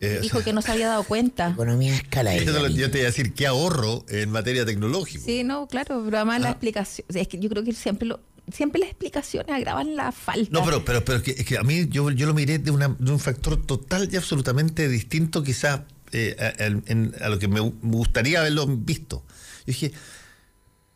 [0.00, 1.50] Eh, o Dijo sea, que no se había dado cuenta.
[1.54, 2.34] Economía escala.
[2.36, 5.22] yo te iba a decir, qué ahorro en materia tecnológica.
[5.24, 6.52] Sí, no, claro, pero además la Ah.
[6.52, 7.06] explicación.
[7.14, 8.18] Es que yo creo que siempre lo,
[8.52, 10.48] siempre las explicaciones agravan la falta.
[10.52, 12.70] No, pero, pero, pero es que, es que a mí yo, yo lo miré de,
[12.70, 17.38] una- de un factor total y absolutamente distinto quizás eh, a, a- en- a lo
[17.38, 19.22] que me gustaría haberlo visto.
[19.60, 19.92] Yo dije,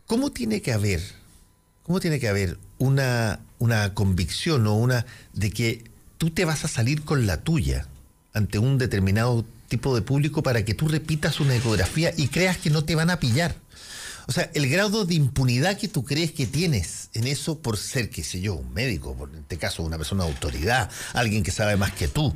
[0.06, 1.00] ¿cómo tiene que haber,
[1.82, 5.84] cómo tiene que haber una, una convicción o una de que
[6.18, 7.86] tú te vas a salir con la tuya
[8.32, 12.70] ante un determinado tipo de público para que tú repitas una ecografía y creas que
[12.70, 13.56] no te van a pillar?
[14.26, 18.08] O sea, el grado de impunidad que tú crees que tienes en eso por ser,
[18.08, 21.50] qué sé yo, un médico, por en este caso una persona de autoridad, alguien que
[21.50, 22.34] sabe más que tú,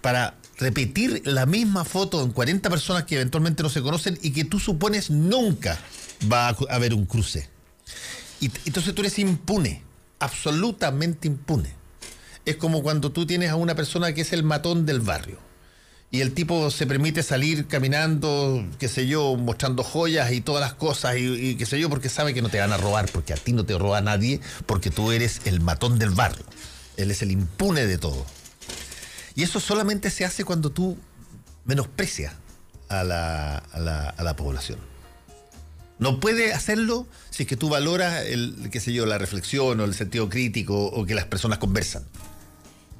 [0.00, 4.44] para repetir la misma foto en 40 personas que eventualmente no se conocen y que
[4.44, 5.78] tú supones nunca
[6.30, 7.48] va a haber un cruce.
[8.42, 9.84] Y entonces tú eres impune,
[10.18, 11.72] absolutamente impune.
[12.44, 15.38] Es como cuando tú tienes a una persona que es el matón del barrio
[16.10, 20.74] y el tipo se permite salir caminando, qué sé yo, mostrando joyas y todas las
[20.74, 23.32] cosas y, y qué sé yo, porque sabe que no te van a robar, porque
[23.32, 26.44] a ti no te roba nadie, porque tú eres el matón del barrio.
[26.96, 28.26] Él es el impune de todo.
[29.36, 30.98] Y eso solamente se hace cuando tú
[31.64, 32.34] menosprecias
[32.88, 34.91] a la, a la, a la población.
[36.02, 39.84] No puede hacerlo si es que tú valoras el, qué sé yo, la reflexión o
[39.84, 42.04] el sentido crítico o que las personas conversan.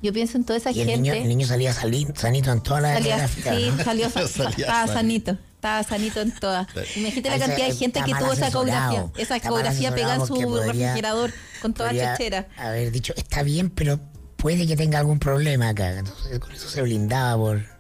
[0.03, 1.01] Yo pienso en toda esa Y el gente.
[1.03, 3.85] niño, el niño salía sanito en todas las Salía, sí, ¿no?
[3.85, 5.39] salió, sa- Salía estaba sanito.
[5.55, 6.67] estaba sanito en todas.
[6.97, 10.67] Imagínate la cantidad de gente que tuvo esa ecografía, esa ecografía pegada en su podría-
[10.73, 12.49] refrigerador con toda chechera.
[12.57, 14.01] Haber dicho, está bien, pero
[14.37, 15.97] puede que tenga algún problema acá.
[15.97, 17.72] Entonces con eso se blindaba por...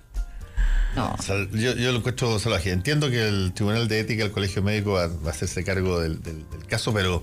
[0.97, 1.17] No.
[1.53, 2.71] Yo, yo lo encuentro salvaje.
[2.71, 6.23] Entiendo que el Tribunal de Ética del Colegio Médico va, va a hacerse cargo del,
[6.23, 7.23] del- del caso, pero,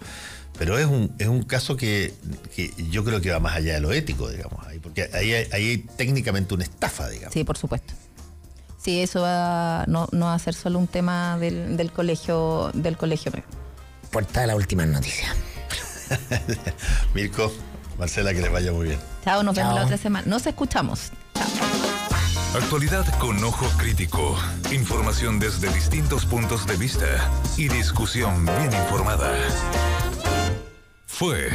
[0.58, 2.14] pero es, un, es un caso que,
[2.56, 4.66] que yo creo que va más allá de lo ético, digamos.
[4.68, 7.34] Ahí, porque ahí hay, ahí hay técnicamente una estafa, digamos.
[7.34, 7.94] Sí, por supuesto.
[8.82, 12.98] Sí, eso va, no, no va a ser solo un tema del, del colegio del
[12.98, 13.50] colegio médico.
[14.10, 15.36] Portada de las últimas noticias.
[17.14, 17.52] Mirko,
[18.00, 19.00] Marcela, que les vaya muy bien.
[19.24, 19.80] Chao, nos vemos Chao.
[19.80, 20.26] la otra semana.
[20.28, 21.12] Nos escuchamos.
[22.55, 24.35] Actualidad con ojo crítico.
[24.71, 27.05] Información desde distintos puntos de vista
[27.57, 29.31] y discusión bien informada.
[31.05, 31.49] Fue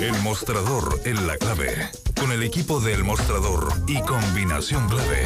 [0.00, 1.88] El Mostrador en la clave.
[2.18, 5.22] Con el equipo del Mostrador y combinación clave.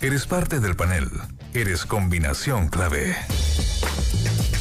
[0.00, 1.10] Eres parte del panel.
[1.52, 3.14] Eres combinación clave.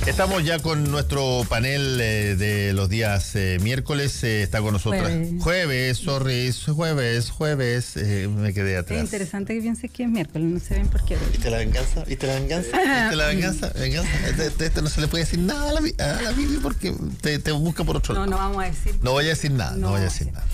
[0.06, 4.24] Estamos ya con nuestro panel eh, de los días eh, miércoles.
[4.24, 5.02] eh, está con nosotros.
[5.02, 5.42] Jueves.
[5.42, 7.96] Jueves, sorry, es jueves, jueves.
[7.96, 9.00] eh, me quedé Es atrás.
[9.02, 11.18] interesante que pienses que es miércoles, no sé bien por qué.
[11.32, 12.04] ¿Viste la venganza?
[12.04, 12.78] ¿Viste la venganza?
[12.78, 13.70] ¿Viste la venganza?
[13.80, 14.10] venganza?
[14.28, 16.94] Este, este- este no se le puede decir nada a la, a la Vivi porque
[17.22, 18.32] te, te busca por otro No, lado.
[18.32, 18.96] no vamos a decir.
[19.02, 20.28] No voy a decir nada, no, No voy a decir.
[20.32, 20.46] nada.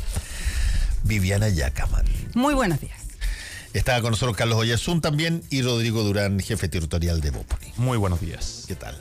[1.03, 2.05] Viviana Yacaman.
[2.35, 2.99] Muy buenos días.
[3.73, 7.71] Estaba con nosotros Carlos Oyarzún también y Rodrigo Durán, jefe territorial de Bópoli.
[7.77, 8.63] Muy buenos días.
[8.67, 8.95] ¿Qué tal?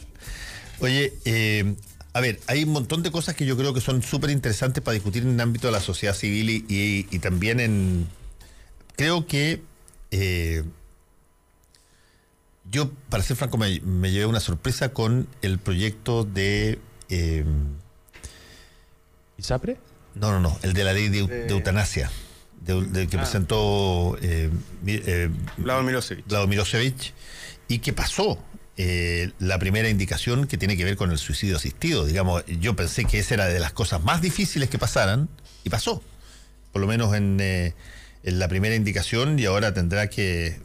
[0.81, 1.75] Oye, eh,
[2.13, 4.95] a ver, hay un montón de cosas que yo creo que son súper interesantes para
[4.95, 8.09] discutir en el ámbito de la sociedad civil y, y- y también en...
[8.97, 9.63] Creo que...
[10.11, 10.65] eh,
[12.71, 16.79] yo, para ser franco, me, me llevé una sorpresa con el proyecto de...
[17.09, 17.45] eh,
[19.39, 19.79] ¿Isapre?
[20.15, 22.11] no, no, no, el de la ley de, eu- de eutanasia,
[22.61, 24.51] de, de que presentó eh,
[24.87, 26.27] eh, Vlado Milosevic.
[26.49, 27.15] Milosevic,
[27.69, 28.43] y que pasó
[28.81, 32.07] eh, la primera indicación que tiene que ver con el suicidio asistido.
[32.07, 35.29] Digamos, yo pensé que esa era de las cosas más difíciles que pasaran,
[35.65, 36.01] y pasó,
[36.73, 37.75] por lo menos en, eh,
[38.23, 40.61] en la primera indicación, y ahora tendrá que,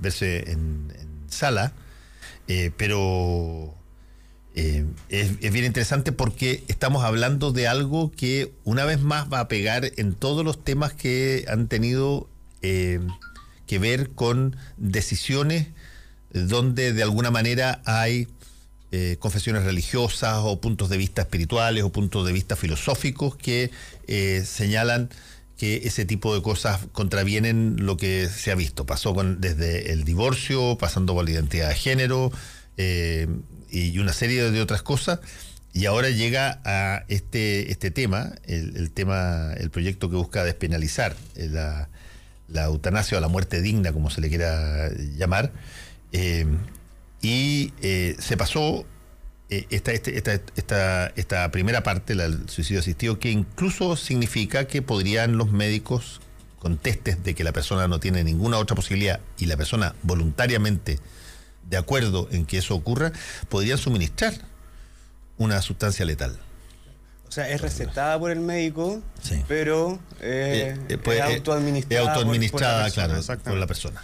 [0.00, 0.92] verse en,
[1.28, 1.72] sala,
[2.48, 3.74] eh, pero...
[4.58, 9.48] Eh, es, bien interesante porque estamos hablando de algo que una vez más va a
[9.48, 12.30] pegar en todos los temas que han tenido
[12.62, 15.68] que ver con decisiones
[16.44, 18.28] donde de alguna manera hay
[18.92, 23.70] eh, confesiones religiosas o puntos de vista espirituales o puntos de vista filosóficos que
[24.06, 25.10] eh, señalan
[25.58, 28.86] que ese tipo de cosas contravienen lo que se ha visto.
[28.86, 32.30] Pasó con, desde el divorcio, pasando por la identidad de género
[32.76, 33.26] eh,
[33.70, 35.18] y una serie de otras cosas.
[35.72, 41.88] Y ahora llega a este, este tema, el, tema, el proyecto que busca despenalizar la,
[42.48, 45.52] la eutanasia o la muerte digna, como se le quiera llamar.
[46.18, 46.46] Eh,
[47.20, 48.86] y eh, se pasó
[49.50, 54.66] eh, esta, este- esta, esta, esta primera parte, la del suicidio asistido, que incluso significa
[54.66, 56.20] que podrían los médicos,
[56.58, 60.98] con testes de que la persona no tiene ninguna otra posibilidad y la persona voluntariamente
[61.68, 63.12] de acuerdo en que eso ocurra,
[63.48, 64.34] podrían suministrar
[65.36, 66.38] una sustancia letal.
[67.28, 69.42] O sea, es recetada por el médico, Sí.
[69.48, 72.02] pero eh, pues, es autoadministrada.
[72.02, 74.02] es por- autoadministrada, por la persona, claro, por la persona.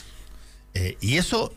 [0.75, 1.53] Eh, y eso,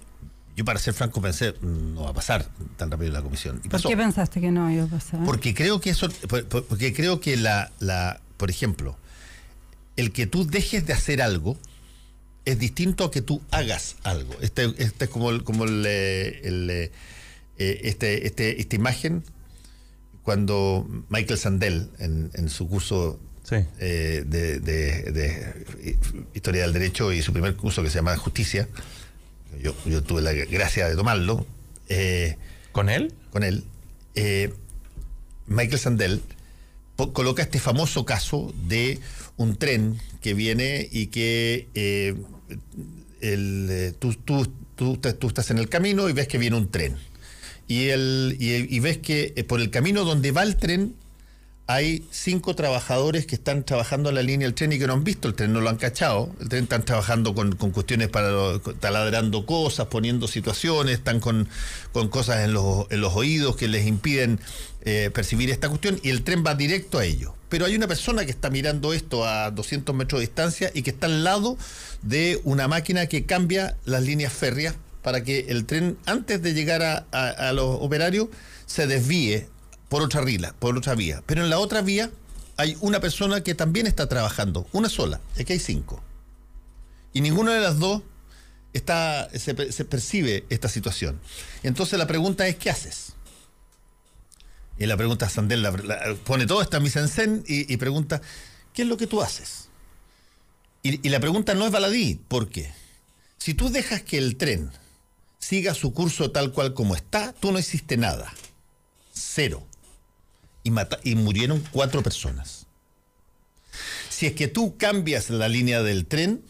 [0.56, 3.57] yo para ser franco pensé, mm, no va a pasar tan rápido en la comisión.
[3.57, 3.90] Y ¿Por pasó.
[3.90, 5.23] qué pensaste que no iba a pasar?
[5.26, 8.98] Porque creo que eso, por- por- porque creo que la, la, por ejemplo,
[9.98, 11.57] el que tú dejes de hacer algo
[12.45, 14.34] es distinto a que tú hagas algo.
[14.41, 16.91] Este, este es como el, como el, eh, el, eh,
[17.57, 19.23] eh, este, este, esta imagen
[20.23, 23.57] cuando Michael Sandel en, en su curso Sí.
[23.80, 25.65] eh, de, de- de
[26.34, 28.68] historia del derecho y su primer curso que se llama Justicia,
[29.61, 31.45] yo, yo tuve la gracia de tomarlo.
[31.90, 32.38] eh,
[32.72, 33.14] ¿Con él?
[33.32, 33.64] con él,
[34.15, 34.53] eh,
[35.48, 36.22] Michael Sandel
[37.14, 38.99] coloca este famoso caso de
[39.38, 42.15] un tren que viene y que eh,
[43.22, 46.95] el, tú, tú- tú- tú estás en el camino y ves que viene un tren.
[47.68, 50.95] Y, el, y, ves que por el camino donde va el tren
[51.68, 55.04] hay cinco trabajadores que están trabajando en la línea del tren y que no han
[55.04, 56.30] visto el tren, no lo han cachado.
[56.40, 61.50] El tren están trabajando con, cuestiones para taladrando cosas, poniendo situaciones, están con,
[62.12, 64.40] cosas en los, oídos que les impiden
[64.82, 67.32] eh, percibir esta cuestión y el tren va directo a ellos.
[67.50, 70.92] Pero hay una persona que está mirando esto a 200 metros de distancia y que
[70.92, 71.58] está al lado
[72.04, 77.08] de una máquina que cambia las líneas férreas para que el tren, antes de llegar
[77.12, 78.28] a los operarios,
[78.66, 79.48] se desvíe
[79.96, 81.24] por otra rila, por otra vía.
[81.26, 82.12] Pero en la otra vía
[82.58, 86.04] hay una persona que también está trabajando, una sola, aquí hay cinco.
[87.14, 88.02] Y ninguna de las dos
[88.74, 91.18] está, se, pe- se percibe esta situación.
[91.64, 93.14] Entonces la pregunta es, ¿qué haces?
[94.78, 95.66] Y la pregunta Sandel
[96.26, 98.22] pone todo esta mise en scène y, y pregunta,
[98.74, 99.70] ¿qué es lo que tú haces?
[100.84, 102.74] Y, y la pregunta no es baladí, ¿por qué?
[103.38, 104.72] Si tú dejas que el tren
[105.40, 108.34] siga su curso tal cual como está, tú no hiciste nada.
[109.14, 109.66] Cero.
[110.66, 112.66] Y, mata- y murieron cuatro personas.
[114.10, 116.42] Si es que tú cambias la línea del tren,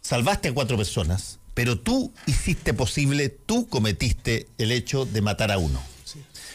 [0.00, 5.58] salvaste a cuatro personas, pero tú hiciste posible, tú cometiste el hecho de matar a
[5.58, 5.82] uno.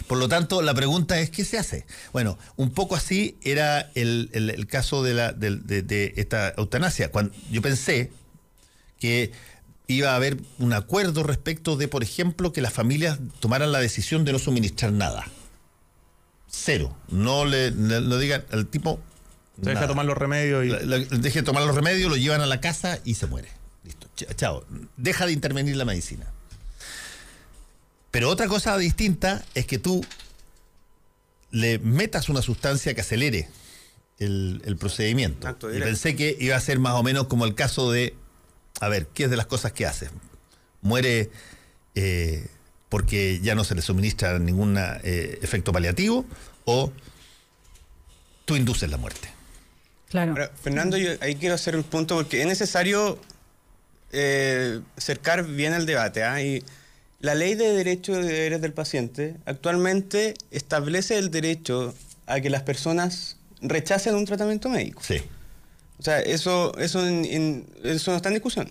[0.07, 1.85] Por lo tanto, la pregunta es, ¿qué se hace?
[2.11, 7.11] Bueno, un poco así era el, el- el caso de, la, de esta eutanasia.
[7.11, 8.11] Cuando yo pensé
[8.99, 9.31] que
[9.91, 14.25] iba a haber un acuerdo respecto de, por ejemplo, que las familias tomaran la decisión
[14.25, 15.25] de no suministrar nada.
[16.49, 16.95] Cero.
[17.09, 18.99] No le, le- lo digan al tipo.
[19.55, 19.87] Se deja nada.
[19.87, 20.69] tomar los remedios y.
[21.17, 23.49] Deje de tomar los remedios, lo llevan a la casa y se muere.
[23.83, 24.07] Listo.
[24.17, 24.65] Ch- Chao.
[24.97, 26.25] Deja de intervenir la medicina.
[28.11, 30.03] Pero otra cosa distinta es que tú
[31.51, 33.49] le metas una sustancia que acelere
[34.19, 35.49] el, el procedimiento.
[35.73, 38.15] Y pensé que iba a ser más o menos como el caso de,
[38.79, 40.09] a ver, ¿qué es de las cosas que hace?
[40.81, 41.29] Muere
[41.95, 42.47] eh,
[42.89, 46.25] porque ya no se le suministra ningún eh, efecto paliativo
[46.65, 46.91] o
[48.45, 49.29] tú induces la muerte.
[50.09, 50.31] Claro.
[50.31, 53.17] Ahora, Fernando, yo ahí quiero hacer un punto porque es necesario
[54.11, 56.23] eh, cercar bien el debate.
[56.23, 56.41] ¿ah?
[56.41, 56.63] Y
[57.21, 61.95] la ley de derechos y deberes del paciente actualmente establece el derecho
[62.25, 65.01] a que las personas rechacen un tratamiento médico.
[65.01, 65.21] Sí.
[66.01, 68.67] O sea, eso, eso, en- en- eso no está en discusión.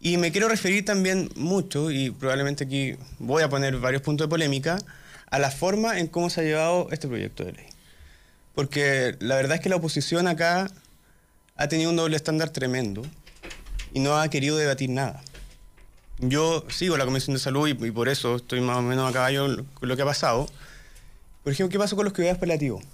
[0.00, 4.30] Y me quiero referir también mucho, y probablemente aquí voy a poner varios puntos de
[4.30, 4.78] polémica,
[5.28, 7.66] a la forma en cómo se ha llevado este proyecto de ley.
[8.54, 10.70] Porque la verdad es que la oposición acá
[11.56, 13.02] ha tenido un doble estándar tremendo
[13.92, 15.20] y no ha querido debatir nada.
[16.20, 19.12] Yo sigo la Comisión de Salud y, y por eso estoy más o menos a
[19.12, 20.46] caballo con lo que ha pasado.
[21.42, 22.84] Por ejemplo, ¿qué pasó con los cuidados paliativos?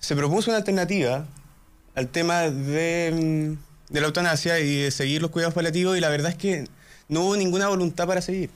[0.00, 1.24] se propuso una alternativa
[1.94, 6.08] al tema de, mm, de la eutanasia y de seguir los cuidados paliativos y la
[6.08, 6.64] verdad es que
[7.08, 8.50] no hubo ninguna voluntad para seguir.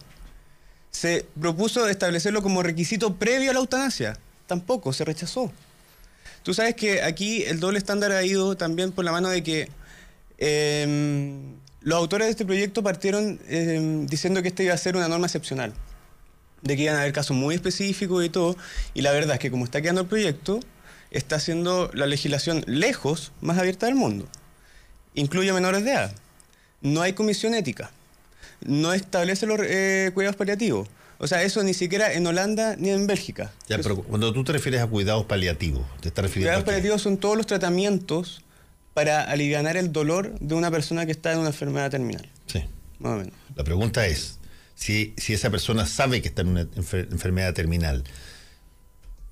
[0.91, 4.19] Se propuso establecerlo como requisito previo a la eutanasia.
[4.47, 5.53] Tampoco, se rechazó.
[6.43, 9.69] Tú sabes que aquí el doble estándar ha ido también por la mano de que
[10.39, 11.43] eh,
[11.81, 15.27] los autores de este proyecto partieron eh, diciendo que esta iba a ser una norma
[15.27, 15.73] excepcional,
[16.63, 18.57] de que iban a haber casos muy específicos y todo,
[18.95, 20.61] y la verdad es que como está quedando el proyecto,
[21.11, 24.29] está haciendo la legislación lejos más abierta del mundo.
[25.15, 26.13] Incluye menores de edad.
[26.81, 27.91] No hay comisión ética.
[28.65, 30.89] No establece los eh, cuidados paliativos.
[31.19, 33.53] O sea, eso ni siquiera en Holanda ni en Bélgica.
[33.69, 37.03] Ya, pero cuando tú te refieres a cuidados paliativos, te estás refiriendo Cuidados a paliativos
[37.03, 38.43] son todos los tratamientos
[38.95, 42.63] para aliviar el dolor de una persona que está en una enfermedad terminal, Sí.
[43.01, 43.33] más o menos.
[43.57, 44.39] La pregunta es,
[44.77, 48.05] si, si esa persona sabe que está en una enfer- enfermedad terminal,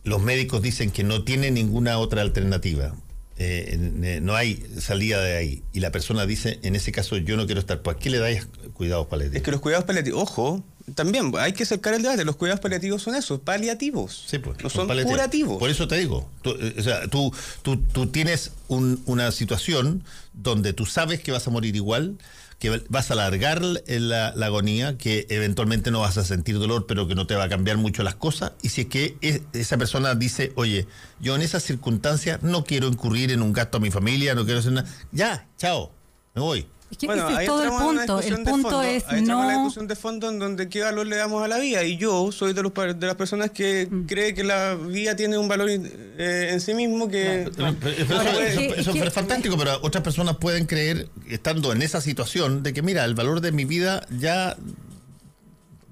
[0.06, 2.94] los médicos dicen que no tiene ninguna otra alternativa,
[3.38, 7.36] eh, eh, no hay salida de ahí, y la persona dice, en ese caso yo
[7.36, 9.36] no quiero estar, ¿por qué le dais cuidados paliativos?
[9.36, 10.64] Es que los cuidados paliativos, ojo,
[10.94, 14.24] también hay que acercar el debate, los cuidados paliativos son eso, paliativos.
[14.28, 15.18] Sí, pues, no son paliativos.
[15.18, 15.58] curativos.
[15.58, 20.04] Por eso te digo, tú, eh, o sea, tú, tú, tú tienes un- una situación
[20.32, 22.16] donde tú sabes que vas a morir igual,
[22.58, 27.06] que vas a alargar la, la agonía, que eventualmente no vas a sentir dolor, pero
[27.06, 28.52] que no te va a cambiar mucho las cosas.
[28.62, 30.86] Y si es que es- esa persona dice, oye,
[31.20, 34.60] yo en esas circunstancias no quiero incurrir en un gasto a mi familia, no quiero
[34.60, 35.92] hacer nada, ya, chao,
[36.34, 36.66] me voy.
[36.88, 38.20] Es que Bueno, ese ahí es todo el punto.
[38.20, 39.48] El punto es ahí en la no.
[39.50, 41.82] discusión de fondo en donde qué valor le damos a la vida.
[41.82, 44.06] Y yo soy de, los, de las personas que Mm.
[44.06, 47.50] cree que la vida tiene un valor eh, en sí mismo que...
[47.56, 50.66] Pero eso, Ahora, eso- es que- eso es que- es fantástico, pero otras personas pueden
[50.66, 54.56] creer, estando en esa situación, de que mira, el valor de mi vida ya,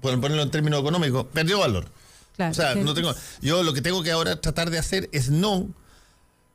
[0.01, 1.87] pueden ponerlo en términos económicos, perdió valor.
[2.37, 3.13] Claro, o sea, que- no tengo.
[3.43, 5.69] Yo lo que tengo que ahora tratar de hacer es no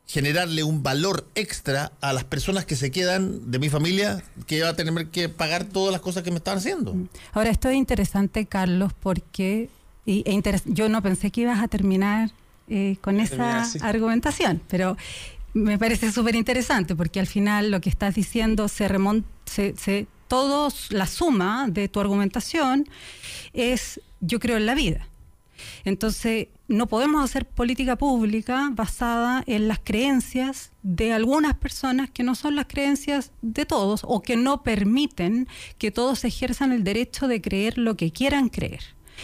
[0.09, 4.69] generarle un valor extra a las personas que se quedan de mi familia que va
[4.69, 6.95] a tener que pagar todas las cosas que me están haciendo.
[7.31, 9.69] Ahora, esto es interesante, Carlos, porque
[10.07, 12.31] y, e yo no pensé que ibas a terminar
[12.67, 13.77] eh, con a esa terminar, sí.
[13.83, 14.97] argumentación, pero
[15.53, 20.07] me parece súper interesante porque al final lo que estás diciendo se remonta, se, se-
[20.27, 22.87] todos, la suma de tu argumentación
[23.53, 25.07] es yo creo en la vida.
[25.85, 32.35] Entonces, no podemos hacer política pública basada en las creencias de algunas personas que no
[32.35, 35.47] son las creencias de todos o que no permiten
[35.79, 38.81] que todos ejerzan el derecho de creer lo que quieran creer.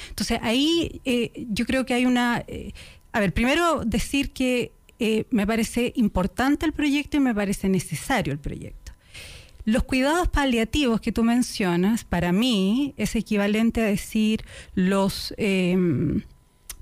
[0.09, 2.43] Entonces, ahí eh, yo creo que hay una...
[2.47, 2.73] eh,
[3.13, 8.33] a ver, primero decir que eh, me parece importante el proyecto y me parece necesario
[8.33, 8.91] el proyecto.
[9.65, 14.43] Los cuidados paliativos que tú mencionas, para mí, es equivalente a decir
[14.73, 15.31] los...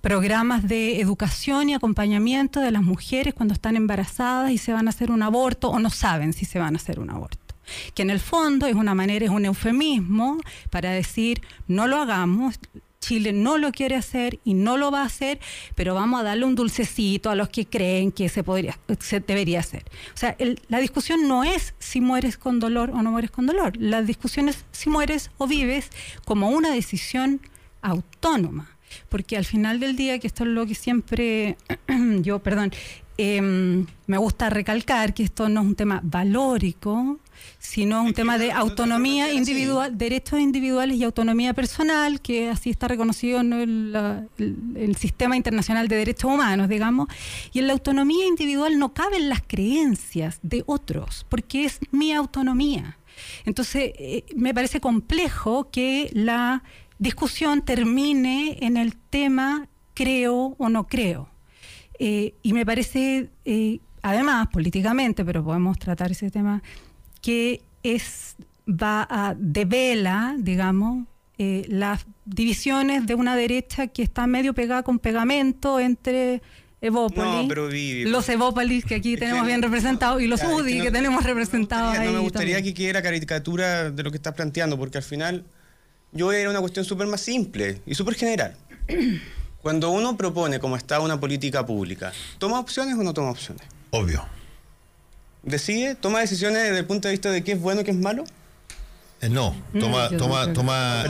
[0.04, 4.90] programas de educación y acompañamiento de las mujeres cuando están embarazadas y se van a
[4.90, 7.56] hacer un aborto o no saben si se van a hacer un aborto.
[7.96, 10.40] Que en el fondo es una manera, es un eufemismo
[10.70, 12.60] para decir no lo hagamos,
[13.00, 15.40] Chile no lo quiere hacer y no lo va a hacer,
[15.74, 19.62] pero vamos a darle un dulcecito a los que creen que se podría, se debería
[19.62, 19.86] hacer.
[20.14, 20.36] O sea,
[20.68, 23.78] la discusión no es si mueres con dolor o no mueres con dolor.
[23.78, 25.90] La discusión es si mueres o vives
[26.26, 27.40] como una decisión
[27.82, 28.73] autónoma.
[29.14, 31.56] Porque al final del día, que esto es lo que siempre
[32.24, 32.72] yo, perdón,
[33.20, 37.20] em, me gusta recalcar que esto no es un tema valórico,
[37.60, 43.42] sino un tema de autonomía individual, derechos individuales y autonomía personal, que así está reconocido
[43.42, 47.08] en el, sistema internacional de derechos humanos, digamos.
[47.52, 52.98] Y en la autonomía individual no caben las creencias de otros, porque es mi autonomía.
[53.46, 56.64] Entonces, eh, me parece complejo que la
[57.04, 61.30] discusión termine en el tema creo o no creo.
[62.00, 66.64] Eh, y me parece, eh, además, políticamente, pero podemos tratar ese tema
[67.22, 68.36] que es
[68.68, 71.06] va a devela, digamos,
[71.38, 76.42] eh, las divisiones de una derecha que está medio pegada con pegamento entre
[76.80, 82.08] Evópolis, los Evópolis que aquí tenemos bien representados y los UDI que, tenemos representados ahí.
[82.08, 85.46] No me gustaría que quede la caricatura de lo que estás planteando, porque al final
[86.14, 88.56] yo voy a ir a una cuestión súper más simple y súper general.
[89.62, 93.64] Cuando uno propone, como está una política pública, ¿toma opciones o no toma opciones?
[93.92, 94.24] Obvio
[95.44, 97.98] decide, toma decisiones desde el punto de vista de qué es bueno y qué es
[97.98, 98.24] malo?
[99.24, 101.06] Eh, no, toma, toma, toma,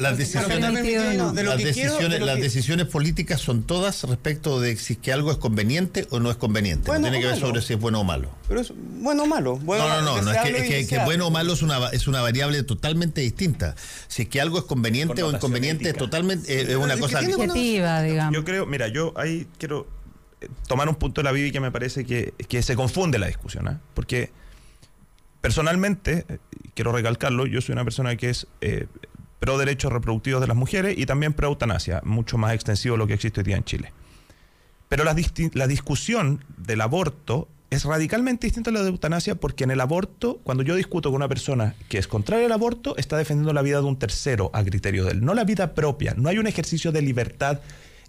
[0.00, 6.18] las decisiones, las decisiones, políticas son todas respecto de si que algo es conveniente o
[6.18, 6.90] no es conveniente.
[6.90, 8.28] no tiene que ver sobre si es bueno o malo.
[8.48, 9.60] Pero es bueno o malo.
[9.64, 12.60] no, no, no, no es que, que, bueno o malo es una, es una variable
[12.64, 13.76] totalmente distinta.
[14.08, 18.02] Si es que algo es conveniente o inconveniente, es totalmente eh, es una cosa objetiva,
[18.02, 18.34] digamos.
[18.34, 19.86] Yo creo, mira, yo ahí quiero
[20.66, 23.68] tomar un punto de la Bibi que me parece que, se confunde la discusión.
[23.68, 23.76] ¿eh?
[23.94, 24.32] Porque
[25.40, 26.38] personalmente, eh,
[26.78, 28.86] quiero recalcarlo, yo soy una persona que es eh,
[29.40, 33.08] pro derechos reproductivos de las mujeres y también pro eutanasia, mucho más extensivo de lo
[33.08, 33.92] que existe hoy día en Chile.
[34.88, 35.16] Pero la,
[35.54, 40.38] la discusión del aborto es radicalmente distinta a la de eutanasia porque en el aborto,
[40.44, 43.80] cuando yo discuto con una persona que es contraria al aborto, está defendiendo la vida
[43.80, 46.14] de un tercero a criterio de él, no la vida propia.
[46.16, 47.58] No hay un ejercicio de libertad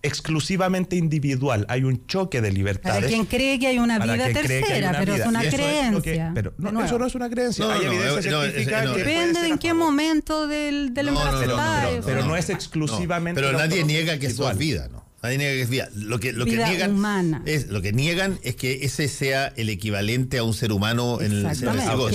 [0.02, 1.66] exclusivamente individual.
[1.70, 2.98] Hay un choque de libertades.
[2.98, 6.32] Para quien cree que hay una vida tercera, pero es una creencia.
[6.34, 7.74] pero no, eso no es una creencia.
[7.74, 12.50] hay evidencia científica que Depende de en qué momento del, del embarazo pero, no es
[12.50, 13.42] exclusivamente.
[13.42, 15.09] pero nadie niega que eso es vida, ¿no?
[15.22, 15.90] Nadie niega que es vida.
[15.96, 20.38] Lo que, lo que niegan es lo que niegan es que ese sea el equivalente
[20.38, 21.62] a un ser humano en el, en Es,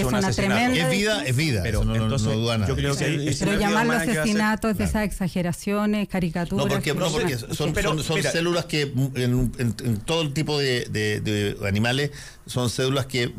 [0.05, 1.61] una es vida, es vida.
[1.63, 6.67] Pero no, entonces, no duda Yo creo que pero llamarlo asesinatos de esas exageraciones, caricaturas.
[6.67, 11.57] No, porque, no, porque son, son, células que en, en, todo el tipo de, de,
[11.67, 12.11] animales
[12.47, 13.33] son células que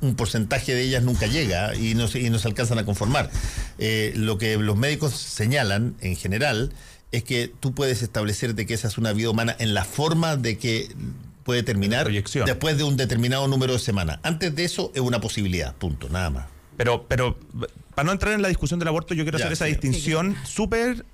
[0.00, 3.30] un porcentaje de ellas nunca llega y no se, y no se alcanzan a conformar.
[3.78, 6.72] Eh, lo que los médicos señalan en general
[7.12, 10.36] es que tú puedes establecer de que esa es una vida humana en la forma
[10.36, 10.88] de que
[11.42, 14.20] puede terminar después de un determinado número de semanas.
[14.22, 16.46] Antes de eso es una posibilidad, punto, nada más.
[16.76, 17.36] Pero, pero
[17.94, 21.04] para no entrar en la discusión del aborto, yo quiero hacer esa distinción súper,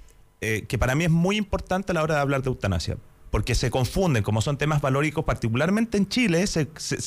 [0.40, 2.98] eh, que para mí es muy importante a la hora de hablar de eutanasia.
[3.31, 6.44] Porque se confunden, como son temas valóricos, particularmente en Chile,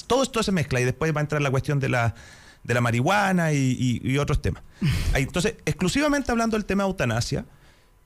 [0.05, 2.13] todo esto se mezcla y después va a entrar la cuestión de la,
[2.63, 4.63] de la marihuana y, y otros temas.
[5.13, 7.45] Entonces, exclusivamente hablando del tema de eutanasia,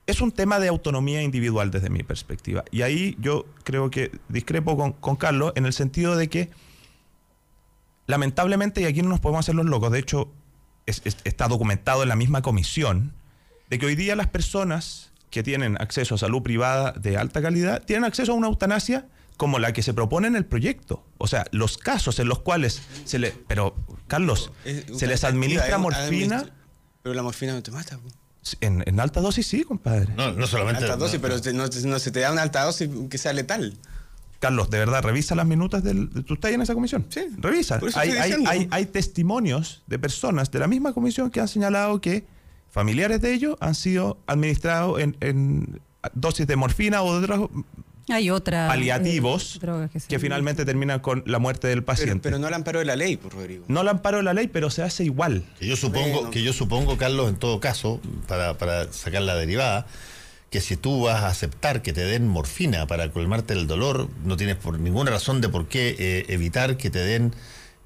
[0.05, 2.63] es un tema de autonomía individual desde mi perspectiva.
[2.71, 6.49] Y ahí yo creo que discrepo con, Carlos en el sentido de que,
[8.05, 10.29] lamentablemente, y aquí no nos podemos hacer los locos, de hecho,
[10.85, 13.13] está documentado en la misma comisión,
[13.69, 17.83] de que hoy día las personas que tienen acceso a salud privada de alta calidad
[17.83, 19.07] tienen acceso a una eutanasia
[19.37, 21.03] como la que se propone en el proyecto.
[21.17, 23.31] O sea, los casos en los cuales se le...
[23.47, 23.75] Pero,
[24.07, 26.45] Carlos, se les administra morfina...
[27.01, 27.99] Pero la morfina no te mata.
[28.61, 30.13] En, alta dosis sí, compadre.
[30.15, 30.83] No, no solamente.
[30.83, 33.77] Alta dosis, pero no, se te da una alta dosis que sea letal.
[34.39, 36.09] Carlos, de verdad, revisa las minutas del.
[36.25, 37.05] ¿Tú estás en esa comisión?
[37.09, 37.21] Sí.
[37.37, 37.79] Revisa.
[37.95, 42.25] Hay, hay, hay, testimonios de personas de la misma comisión que han señalado que
[42.69, 45.81] familiares de ellos han sido administrados en, en
[46.13, 47.39] dosis de morfina o de otras
[48.09, 52.19] hay otra, paliativos eh, que, finalmente terminan con la muerte del paciente.
[52.23, 53.65] Pero, no la amparo de la ley, por Rodrigo.
[53.67, 55.43] No la amparo de la ley, pero se hace igual.
[55.59, 59.85] Que yo supongo, que yo supongo Carlos, en todo caso, para, para sacar la derivada,
[60.49, 64.37] que si tú vas a aceptar que te den morfina para colmarte el dolor, no
[64.37, 67.33] tienes por ninguna razón de por qué eh, evitar que te den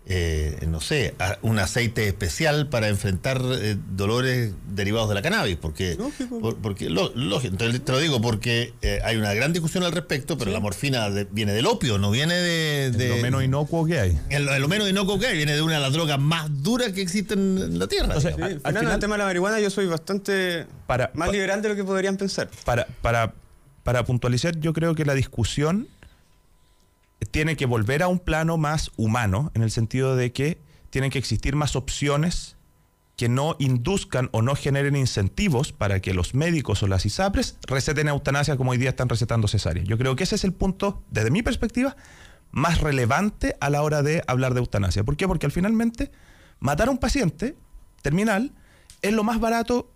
[0.10, 5.96] eh, no sé, un aceite especial para enfrentar eh, dolores derivados de la cannabis, porque,
[6.00, 6.40] Lógico.
[6.40, 9.92] por- porque lo, lógico, entonces te lo digo porque eh, hay una gran discusión al
[9.92, 13.86] respecto, pero la morfina de- viene del opio, no viene de, de- lo menos inocuo
[13.86, 14.18] que hay.
[14.30, 16.64] en lo, en lo menos inocuo que hay, viene de una de las drogas más
[16.64, 18.20] duras que existen en la tierra.
[18.22, 21.34] Sí, al Fernando, final- el tema de la marihuana yo soy bastante Para- más pa-
[21.34, 22.50] liberal de lo que podrían pensar.
[22.64, 23.34] para, para,
[23.84, 25.88] para puntualizar, yo creo que la discusión
[27.26, 31.20] tiene que volver a un plano más humano, en el sentido de que tienen que
[31.20, 32.58] existir más opciones
[33.16, 38.08] que no induzcan o no generen incentivos para que los médicos o las ISAPRES receten
[38.08, 39.84] eutanasia como hoy día están recetando cesárea.
[39.84, 41.98] Yo creo que ese es el punto, desde mi perspectiva,
[42.52, 45.04] más relevante a la hora de hablar de eutanasia.
[45.04, 45.28] ¿Por qué?
[45.28, 46.12] Porque al finalmente
[46.60, 47.58] matar a un paciente
[48.04, 48.54] terminal
[49.02, 49.92] es lo más barato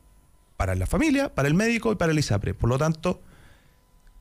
[0.58, 2.56] para la familia, para el médico y para el ISAPRE.
[2.56, 3.22] Por lo tanto,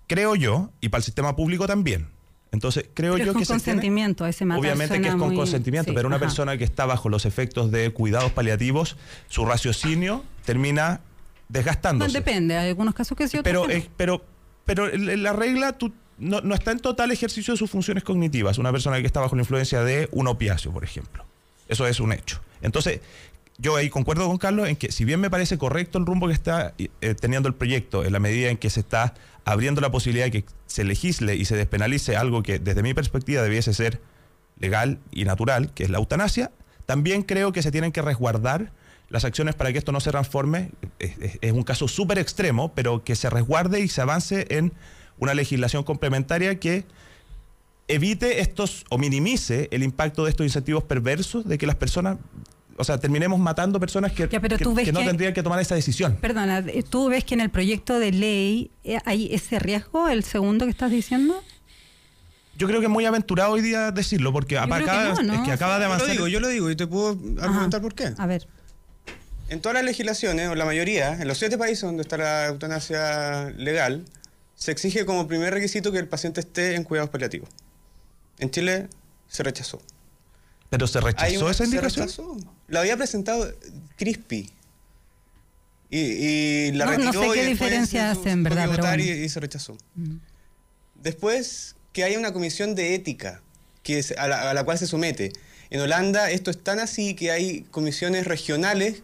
[0.07, 2.09] creo yo, y para el sistema público también.
[2.53, 5.29] Entonces, creo Pero yo es con que se tiene- consentimiento, ese Obviamente que es con
[5.29, 6.25] muy- consentimiento, sí, pero una ajá.
[6.27, 8.97] persona que está bajo los efectos de cuidados paliativos,
[9.29, 11.01] su raciocinio termina
[11.49, 12.11] desgastándose.
[12.13, 13.85] Bueno, depende, hay algunos casos que sí, otros Pero, que no.
[13.97, 14.25] pero,
[14.65, 18.59] pero la regla tú, no, no está en total ejercicio de sus funciones cognitivas.
[18.59, 21.25] Una persona que está bajo la influencia de un opiáceo, por ejemplo.
[21.69, 22.41] Eso es un hecho.
[22.63, 23.01] Entonces,
[23.61, 26.33] yo ahí concuerdo con Carlos en que si bien me parece correcto el rumbo que
[26.33, 29.15] está eh, teniendo el proyecto, en la medida en que se está
[29.45, 33.43] abriendo la posibilidad de que se legisle y se despenalice algo que desde mi perspectiva
[33.43, 34.01] debiese ser
[34.59, 36.53] legal y natural, que es la eutanasia,
[36.87, 38.73] también creo que se tienen que resguardar
[39.11, 40.71] las acciones para que esto no se transforme.
[40.99, 44.73] Es, un caso súper extremo, pero que se resguarde y se avance en
[45.19, 46.85] una legislación complementaria que
[47.89, 52.19] evite estos o minimice el impacto de estos incentivos perversos de que las personas,
[52.81, 55.33] o sea, terminemos matando personas que, Ya, pero que- tú ves que no que- tendrían
[55.35, 56.17] que tomar esa decisión.
[56.21, 60.25] Perdona, eh, ¿tú ves que en el proyecto de ley eh, hay ese riesgo, el
[60.25, 61.43] segundo que estás diciendo?
[62.57, 64.81] Yo creo que es muy aventurado hoy día decirlo, porque acaba,
[65.15, 65.35] no, ¿no?
[65.35, 66.11] es que acaba de Yo lo avanzar.
[66.11, 67.81] digo, yo lo digo y te puedo argumentar Ajá.
[67.81, 68.13] por qué.
[68.19, 68.47] A ver.
[69.49, 73.51] En todas las legislaciones, o la mayoría, en los siete países donde está la eutanasia
[73.57, 74.05] legal,
[74.55, 77.49] se exige como primer requisito que el paciente esté en cuidados paliativos.
[78.39, 78.89] En Chile
[79.29, 79.81] se rechazó.
[80.71, 82.07] Pero se rechazó una- esa se indicación.
[82.07, 82.37] rechazó.
[82.69, 83.53] La había presentado
[83.97, 84.51] Crispy.
[85.91, 88.77] Y, y la No- no sé y qué después diferencia se- hace, en verdad, pero
[88.83, 89.13] votar bueno.
[89.13, 89.77] y, y se rechazó.
[90.95, 93.43] Después, que haya una comisión de ética
[93.83, 95.33] que es- a, la, a la cual se somete.
[95.71, 99.03] En Holanda esto es tan así que hay comisiones regionales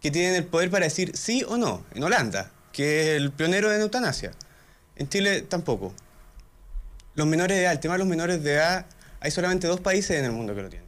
[0.00, 1.84] que tienen el poder para decir sí o no.
[1.94, 4.32] En Holanda, que es el pionero en eutanasia.
[4.96, 5.94] En Chile tampoco.
[7.14, 8.86] Los menores de edad, el tema de los menores de edad,
[9.20, 10.85] hay solamente dos países en el mundo que lo tienen.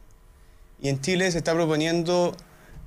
[0.81, 2.35] Y en Chile se está proponiendo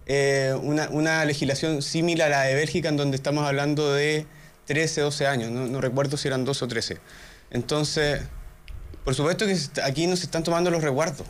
[0.06, 4.26] eh, una, una legislación similar a la de Bélgica, en donde estamos hablando de
[4.66, 5.50] 13, 12 años.
[5.50, 6.98] No, no recuerdo si eran 12 o 13.
[7.50, 8.22] Entonces,
[9.04, 11.26] por supuesto que aquí no se están tomando los resguardos.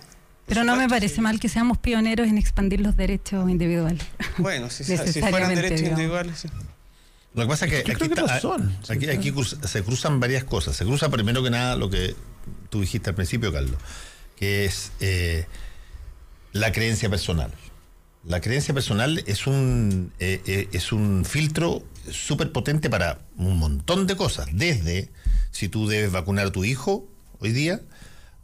[0.46, 1.20] Pero no me parece sí.
[1.20, 4.02] mal que seamos pioneros en expandir los derechos individuales.
[4.38, 5.98] Bueno, si, si fueran derechos digamos.
[5.98, 6.48] individuales, sí.
[7.34, 8.76] Lo que pasa es que Yo aquí, creo que está- lo son.
[8.90, 10.76] aquí, aquí cruz- se cruzan varias cosas.
[10.76, 12.14] Se cruza primero que nada lo que
[12.68, 13.76] tú dijiste al principio, Carlos,
[14.36, 15.46] que es eh,
[16.52, 17.50] la creencia personal.
[18.24, 24.06] La creencia personal es un, eh, eh, es un filtro súper potente para un montón
[24.06, 25.10] de cosas, desde
[25.50, 27.08] si tú debes vacunar a tu hijo
[27.40, 27.80] hoy día,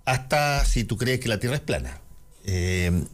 [0.05, 2.01] hasta si tú crees que la Tierra es plana.
[2.45, 3.05] Eh,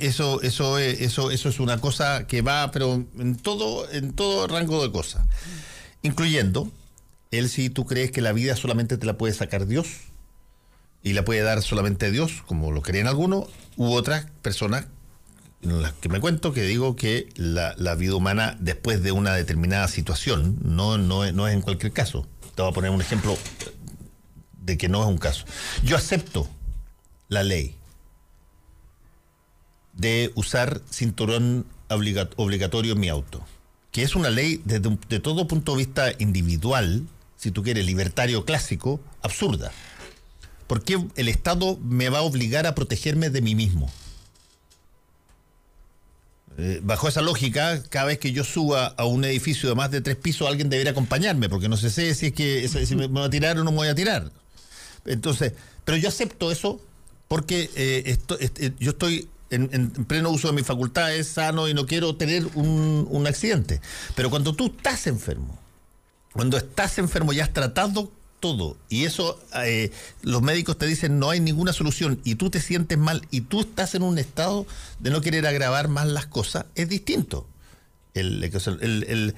[0.00, 4.82] eso, eso, eso, eso es una cosa que va, pero en todo, en todo rango
[4.82, 5.26] de cosas,
[6.02, 6.72] incluyendo
[7.30, 10.09] el si tú crees que la vida solamente te la puede sacar Dios
[11.02, 13.46] y la puede dar solamente Dios, como lo creen algunos,
[13.76, 14.86] u otras personas
[15.62, 19.88] en las que me cuento que digo que la, vida humana después de una determinada
[19.88, 22.26] situación, no, no, no es en cualquier caso.
[22.54, 23.36] Te voy a poner un ejemplo
[24.62, 25.44] de que no es un caso.
[25.84, 26.48] Yo acepto
[27.28, 27.76] la ley
[29.92, 33.44] de usar cinturón obliga- obligatorio en mi auto,
[33.92, 37.06] que es una ley desde un- de todo punto de vista individual,
[37.36, 39.72] si tú quieres, libertario clásico, absurda.
[40.70, 43.90] ¿Por qué el Estado me va a obligar a protegerme de mí mismo?
[46.58, 50.00] Eh, bajo esa lógica, cada vez que yo suba a un edificio de más de
[50.00, 53.30] tres pisos, alguien debería acompañarme, porque no sé si es que si me voy a
[53.30, 54.30] tirar o no me voy a tirar.
[55.06, 56.80] Entonces, pero yo acepto eso
[57.26, 61.84] porque eh, este, yo estoy en, en pleno uso de mis facultades, sano y no
[61.84, 63.80] quiero tener un, un accidente.
[64.14, 65.58] Pero cuando tú estás enfermo,
[66.32, 69.90] cuando estás enfermo ya has tratado todo y eso eh,
[70.22, 73.60] los médicos te dicen no hay ninguna solución y tú te sientes mal y tú
[73.60, 74.66] estás en un estado
[74.98, 77.46] de no querer agravar más las cosas, es distinto.
[78.14, 79.34] El, el, el-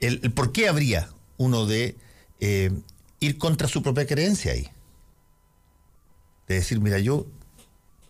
[0.00, 1.08] el- por qué habría
[1.38, 1.96] uno de
[2.40, 2.70] eh,
[3.20, 4.68] ir contra su propia creencia ahí.
[6.46, 7.26] De decir, mira, yo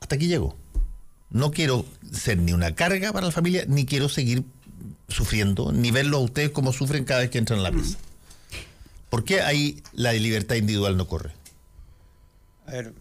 [0.01, 0.57] hasta aquí llego.
[1.31, 4.45] No quiero ser ni una carga para la familia, ni quiero seguir
[5.09, 7.97] sufriendo, ni verlo a ustedes como sufren cada vez que entran a la mesa.
[9.15, 11.31] ¿Por qué ahí la libertad individual no corre?
[12.67, 12.93] A ver,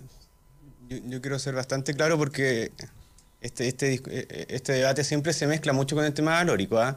[0.87, 2.71] yo, quiero ser bastante claro porque
[3.41, 6.77] este, este, eh, eh, este debate siempre se mezcla mucho con el tema valórico.
[6.77, 6.95] ¿ah?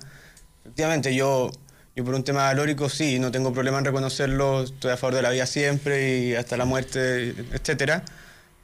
[0.64, 1.51] Efectivamente, yo,
[1.94, 5.22] yo por un tema valórico sí, no tengo problema en reconocerlo, estoy a favor de
[5.22, 8.05] la vida siempre y hasta la muerte, etcétera.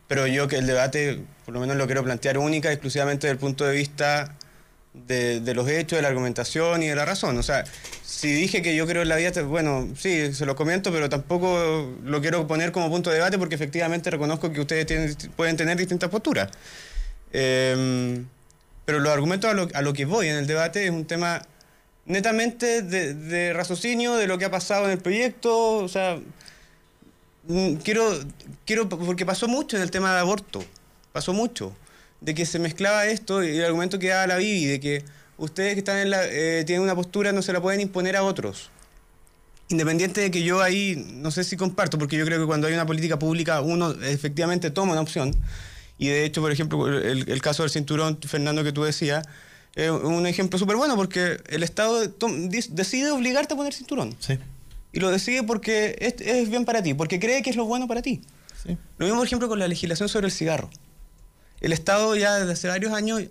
[0.06, 3.32] Pero yo que el debate, por lo menos lo quiero plantear única y exclusivamente desde
[3.32, 4.36] el punto de vista
[4.94, 7.36] de, de los hechos, de la argumentación y de la razón.
[7.39, 7.64] O sea,
[8.05, 11.93] si dije que yo creo en la vida, bueno, sí, se lo comento, pero tampoco
[12.05, 15.77] lo quiero poner como punto de debate porque efectivamente reconozco que ustedes tienen- pueden tener
[15.77, 16.51] distintas posturas.
[17.32, 18.23] Eh,
[18.85, 21.40] pero los argumentos a lo, a lo que voy en el debate es un tema
[22.05, 26.19] netamente de, de raciocinio, de lo que ha pasado en el proyecto, o sea,
[27.44, 28.09] Mm, quiero,
[28.64, 30.64] quiero, porque pasó mucho en el tema de aborto,
[31.12, 31.73] pasó mucho,
[32.22, 35.04] de que se mezclaba esto y el argumento que daba la Bibi, de que
[35.36, 38.22] ustedes que están en la, eh, tienen una postura no se la pueden imponer a
[38.22, 38.70] otros.
[39.68, 42.74] Independiente de que yo ahí, no sé si comparto, porque yo creo que cuando hay
[42.74, 45.34] una política pública uno efectivamente toma una opción.
[45.98, 49.26] Y de hecho, por ejemplo, el, el caso del cinturón, Fernando, que tú decías,
[49.74, 52.06] es un ejemplo súper bueno porque el Estado
[52.70, 54.14] decide obligarte a poner cinturón.
[54.18, 54.38] Sí.
[54.92, 57.88] Y lo decide porque es, es bien para ti, porque cree que es lo bueno
[57.88, 58.20] para ti.
[58.62, 58.76] Sí.
[58.98, 60.68] Lo mismo, por ejemplo, con la legislación sobre el cigarro.
[61.62, 63.22] El Estado ya desde hace varios años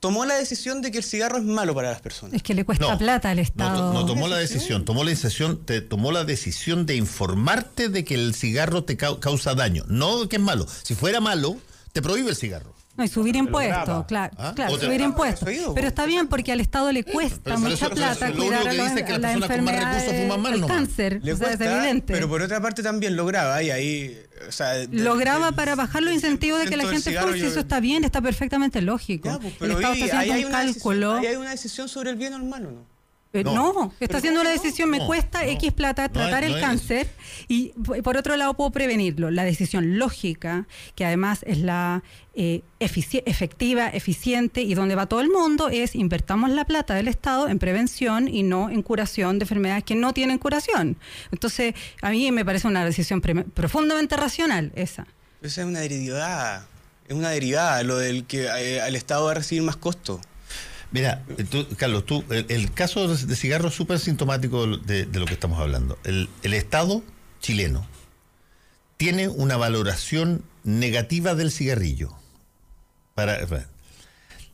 [0.00, 2.34] tomó la decisión de que el cigarro es malo para las personas.
[2.34, 3.92] Es que le cuesta No, plata al No, Estado.
[3.92, 8.04] to- no tomó la decisión, tomó la decisión, te tomó la decisión de informarte de
[8.04, 10.66] que el cigarro te cau- causa daño, no que es malo.
[10.82, 11.56] Si fuera malo,
[11.92, 12.74] te prohíbe el cigarro.
[12.96, 14.52] No, y subir impuestos, claro, ¿Ah?
[14.54, 15.48] claro, subir impuestos.
[15.74, 18.70] Pero está bien porque al Estado le cuesta pero mucha eso- plata eso- cuidar a,
[18.70, 21.20] que los- dice es que a las la personas con más enfermedad del cáncer.
[21.22, 22.12] Le o sea, es cuesta, evidente.
[22.12, 25.54] pero por otra parte también lo graba y ahí, o sea, de- lo graba del-
[25.54, 26.90] para bajar los incentivos de que la 100%
[27.20, 29.28] del gente yo- eso está bien, está perfectamente lógico.
[29.30, 31.12] Ya, pues, el pero Estado ahí- está ahí haciendo hay un una decisión- cálculo.
[31.14, 32.89] ahí hay una decisión sobre el bien o el malo, ¿no?
[33.32, 33.54] Eh, No.
[33.54, 35.50] no, está haciendo una decisión, me cuesta no.
[35.50, 36.60] X plata No tratar es- el es.
[36.60, 37.08] cáncer
[37.46, 37.68] y
[38.02, 39.30] por otro lado puedo prevenirlo.
[39.30, 40.66] La decisión lógica,
[40.96, 42.02] que además es la
[42.34, 47.06] eh, efici- efectiva, eficiente y donde va todo el mundo, es invertamos la plata del
[47.06, 50.96] Estado en prevención y no en curación de enfermedades que no tienen curación.
[51.30, 55.06] Entonces, a mí me parece una decisión profundamente racional esa.
[55.42, 56.66] Esa es una derivada,
[57.08, 60.20] es una derivada, lo del que eh, al Estado va a recibir más costo.
[60.92, 65.34] Mira, eh, tú, Carlos, tú, el, caso de cigarro es súper sintomático de, lo que
[65.34, 65.98] estamos hablando.
[66.04, 67.02] El, Estado
[67.40, 67.86] chileno
[68.96, 72.12] tiene una valoración negativa del cigarrillo.
[73.14, 73.46] Para-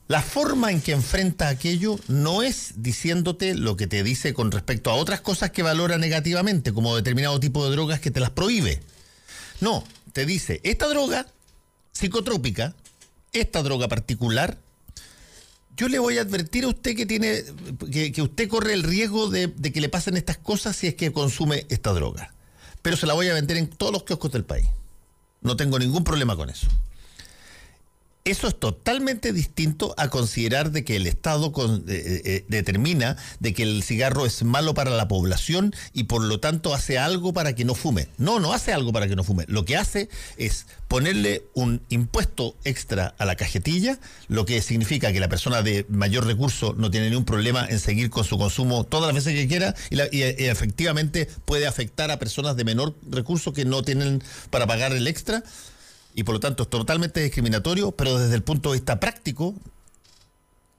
[0.09, 4.91] la forma en que enfrenta aquello no es diciéndote lo que te dice con respecto
[4.91, 8.81] a otras cosas que valora negativamente, como determinado tipo de drogas que te las prohíbe.
[9.61, 9.83] No,
[10.13, 11.27] te dice, esta droga
[11.91, 12.75] psicotrópica,
[13.33, 14.59] esta droga particular,
[15.77, 17.43] yo le voy a advertir a usted que tiene
[17.91, 21.13] que, usted corre el riesgo de, de que le pasen estas cosas si es que
[21.13, 22.33] consume esta droga.
[22.83, 24.67] Pero se la voy a vender en todos los kioscos del país.
[25.43, 26.69] No tengo ningún problema con eso.
[28.27, 33.55] Eso es totalmente distinto a considerar de que el Estado con- eh, eh, determina de
[33.55, 37.55] que el cigarro es malo para la población y por lo tanto hace algo para
[37.55, 38.09] que no fume.
[38.19, 39.45] No, no hace algo para que no fume.
[39.47, 40.09] Lo que hace
[40.39, 45.87] es ponerle un impuesto extra a la cajetilla, lo que significa que la persona de
[45.89, 49.47] mayor recurso no tiene ningún problema en seguir con su consumo todas las veces que
[49.47, 53.83] quiera y, la- y, eh, efectivamente puede afectar a personas de menor recurso que no
[53.85, 54.21] tienen
[54.51, 55.45] para pagar el extra
[56.17, 59.55] y por lo tanto es totalmente discriminatorio, pero desde el punto de vista práctico,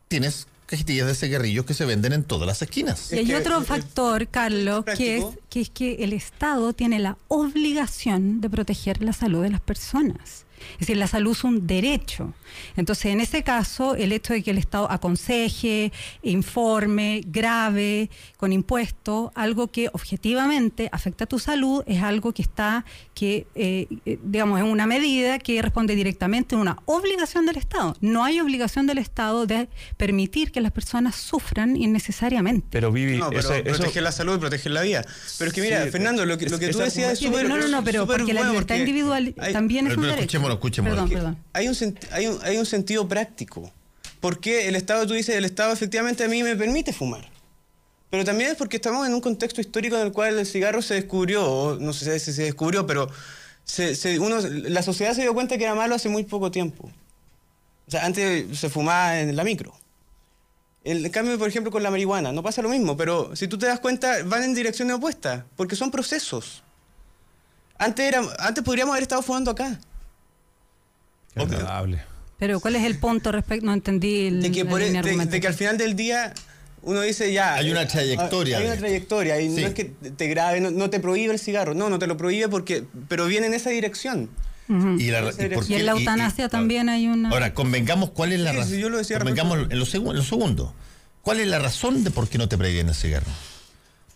[0.07, 3.13] tienes cajetillas de cigarrillos que se venden en todas las esquinas.
[3.13, 8.41] Y hay otro factor, Carlos, que es, que es que el Estado tiene la obligación
[8.41, 10.46] de proteger la salud de las personas.
[10.73, 12.33] Es decir, la salud es un derecho.
[12.75, 15.91] Entonces, en ese caso, el hecho de que el Estado aconseje,
[16.23, 22.85] informe, grave, con impuestos, algo que objetivamente afecta a tu salud, es algo que está,
[23.13, 23.87] que eh,
[24.23, 27.95] digamos, es una medida que responde directamente a una obligación del Estado.
[28.01, 29.67] No hay obligación del Estado de
[29.97, 32.67] permitir que las personas sufran innecesariamente.
[32.71, 35.05] Pero Vivi, No, pero ese- eso- proteger la salud y proteger la vida.
[35.37, 37.47] Pero es que mira, Sí, Fernando, lo que, lo que es- tú decías es súper
[37.47, 40.39] no, no, no, pero porque la libertad porque individual hay- también es Pero- un derecho.
[40.55, 41.29] Escuchémoslo, escuchémoslo.
[41.35, 41.43] Perdón.
[41.53, 43.71] Hay un, hay, un, hay un sentido práctico.
[44.19, 47.29] Porque el Estado, tú dices, el Estado efectivamente a mí me permite fumar.
[48.09, 50.93] Pero también es porque estamos en un contexto histórico en el cual el cigarro se
[50.95, 53.09] descubrió, o no sé si se descubrió, pero
[53.63, 56.89] se- se- uno, la sociedad se dio cuenta que era malo hace muy poco tiempo.
[57.87, 59.73] O sea, antes se fumaba en la micro.
[60.83, 63.65] El cambio, por ejemplo, con la marihuana, no pasa lo mismo, pero si tú te
[63.65, 66.63] das cuenta, van en direcciones opuestas, porque son procesos.
[67.77, 69.79] Antes, era, antes podríamos haber estado fumando acá.
[71.43, 71.99] Agradable.
[72.39, 73.65] Pero ¿cuál es el punto respecto?
[73.65, 76.33] No entendí el, de que, la por- línea de- de que al final del día
[76.83, 77.55] uno dice ya.
[77.55, 78.85] Hay una eh, trayectoria Hay una esto.
[78.85, 79.61] trayectoria y Sí.
[79.61, 82.15] no es que te grabe, no, no te prohíbe el cigarro, no, no te lo
[82.15, 84.29] prohíbe porque, pero viene en esa dirección.
[84.69, 87.29] Y, la- y por Y qué- en la y- y- eutanasia también hay una...
[87.29, 88.77] Ahora, convengamos cuál es la Sí, razón.
[88.77, 90.73] yo lo decía Convengamos en lo, segu- en lo segundo.
[91.21, 93.25] ¿Cuál es la razón de por qué no te prohíben el cigarro?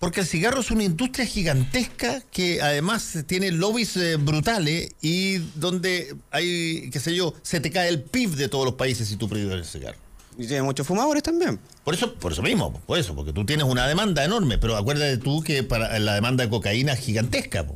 [0.01, 6.15] Porque el cigarro es una industria gigantesca que además tiene lobbies eh, brutales y donde
[6.31, 9.29] hay, qué sé yo, se te cae el PIB de todos los países si tú
[9.29, 9.99] prohíbes el cigarro.
[10.39, 11.59] Y tiene muchos fumadores también.
[11.83, 15.17] Por eso, por eso mismo, por eso, porque tú tienes una demanda enorme, pero acuérdate
[15.17, 17.75] tú que para la demanda de cocaína es gigantesca, po.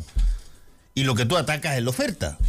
[0.95, 2.39] y lo que tú atacas es la oferta.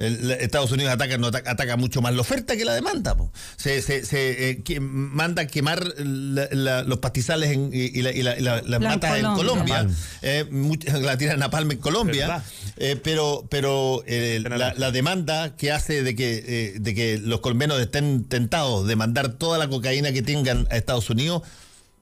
[0.00, 3.16] El- Estados Unidos ataca, no ataca, ataca mucho más la oferta que la demanda.
[3.16, 3.30] po.
[3.56, 8.02] Se, se- se, eh, que- manda a quemar la- la- los pastizales en- y, y
[8.02, 9.86] la- y la- y la- las matas en Colombia.
[10.22, 12.42] Eh, mucha- la tiran a palma en Colombia.
[12.78, 16.94] Eh, pero pero eh, Pena la, la- la demanda que hace de que, eh, de
[16.94, 21.42] que los colombianos estén tentados de mandar toda la cocaína que tengan a Estados Unidos,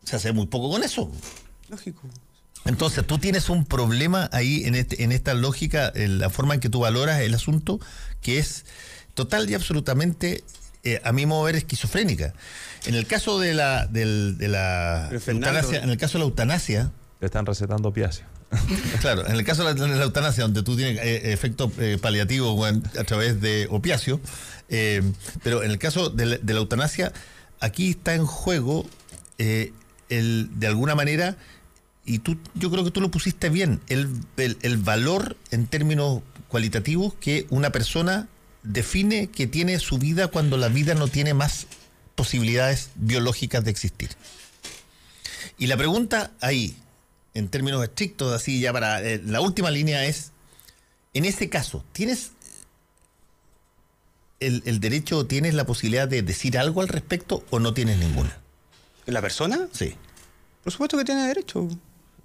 [0.05, 1.11] se hace muy poco con eso.
[1.69, 2.09] Lógico.
[2.69, 6.61] Entonces tú tienes un problema ahí en, este, en esta lógica, en la forma en
[6.61, 7.81] que tú valoras el asunto,
[8.23, 8.65] que es
[9.15, 10.45] total y absolutamente,
[10.85, 12.35] eh, a mi modo de ver, esquizofrénica.
[12.87, 16.25] En el caso de la, del- de la Fernando- eutanasia, en el caso de la
[16.27, 18.27] eutanasia, Le están recetando opiáceo.
[19.01, 21.99] Claro, en el caso de la, de la eutanasia, donde tú tienes eh, efecto eh,
[22.01, 24.21] paliativo a través de opiáceo,
[24.69, 25.03] eh,
[25.43, 27.13] pero en el caso de la, de la eutanasia,
[27.61, 28.87] aquí está en juego
[29.39, 29.73] eh,
[30.11, 31.37] el, de alguna manera,
[32.09, 36.23] y tú, yo creo que tú lo pusiste bien, el, el- el valor en términos
[36.49, 38.29] cualitativos que una persona
[38.63, 41.67] define que tiene su vida cuando la vida no tiene más
[42.15, 44.11] posibilidades biológicas de existir.
[45.59, 46.77] Y la pregunta ahí,
[47.35, 50.33] en términos estrictos, así ya para eh, la última línea es,
[51.15, 52.33] en ese caso, ¿tienes
[54.41, 57.99] el, el derecho o tienes la posibilidad de decir algo al respecto o no tienes
[57.99, 58.37] ninguna?
[59.07, 59.69] ¿La persona?
[59.73, 59.95] Sí.
[60.63, 61.69] Por supuesto que tiene derecho.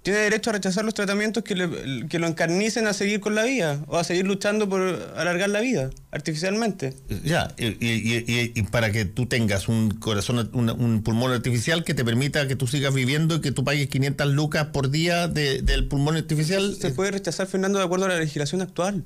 [0.04, 3.42] Tiene derecho a rechazar los tratamientos que, le- que lo encarnicen a seguir con la
[3.42, 4.82] vida o a seguir luchando por
[5.16, 6.94] alargar la vida artificialmente.
[7.24, 11.84] Ya, y, y- y- y para que tú tengas un corazón, un, un pulmón artificial
[11.84, 15.26] que te permita que tú sigas viviendo y que tú pagues 500 lucas por día
[15.26, 19.04] de- del pulmón artificial, Se eh, puede rechazar, Fernando, de acuerdo a la legislación actual.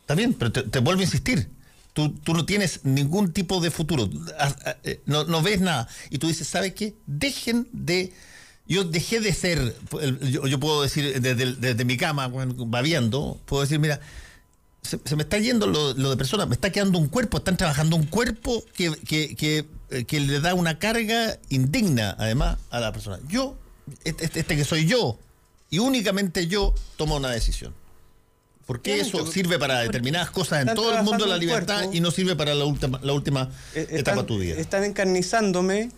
[0.00, 1.48] Está bien, pero te, te vuelvo a insistir.
[1.92, 4.08] Tú, tú no tienes ningún tipo de futuro.
[4.38, 5.86] Ah, ah, eh, No, no ves nada.
[6.08, 6.94] Y tú dices, ¿sabes qué?
[7.06, 8.12] Dejen de...
[8.70, 9.74] Yo dejé de ser,
[10.30, 13.98] yo, yo puedo decir desde, mi cama, bueno, babeando, puedo decir, mira,
[14.82, 17.56] se, se me está yendo lo, lo de personas, me está quedando un cuerpo, están
[17.56, 22.78] trabajando un cuerpo que, que, que, eh, que le da una carga indigna, además, a
[22.78, 23.18] la persona.
[23.28, 23.58] Yo,
[24.04, 25.18] este, este- este que soy yo,
[25.68, 27.74] y únicamente yo, tomo una decisión.
[28.66, 31.96] Porque eso sirve para determinadas cosas en están todo el mundo de la libertad cuerpo.
[31.96, 34.54] y no sirve para la última, la última Eh, etapa de tu vida.
[34.60, 35.90] Están encarnizándome,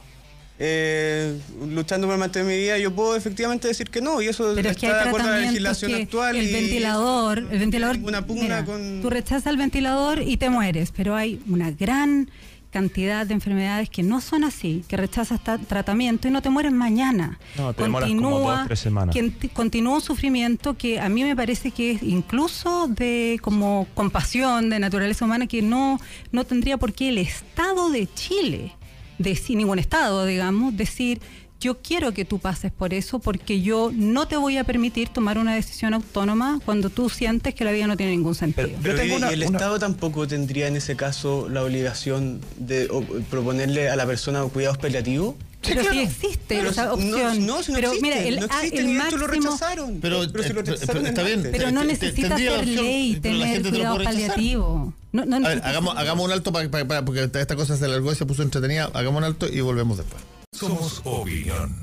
[0.64, 2.78] eh, luchando por mantener mi vida.
[2.78, 5.32] Yo puedo efectivamente decir que no, y eso Pero es que hay de acuerdo a
[5.32, 6.36] la legislación actual.
[6.36, 10.50] el y- ventilador, el ventilador, ninguna pugna mira, con- tú rechazas el ventilador y te
[10.50, 12.30] mueres, pero hay una gran
[12.70, 16.72] cantidad de enfermedades que no son así, que rechazas ta- tratamiento y no te mueres
[16.72, 17.38] mañana.
[17.58, 19.12] No, te demoras como dos, tres semanas.
[19.14, 24.70] que continúa un sufrimiento que a mí me parece que es incluso de como compasión
[24.70, 28.72] de naturaleza humana que no no tendría por qué el Estado de Chile,
[29.18, 31.20] de sin ningún Estado, digamos, decir
[31.60, 35.38] yo quiero que tú pases por eso porque yo no te voy a permitir tomar
[35.38, 38.66] una decisión autónoma cuando tú sientes que la vida no tiene ningún sentido.
[38.68, 41.62] Pero- Pero tengo y- una- y el una- Estado tampoco tendría en ese caso la
[41.62, 45.36] obligación de o, proponerle a la persona cuidados paliativos.
[45.62, 47.46] Pero sí existe Pero esa no- opción.
[47.46, 49.98] No, si no pero existe, mira, el, no existe el y esto lo máximo- rechazaron.
[50.00, 51.48] Pero, si lo eh, rechazaron pero está bien.
[51.50, 54.94] Pero no necesita opción, ley, pero tener cuidado paliativo.
[55.12, 57.84] No, no A ver, hagamos, hagamos un alto para, para- para- porque esta cosa se
[57.84, 58.90] alargó y se puso entretenida.
[58.94, 60.22] Hagamos un alto y volvemos después.
[60.52, 61.74] Somos opinión.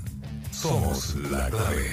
[0.52, 1.92] Somos la clave.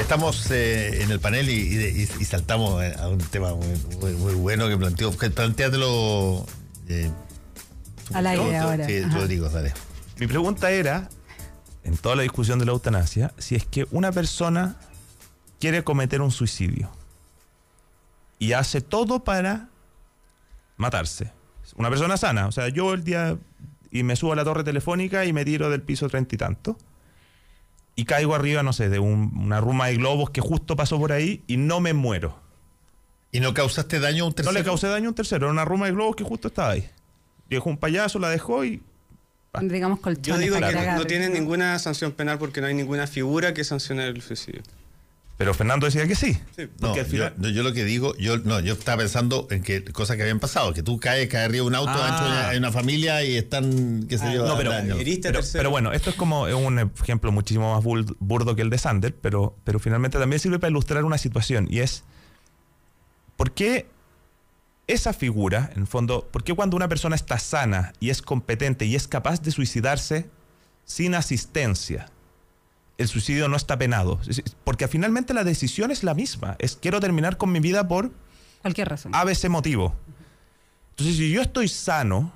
[0.00, 3.66] Estamos eh, en el panel y, y- y- y saltamos eh, a un tema muy,
[4.00, 5.16] muy- muy bueno que planteó.
[5.16, 6.46] que Plantéatelo.
[6.88, 7.10] Eh,
[8.14, 8.86] Al aire ahora.
[8.86, 9.18] Sí, Ajá.
[9.18, 9.72] Rodrigo, dale.
[10.20, 11.08] Mi pregunta era,
[11.82, 14.76] en toda la discusión de la eutanasia, si es que una persona
[15.58, 16.90] quiere cometer un suicidio
[18.38, 19.68] y hace todo para
[20.76, 21.32] matarse.
[21.76, 23.38] Una persona sana, o sea, yo el día
[23.90, 26.76] y me subo a la torre telefónica y me tiro del piso treinta y tanto
[27.96, 31.12] y caigo arriba, no sé, de un- una ruma de globos que justo pasó por
[31.12, 32.38] ahí y no me muero.
[33.32, 34.52] ¿Y no causaste daño a un No tercero?
[34.58, 36.88] le causé daño a un tercero, era una ruma de globos que justo estaba ahí.
[37.48, 38.82] Dejó un payaso, la dejó y
[39.62, 42.74] digamos Yo colchones digo para que que no, tiene ninguna sanción penal porque no hay
[42.74, 44.62] ninguna figura que sancione el suicidio.
[45.36, 46.38] Pero Fernando decía que sí.
[46.58, 49.62] No, porque al final- yo, yo lo que digo, yo no, yo estaba pensando en
[49.62, 52.26] que cosas que habían pasado, que tú caes, caes arriba de un auto, Ah.
[52.26, 54.70] una, en una familia y están, qué sé Ah, yo, no, pero-
[55.52, 57.82] pero, bueno, esto es como un ejemplo muchísimo más
[58.20, 61.78] burdo que el de Sander, pero, pero finalmente también sirve para ilustrar una situación y
[61.80, 62.04] es
[63.36, 63.86] ¿por qué
[64.92, 68.86] esa figura, en el fondo, por qué cuando una persona está sana y es competente
[68.86, 70.28] y es capaz de suicidarse
[70.84, 72.10] sin asistencia,
[72.98, 74.20] el suicidio no está penado?
[74.64, 78.12] Porque finalmente la decisión es la misma, es quiero terminar con mi vida por
[78.62, 79.14] Cualquier razón.
[79.14, 79.94] ABC motivo.
[80.90, 82.32] Entonces, si yo estoy sano,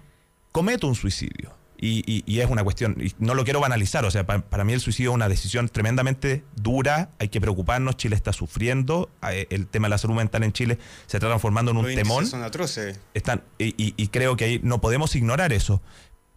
[0.53, 1.55] cometo un suicidio.
[1.85, 4.65] Y, y- y es una cuestión, y no lo quiero banalizar, o sea, pa- para
[4.65, 9.47] mí el suicidio es una decisión tremendamente dura, hay que preocuparnos, Chile está sufriendo, eh,
[9.51, 12.27] el tema de la salud mental en Chile se está transformando en un Los temón,
[12.27, 12.99] son atroces.
[13.13, 15.83] están, y creo que ahí no podemos ignorar eso.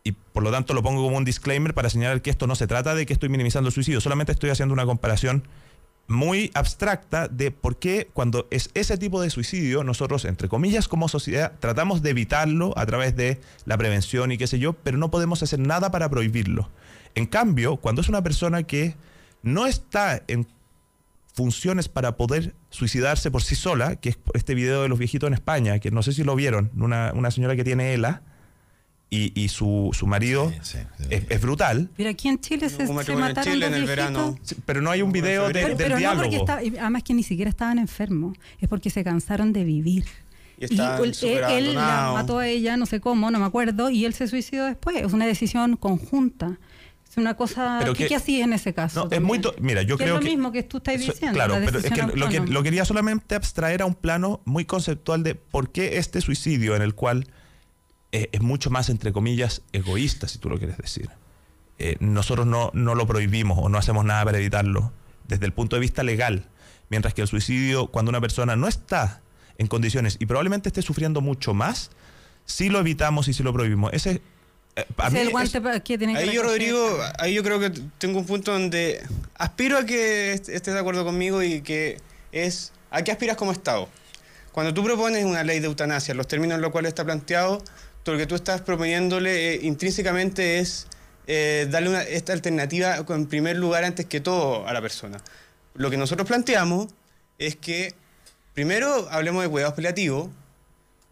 [0.03, 2.65] Y por lo tanto lo pongo como un disclaimer para señalar que esto no se
[2.67, 5.43] trata de que estoy minimizando el suicidio, solamente estoy haciendo una comparación
[6.07, 11.09] muy abstracta de por qué cuando es ese tipo de suicidio, nosotros, entre comillas, como
[11.09, 15.11] sociedad, tratamos de evitarlo a través de la prevención y qué sé yo, pero no
[15.11, 16.69] podemos hacer nada para prohibirlo.
[17.15, 18.95] En cambio, cuando es una persona que
[19.43, 20.47] no está en
[21.33, 25.33] funciones para poder suicidarse por sí sola, que es este video de los viejitos en
[25.33, 28.23] España, que no sé si lo vieron, una, una señora que tiene ELA
[29.09, 31.05] y, y su, su marido Sí, sí, sí.
[31.09, 33.81] es, es brutal, Pero aquí en Chile se, Un se en mataron Chile dos en
[33.81, 33.87] el viejitos.
[34.13, 34.39] verano.
[34.43, 36.23] Sí, pero no hay un video de- Pero- del Pero no diálogo.
[36.23, 40.05] porque está, y además que ni siquiera estaban enfermos, es porque se cansaron de vivir.
[40.59, 44.13] Y estaban él, la mató a ella, no sé cómo, no me acuerdo, y él
[44.13, 44.95] se suicidó después.
[44.97, 46.57] Es una decisión conjunta.
[47.09, 47.77] Es una cosa.
[47.79, 49.05] Pero ¿Qué, que- qué hacías en ese caso?
[49.05, 49.39] No, es muy.
[49.39, 50.35] to- Mira, yo creo es lo que.
[50.35, 51.35] mismo que tú estás Eso- diciendo.
[51.35, 54.65] Claro, la pero es que lo, que lo quería solamente abstraer a un plano muy
[54.65, 57.27] conceptual de por qué este suicidio, en el cual
[58.17, 61.09] eh, es mucho más, entre comillas, egoísta, si tú lo quieres decir.
[61.79, 64.91] Eh, nosotros no, no lo prohibimos o no hacemos nada para evitarlo
[65.27, 66.47] desde el punto de vista legal.
[66.89, 69.21] Mientras que el suicidio, cuando una persona no está
[69.57, 71.91] en condiciones y probablemente esté sufriendo mucho más,
[72.45, 73.91] sí lo evitamos y sí lo prohibimos.
[73.93, 74.21] Ese.
[74.75, 76.43] eh, a Ese mí es el es- guante pa- que tiene que Ahí yo.
[76.43, 77.69] Rodrigo, ahí yo creo que
[77.99, 79.03] tengo un punto donde
[79.37, 81.97] aspiro a que est- estés de acuerdo conmigo y que
[82.31, 83.89] es, ¿a qué aspiras como Estado?
[84.51, 87.63] Cuando tú propones una ley de eutanasia, los términos en los cuales está planteado,
[88.11, 90.87] lo que tú estás proponiéndole eh, intrínsecamente es
[91.27, 95.19] eh, darle esta alternativa en primer lugar antes que todo a la persona.
[95.73, 96.87] Lo que nosotros planteamos
[97.37, 97.93] es que
[98.53, 100.29] primero hablemos de cuidados paliativos,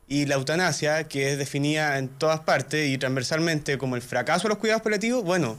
[0.08, 4.50] y la eutanasia, que es definida en todas partes y transversalmente como el fracaso de
[4.50, 5.58] los cuidados paliativos, bueno,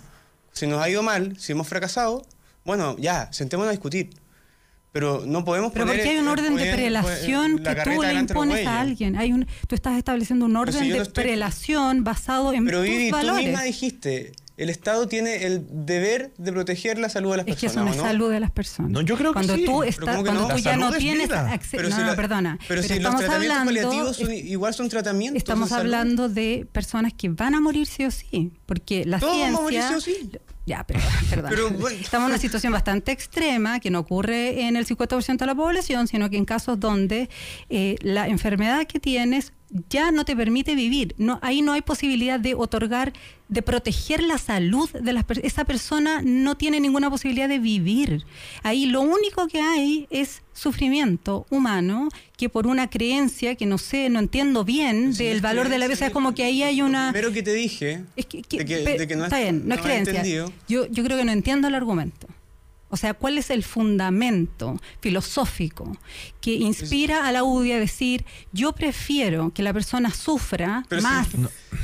[0.52, 2.24] si nos ha ido mal, si hemos fracasado,
[2.64, 4.10] bueno, ya, sentémonos a discutir.
[4.97, 8.14] Pero no podemos Pero poner porque hay un orden de prelación la que tú le
[8.14, 9.16] impones a alguien.
[9.18, 12.89] Hay un, tú estás estableciendo un orden si de estoy- prelación basado en Pero tus
[12.89, 13.44] Vivi, tú valores.
[13.44, 17.66] misma dijiste, el Estado tiene el deber de proteger la salud de las Es que
[17.66, 17.96] personas.
[17.96, 18.90] no ¿o es salud de las personas.
[18.90, 19.64] No, yo creo que cuando sí.
[19.66, 20.54] tú Pero estás, ¿cómo que cuando no?
[20.54, 22.58] tú ya no es tienes acceso, Pero no, si no, la- perdona.
[22.66, 25.36] Pero, si los estamos tratamientos hablando, paliativos son- es- igual son tratamientos.
[25.38, 29.52] estamos hablando de personas que van a morir sí o sí, porque la Todos ciencia
[29.52, 30.30] vamos a morir sí o sí.
[30.64, 30.98] Ya, pero,
[31.30, 31.46] perdón.
[31.50, 31.96] Pero, bueno.
[32.00, 36.08] Estamos en una situación bastante extrema que no ocurre en el 50% de la población,
[36.08, 37.28] sino que en casos donde
[37.70, 39.52] eh, la enfermedad que tienes
[39.90, 41.14] ya no te permite vivir.
[41.18, 43.12] No, ahí no hay posibilidad de otorgar,
[43.48, 45.52] de proteger la salud de las personas.
[45.52, 48.24] Esa persona no tiene ninguna posibilidad de vivir.
[48.62, 54.09] Ahí lo único que hay es sufrimiento humano que por una creencia que no sé,
[54.09, 56.82] no entiendo bien Sí, del es valor de la vida, es como que ahí hay
[56.82, 57.10] una...
[57.12, 59.43] Primero que te dije, Es que, que- de que- pe- de que no está has-
[59.43, 60.10] bien, no, es creencia.
[60.12, 60.52] entendido.
[60.68, 62.26] Yo, yo creo que no entiendo el argumento.
[62.88, 65.96] O sea, ¿cuál es el fundamento filosófico
[66.40, 71.06] que inspira a la UDI a decir, yo prefiero que la persona sufra Pero si-
[71.06, 71.26] más?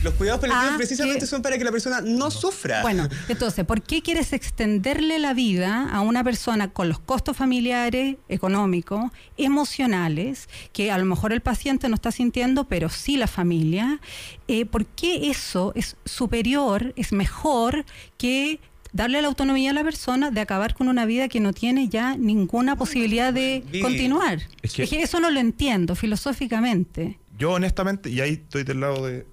[0.04, 2.82] los cuidados paliativos precisamente que- son para que la persona no sufra.
[2.82, 8.16] Bueno, entonces, ¿por qué quieres extenderle la vida a una persona con los costos familiares,
[8.28, 14.00] económicos, emocionales, que a lo mejor el paciente no está sintiendo, pero sí la familia?
[14.48, 17.84] Eh, ¿Por qué eso es superior, es mejor
[18.18, 18.60] que
[18.93, 22.16] darle la autonomía a la persona de acabar con una vida que no tiene ya
[22.16, 24.40] ninguna posibilidad de continuar?
[24.62, 27.19] es que- Es que eso no lo entiendo filosóficamente.
[27.39, 29.27] Yo honestamente, y ahí estoy del lado de...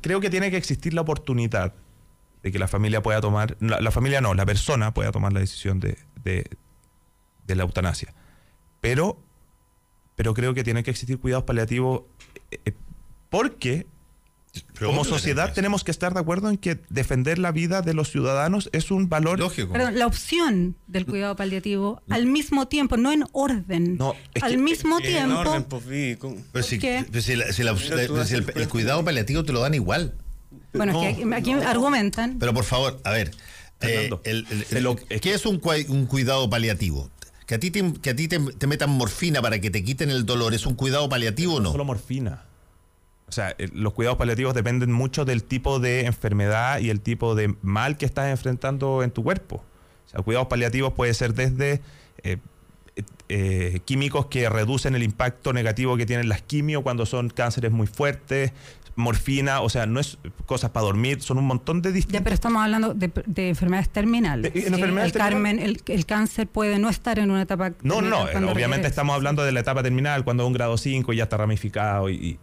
[0.00, 1.72] Creo que tiene que existir la oportunidad
[2.42, 5.40] de que la familia pueda tomar, la, la familia no, la persona pueda tomar la
[5.40, 6.44] decisión de, de,
[7.46, 8.12] de la eutanasia.
[8.82, 9.18] Pero,
[10.14, 12.02] pero creo que tiene que existir cuidados paliativos
[12.50, 12.72] eh, eh,
[13.30, 13.86] porque
[14.78, 18.68] como sociedad tenemos que estar de acuerdo en que defender la vida de los ciudadanos
[18.72, 19.38] es un valor...
[19.38, 19.72] Lógico.
[19.72, 23.96] Perdón, la opción del cuidado paliativo al mismo tiempo, no en orden.
[23.96, 25.38] No, es al que- mismo En tiempo.
[25.38, 25.64] orden,
[26.52, 27.04] pues, si, ¿Qué?
[27.10, 29.74] pero si la- si la- Pero tú si el, el cuidado paliativo te lo dan
[29.74, 30.14] igual.
[30.72, 32.38] Bueno, es que aquí, aquí argumentan.
[32.38, 33.30] Pero por favor, a ver,
[33.80, 35.58] eh, el- el- ¿qué es un
[36.06, 37.10] cuidado paliativo?
[37.46, 40.10] Que a ti, te, que a ti te, te metan morfina para que te quiten
[40.10, 41.72] el dolor, ¿es un cuidado paliativo o no?
[41.72, 42.42] Solo morfina.
[43.28, 47.34] O sea, eh, los cuidados paliativos dependen mucho del tipo de enfermedad y el tipo
[47.34, 49.64] de mal que estás enfrentando en tu cuerpo.
[50.06, 51.80] O sea, cuidados paliativos puede ser desde
[52.22, 52.36] eh,
[53.28, 57.86] eh, químicos que reducen el impacto negativo que tienen las quimio cuando son cánceres muy
[57.86, 58.52] fuertes,
[58.96, 62.22] morfina, o sea, no es cosas para dormir, son un montón de Ya, distintos.
[62.22, 64.52] pero estamos hablando de, de enfermedades terminales.
[64.54, 68.00] De- en enfermedades el, Carmen, el, el cáncer puede no estar en una etapa No,
[68.02, 68.88] no, obviamente regresa.
[68.88, 72.08] estamos hablando de la etapa terminal, cuando es un grado 5 y ya está ramificado.
[72.08, 72.38] Y, y,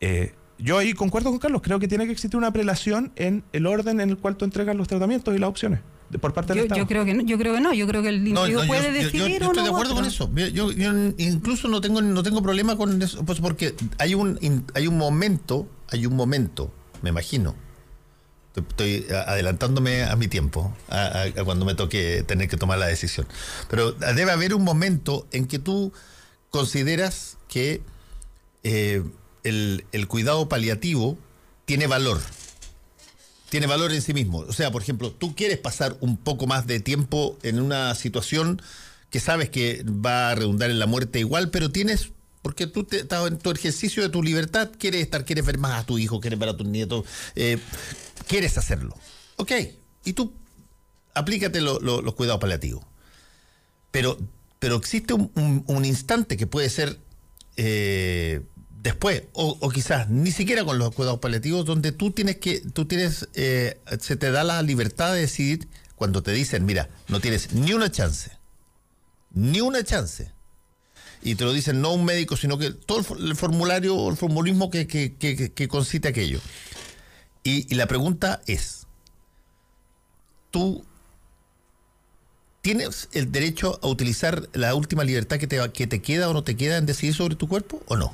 [0.00, 3.66] eh, yo ahí concuerdo con Carlos, creo que tiene que existir una prelación en el
[3.66, 6.58] orden en el cual tú entregas los tratamientos y las opciones de- por parte del
[6.60, 6.80] Yo, Estado.
[6.80, 8.62] yo creo que no, yo creo que no, yo creo que el No, individuo no,
[8.62, 10.30] yo- puede yo, yo- decidir yo uno estoy de acuerdo con eso.
[10.34, 14.38] Yo, yo incluso no tengo, no tengo problema con eso, pues porque hay un,
[14.74, 17.54] hay un momento, hay un momento, me imagino.
[18.54, 22.78] Estoy estoy adelantándome a mi tiempo, a, a- a cuando me toque tener que tomar
[22.78, 23.26] la decisión.
[23.68, 25.92] Pero debe haber un momento en que tú
[26.48, 27.82] consideras que
[28.62, 29.02] eh,
[29.48, 31.16] el, cuidado paliativo
[31.64, 32.20] tiene valor
[33.48, 34.38] tiene valor en sí mismo.
[34.40, 38.60] O sea, por ejemplo, tú quieres pasar un poco más de tiempo en una situación
[39.08, 42.10] que sabes que va a redundar en la muerte igual, pero tienes,
[42.42, 45.80] porque tú te- estás en tu ejercicio de tu libertad, quieres estar, quieres ver más
[45.80, 47.04] a tu hijo, quieres ver a tus nietos,
[47.36, 47.58] eh,
[48.26, 48.96] quieres hacerlo.
[49.36, 49.52] Ok,
[50.04, 50.32] y tú
[51.14, 52.84] aplícate lo- lo- los cuidados paliativos.
[53.92, 54.18] Pero,
[54.58, 56.98] pero existe un instante que puede ser
[57.56, 58.42] eh,
[58.86, 63.28] después, o, quizás ni siquiera con los cuidados paliativos, donde tú tienes que, tú tienes,
[63.34, 67.72] eh, se te da la libertad de decidir cuando te dicen, mira, no tienes ni
[67.72, 68.30] una chance,
[69.32, 70.32] ni una chance.
[71.22, 74.16] Y te lo dicen no un médico, sino que todo el, for- el formulario el
[74.16, 76.40] formulismo que, que, que, que aquello.
[77.42, 78.86] Y, y la pregunta es,
[80.50, 80.84] ¿tú
[82.62, 86.42] ¿Tienes el derecho a utilizar la última libertad que te, que te queda o no
[86.42, 88.12] te queda en decidir sobre tu cuerpo o no?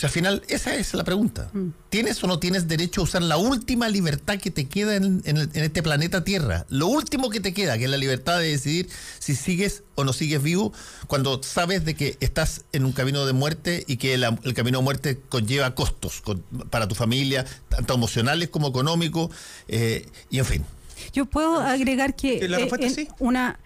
[0.00, 1.50] O sea, al final, esa es la pregunta.
[1.90, 5.36] ¿Tienes o no tienes derecho a usar la última libertad que te queda en, en
[5.36, 6.64] el- en este planeta Tierra?
[6.70, 10.14] Lo último que te queda, que es la libertad de decidir si sigues o no
[10.14, 10.72] sigues vivo,
[11.06, 14.78] cuando sabes de que estás en un camino de muerte y que la- el camino
[14.78, 16.40] de muerte conlleva costos con-
[16.70, 19.30] para tu familia, tanto emocionales como económicos,
[19.68, 20.64] eh, y en fin.
[21.12, 23.08] Yo puedo agregar que la eh, respuesta en es sí.
[23.18, 23.58] una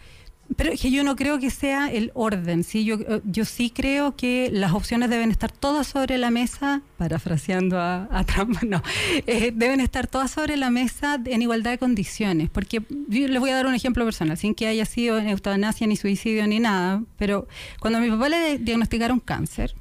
[0.56, 3.70] pero es que yo no creo que sea el orden, sí, yo eh, yo sí
[3.70, 8.82] creo que las opciones deben estar todas sobre la mesa, parafraseando a, a Trump, no,
[9.26, 13.50] eh, deben estar todas sobre la mesa en igualdad de condiciones, porque yo les voy
[13.50, 17.48] a dar un ejemplo personal, sin que haya sido eutanasia ni suicidio ni nada, pero
[17.80, 19.74] cuando a mi papá le diagnosticaron cáncer,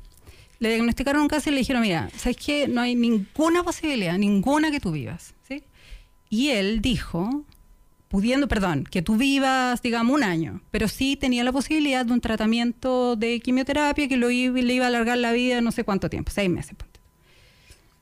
[0.59, 2.67] le diagnosticaron un cáncer y le dijeron, mira, ¿sabes qué?
[2.67, 5.63] No hay ninguna posibilidad, ninguna que tú vivas, ¿sí?
[6.29, 7.43] Y él dijo,
[8.13, 12.21] pudiendo, perdón, que tú vivas, digamos, un año, pero sí tenía la posibilidad de un
[12.21, 16.11] tratamiento de quimioterapia que lo iba- le iba a alargar la vida no sé cuánto
[16.11, 16.75] tiempo, seis meses.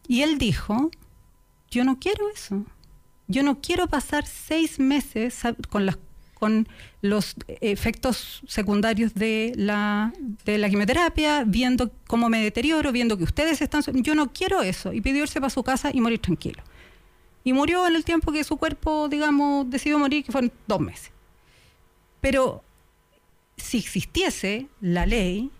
[0.10, 0.92] Y él dijo,
[1.70, 2.66] yo no quiero eso.
[3.30, 5.40] Yo no quiero pasar seis meses
[5.70, 5.86] con
[6.34, 6.68] con
[7.02, 10.12] los efectos secundarios de la,
[10.44, 13.84] de la quimioterapia, viendo cómo me deterioro, viendo que ustedes están...
[14.04, 14.92] Yo no quiero eso.
[14.92, 16.64] Y pidió irse para su casa y morir tranquilo.
[17.44, 21.12] Y murió en el tiempo que su cuerpo, digamos, decidió morir, que fueron dos meses.
[22.20, 22.64] Pero
[23.58, 25.52] si existiese la ley,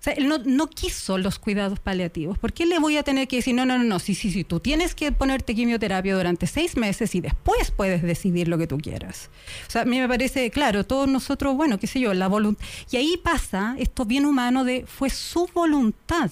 [0.00, 2.38] o sea, él no, no quiso los cuidados paliativos.
[2.38, 4.44] ¿Por qué le voy a tener que decir, no, no, no, no, sí, sí, sí,
[4.44, 8.78] tú tienes que ponerte quimioterapia durante seis meses y después puedes decidir lo que tú
[8.78, 9.28] quieras?
[9.68, 12.64] O sea, a mí me parece, claro, todos nosotros, bueno, qué sé yo, la voluntad.
[12.90, 16.30] Y ahí pasa esto bien humano de, fue su voluntad.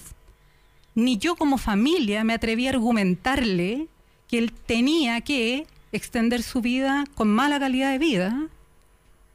[0.95, 3.87] Ni yo como familia me atreví a argumentarle
[4.29, 8.47] que él tenía que extender su vida con mala calidad de vida,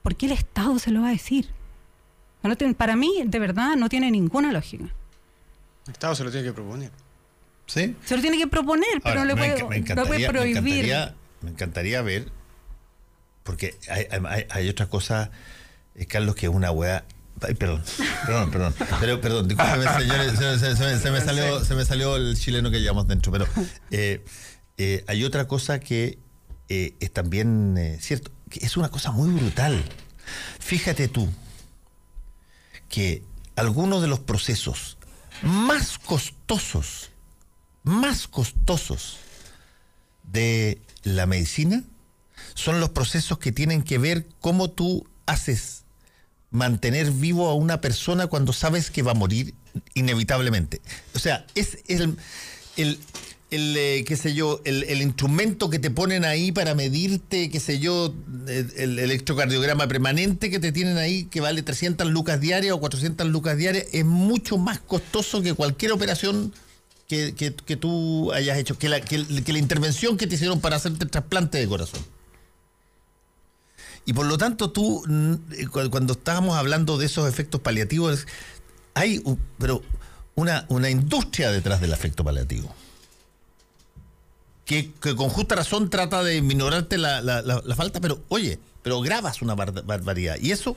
[0.03, 1.49] porque el Estado se lo va a decir.
[2.43, 4.85] No tiene- para mí, de verdad, no tiene ninguna lógica.
[5.87, 6.91] El Estado se lo tiene que proponer.
[7.67, 7.97] ¿Sí?
[8.05, 9.67] Se lo tiene que proponer, pero Ahora, no le me puede, enca- me no
[10.07, 10.57] puede encantaría, me prohibir.
[10.85, 12.29] encantaría, me encantaría ver,
[13.43, 15.31] porque hay, hay- hay otra cosa,
[15.95, 17.05] eh, Carlos, que es una weá.
[17.41, 17.83] Ay, perdón,
[18.27, 18.75] perdón, perdón.
[19.01, 22.37] Pero, perdón, discúlpeme, señores, se, se- se me- se me salió, se me salió el
[22.39, 23.33] chileno que llevamos dentro.
[23.33, 23.47] Pero
[23.91, 24.23] eh,
[24.79, 26.19] eh, hay otra cosa que
[26.69, 29.85] eh, es también eh, cierto, que es una cosa muy brutal.
[30.59, 31.29] Fíjate tú
[32.89, 33.23] que
[33.57, 34.97] algunos de los procesos
[35.43, 37.11] más costosos,
[37.83, 39.19] más costosos
[40.23, 41.85] de la medicina
[42.55, 45.85] son los procesos que tienen que ver cómo tú haces
[46.51, 49.55] mantener vivo a una persona cuando sabes que va a morir
[49.95, 50.81] inevitablemente.
[51.15, 52.17] O sea, es el,
[52.77, 52.99] el,
[53.55, 57.61] el eh, qué sé yo, el, el instrumento que te ponen ahí para medirte, qué
[57.61, 58.15] sé yo,
[58.49, 63.27] el, el electrocardiograma permanente que te tienen ahí, que vale 300 lucas diarias o 400
[63.29, 66.53] lucas diarias, es mucho más costoso que cualquier operación
[67.09, 71.05] que, que- tú hayas hecho, que la, que, la intervención que te hicieron para hacerte
[71.05, 72.01] el trasplante de corazón.
[74.07, 78.27] Y por lo tanto, tú, mm, eh, cu- cuando estábamos hablando de esos efectos paliativos,
[78.95, 79.23] hay
[79.59, 79.83] pero
[80.35, 82.75] una, una industria detrás del efecto paliativo.
[84.65, 89.43] Que, con justa razón trata de minorarte la, la- la- falta, pero oye, pero grabas
[89.43, 90.37] una bar- barbaridad.
[90.41, 90.77] Y eso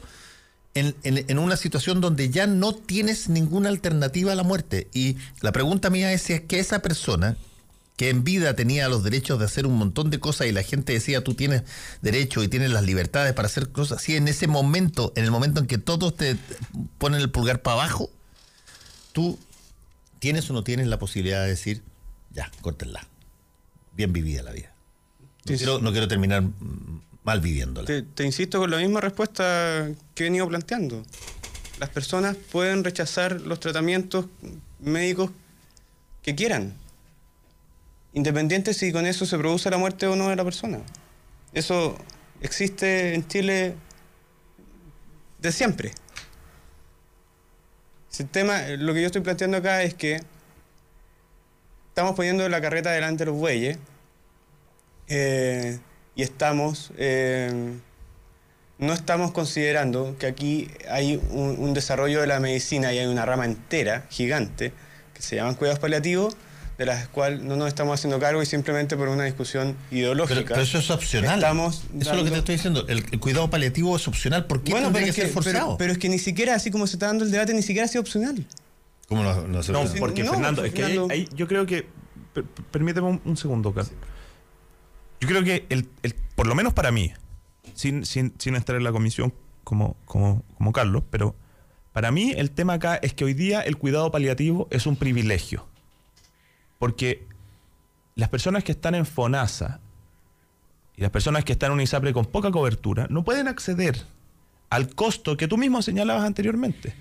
[0.73, 4.87] en, en- en una situación donde ya no tienes ninguna alternativa a la muerte.
[4.93, 7.37] Y la pregunta mía es si es que esa persona
[7.95, 10.93] que en vida tenía los derechos de hacer un montón de cosas y la gente
[10.93, 11.63] decía tú tienes
[12.03, 15.59] derecho y tienes las libertades para hacer cosas, si en ese momento, en el momento
[15.61, 16.37] en que todos te
[16.99, 18.11] ponen el pulgar para abajo,
[19.13, 19.39] tú
[20.19, 21.81] tienes o no tienes la posibilidad de decir,
[22.35, 23.07] ya, córtenla.
[23.97, 24.71] Bien vivida la vida.
[25.45, 26.43] No, quiero, no quiero terminar
[27.23, 27.87] mal viviéndola.
[27.87, 31.03] Te, te insisto con la misma respuesta que he venido planteando.
[31.79, 34.27] Las personas pueden rechazar los tratamientos
[34.79, 35.31] médicos
[36.21, 36.73] que quieran,
[38.13, 40.79] independiente si con eso se produce la muerte o no de la persona.
[41.53, 41.97] Eso
[42.41, 43.75] existe en Chile
[45.39, 45.93] de siempre.
[48.09, 50.21] Si El tema, lo que yo estoy planteando acá es que
[51.97, 53.79] estamos poniendo la carreta delante de los bueyes
[55.07, 55.79] eh,
[56.15, 57.73] y estamos eh,
[58.77, 63.25] no estamos considerando que aquí hay un, un desarrollo de la medicina y hay una
[63.25, 64.73] rama entera gigante
[65.15, 66.37] que se llaman cuidados paliativos
[66.77, 70.35] de las cuales no nos estamos haciendo cargo y simplemente por una discusión ideológica.
[70.41, 71.39] Pero, pero eso es opcional.
[71.39, 72.85] Estamos eso es lo que te estoy diciendo.
[72.87, 74.45] El, el cuidado paliativo es opcional.
[74.45, 75.77] ¿Por qué Bueno, pero que, ser que, pero, forzado?
[75.79, 77.87] pero es que ni siquiera, así como se está dando el debate, ni siquiera ha
[77.87, 78.45] sido opcional.
[79.07, 81.13] ¿Cómo no, no se No, porque no, Fernando, es que ahí, Fernando.
[81.13, 81.87] ahí yo creo que.
[82.33, 83.93] per- per- permíteme un, un segundo, Carlos.
[85.21, 87.13] Yo creo que, el, el- por lo menos para mí,
[87.73, 91.35] sin, sin, sin estar en la comisión como, como, como Carlos, pero
[91.93, 95.65] para mí el tema acá es que hoy día el cuidado paliativo es un privilegio.
[96.79, 97.25] Porque
[98.15, 99.79] las personas que están en FONASA
[100.95, 104.03] y las personas que están en un ISAPRE con poca cobertura no pueden acceder
[104.69, 106.93] al costo que tú mismo señalabas anteriormente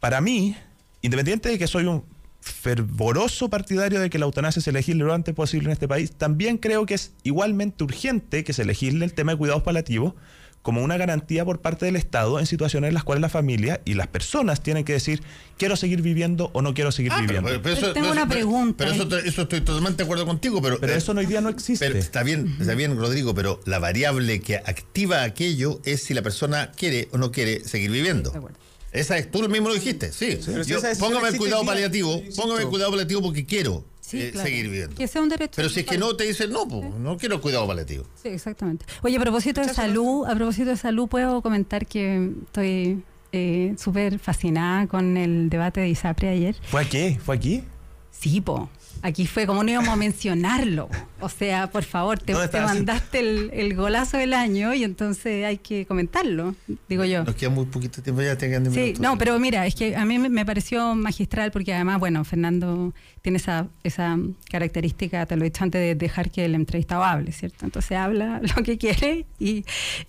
[0.00, 0.56] para mí,
[1.02, 2.04] independiente de que soy un
[2.40, 6.56] fervoroso partidario de que la eutanasia se legisle lo antes posible en este país, también
[6.58, 10.14] creo que es igualmente urgente que se legisle el tema de cuidados paliativos
[10.62, 13.94] como una garantía por parte del Estado en situaciones en las cuales la familia y
[13.94, 15.22] las personas tienen que decir
[15.56, 17.48] quiero seguir viviendo o no quiero seguir Ah, viviendo.
[17.62, 18.84] pero eso- Tengo pero una eso- pero- pregunta.
[18.86, 21.86] Pero eso estoy totalmente de acuerdo contigo, pero, Pero eh, eso hoy día no existe.
[21.86, 26.20] pero está bien, está bien, Rodrigo, pero la variable que activa aquello es si la
[26.20, 28.30] persona quiere o no quiere seguir viviendo.
[28.30, 28.58] De acuerdo.
[28.92, 30.38] Esa es, tú mismo lo dijiste, sí.
[30.66, 34.48] Yo- póngame el cuidado paliativo, póngame el cuidado paliativo porque quiero Sí, eh, claro.
[34.48, 34.96] seguir viviendo.
[34.96, 35.52] Que sea un derecho.
[35.54, 38.04] Pero si es que no, te dicen no, pues, no quiero el cuidado paliativo.
[38.20, 38.84] Sí, exactamente.
[39.02, 44.18] Oye, a propósito de salud, a propósito de salud, puedo comentar que estoy eh, súper
[44.18, 46.56] fascinada con el debate de ISAPRE ayer.
[46.64, 47.16] ¿Fue aquí?
[47.24, 47.62] ¿Fue aquí?
[48.10, 48.68] Sí, po.
[49.02, 50.88] Aquí fue como no íbamos a mencionarlo.
[51.20, 55.86] O sea, por favor, te, mandaste el, el golazo del año y entonces hay que
[55.86, 56.54] comentarlo,
[56.88, 57.24] digo yo.
[57.24, 59.00] Nos queda muy poquito tiempo, ya te quedan Sí, minutos.
[59.00, 62.92] no, pero mira, es que a mí me- pareció magistral porque además, bueno, Fernando
[63.22, 64.18] tiene esa, esa
[64.50, 67.64] característica, te lo he dicho antes, de dejar que el entrevistado hable, ¿cierto?
[67.64, 69.64] Entonces habla lo que quiere y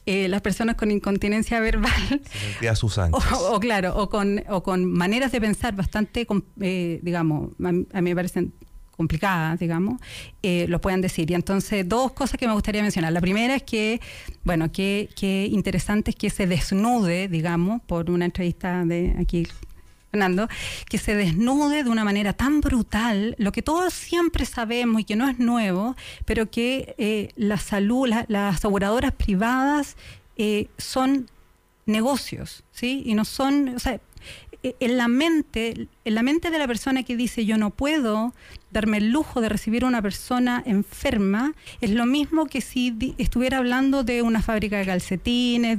[0.05, 2.21] eh, las personas con incontinencia verbal
[2.51, 3.33] Sentía sus o, anchas.
[3.33, 6.25] o claro, o con, o con maneras de pensar bastante,
[6.61, 7.71] eh, digamos, a, a
[8.01, 8.53] mí me parecen
[9.01, 9.99] complicadas, digamos,
[10.43, 11.25] eh, lo puedan decir.
[11.31, 13.11] Y entonces, dos cosas que me gustaría mencionar.
[13.13, 13.99] La primera es que,
[14.43, 19.47] bueno, que, que interesante es que se desnude, digamos, por una entrevista de aquí
[20.11, 20.47] Fernando,
[20.89, 25.15] que se desnude de una manera tan brutal, lo que todos siempre sabemos y que
[25.15, 25.95] no es nuevo,
[26.25, 29.95] pero que eh, la salud, la- las aseguradoras privadas
[30.35, 31.27] eh, son
[31.85, 33.03] negocios, ¿sí?
[33.05, 33.99] Y no son, o sea,
[34.63, 38.33] en la mente, en la mente de la persona que dice yo no puedo
[38.69, 43.57] darme el lujo de recibir a una persona enferma, es lo mismo que si estuviera
[43.57, 45.77] hablando de una fábrica de calcetines,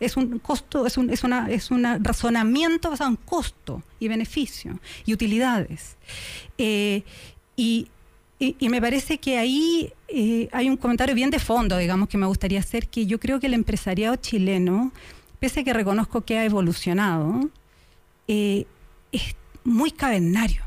[0.00, 4.78] es un costo, es un, es una, es un razonamiento basado en costo y beneficio
[5.06, 5.96] y utilidades.
[6.58, 7.02] Eh,
[7.56, 7.88] y,
[8.38, 12.18] y- y me parece que ahí eh, hay un comentario bien de fondo, digamos, que
[12.18, 14.92] me gustaría hacer, que yo creo que el empresariado chileno,
[15.40, 17.48] pese a que reconozco que ha evolucionado,
[18.32, 18.64] eh,
[19.10, 19.34] es
[19.64, 20.62] muy cavernario.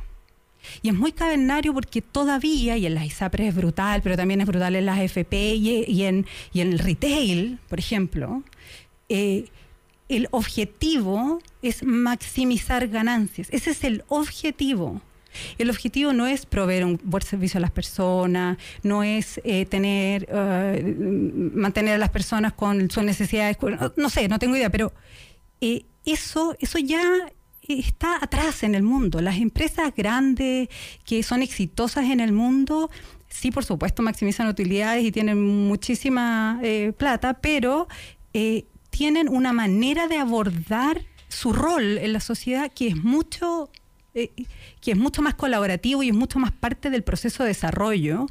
[0.81, 4.47] Y es muy cavernario porque todavía, y en las ISAPRES es brutal, pero también es
[4.47, 8.43] brutal en las FP y, en, y en el retail, por ejemplo,
[9.07, 9.45] eh,
[10.09, 13.47] el objetivo es maximizar ganancias.
[13.51, 15.01] Ese es el objetivo.
[15.57, 20.27] El objetivo no es proveer un buen servicio a las personas, no es eh, tener,
[21.55, 23.57] mantener a las personas con sus necesidades,
[23.95, 24.91] no sé, no tengo idea, pero
[26.05, 27.03] eso, eso ya
[27.67, 29.21] está atrás en el mundo.
[29.21, 30.69] Las empresas grandes
[31.05, 32.89] que son exitosas en el mundo,
[33.29, 36.59] sí, por supuesto, maximizan utilidades y tienen muchísima
[36.97, 37.87] plata, pero
[38.89, 43.69] tienen una manera de abordar su rol en la sociedad que es mucho
[44.15, 44.29] eh,
[44.79, 48.27] que es mucho más colaborativo y es mucho más parte del proceso de desarrollo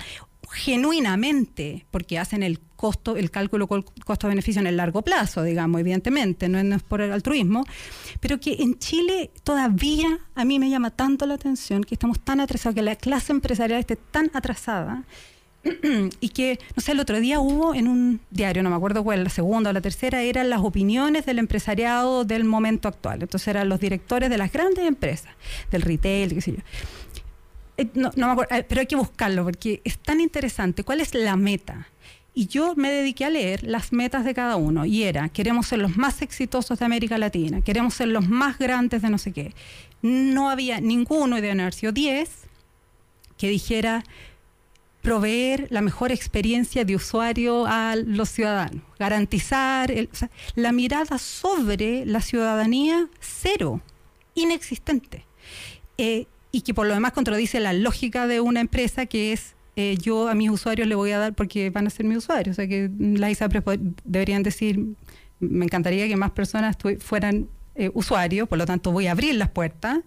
[0.52, 6.58] genuinamente, porque hacen el costo, el cálculo costo-beneficio en el largo plazo, digamos, evidentemente, no
[6.58, 7.64] es, por el altruismo,
[8.18, 12.40] pero que en Chile todavía a mí me llama tanto la atención que estamos tan
[12.40, 15.04] atrasados, que la clase empresarial esté tan atrasada,
[16.20, 19.22] y que, no sé, el otro día hubo en un diario, no me acuerdo cuál,
[19.22, 23.22] la segunda o la tercera, eran las opiniones del empresariado del momento actual.
[23.22, 25.32] Entonces eran los directores de las grandes empresas,
[25.70, 26.62] del retail, qué sé yo.
[27.76, 30.82] Eh, no, me acuerdo, eh, pero hay que buscarlo porque es tan interesante.
[30.82, 31.86] ¿Cuál es la meta?
[32.34, 34.86] Y yo me dediqué a leer las metas de cada uno.
[34.86, 39.02] Y era, queremos ser los más exitosos de América Latina, queremos ser los más grandes
[39.02, 39.54] de no sé qué.
[40.00, 42.30] No había ninguno, de haber 10,
[43.36, 44.04] que dijera,
[45.02, 49.92] proveer la mejor experiencia de usuario a los ciudadanos, garantizar
[50.54, 53.80] la mirada sobre la ciudadanía cero,
[54.34, 55.26] inexistente,
[55.98, 59.96] eh, y que por lo demás contradice la lógica de una empresa que es eh,
[60.00, 62.56] yo a mis usuarios le voy a dar porque van a ser mis usuarios, o
[62.56, 63.62] sea que las ISAPRES
[64.04, 64.80] deberían decir,
[65.40, 69.48] me encantaría que más personas fueran eh, usuarios, por lo tanto voy a abrir las
[69.48, 70.00] puertas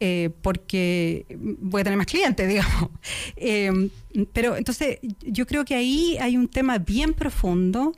[0.00, 1.26] eh, porque
[1.60, 2.90] voy a tener más clientes, digamos.
[3.36, 3.90] Eh,
[4.32, 7.92] pero entonces yo creo que ahí hay un tema bien profundo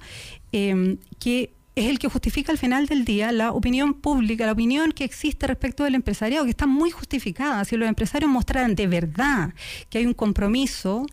[0.53, 4.93] eh, que es el que justifica al final del día la opinión pública, la opinión
[4.93, 7.65] que existe respecto del empresariado, que está muy justificada.
[7.65, 9.55] Si los empresarios mostraran de verdad
[9.89, 11.07] que hay un compromiso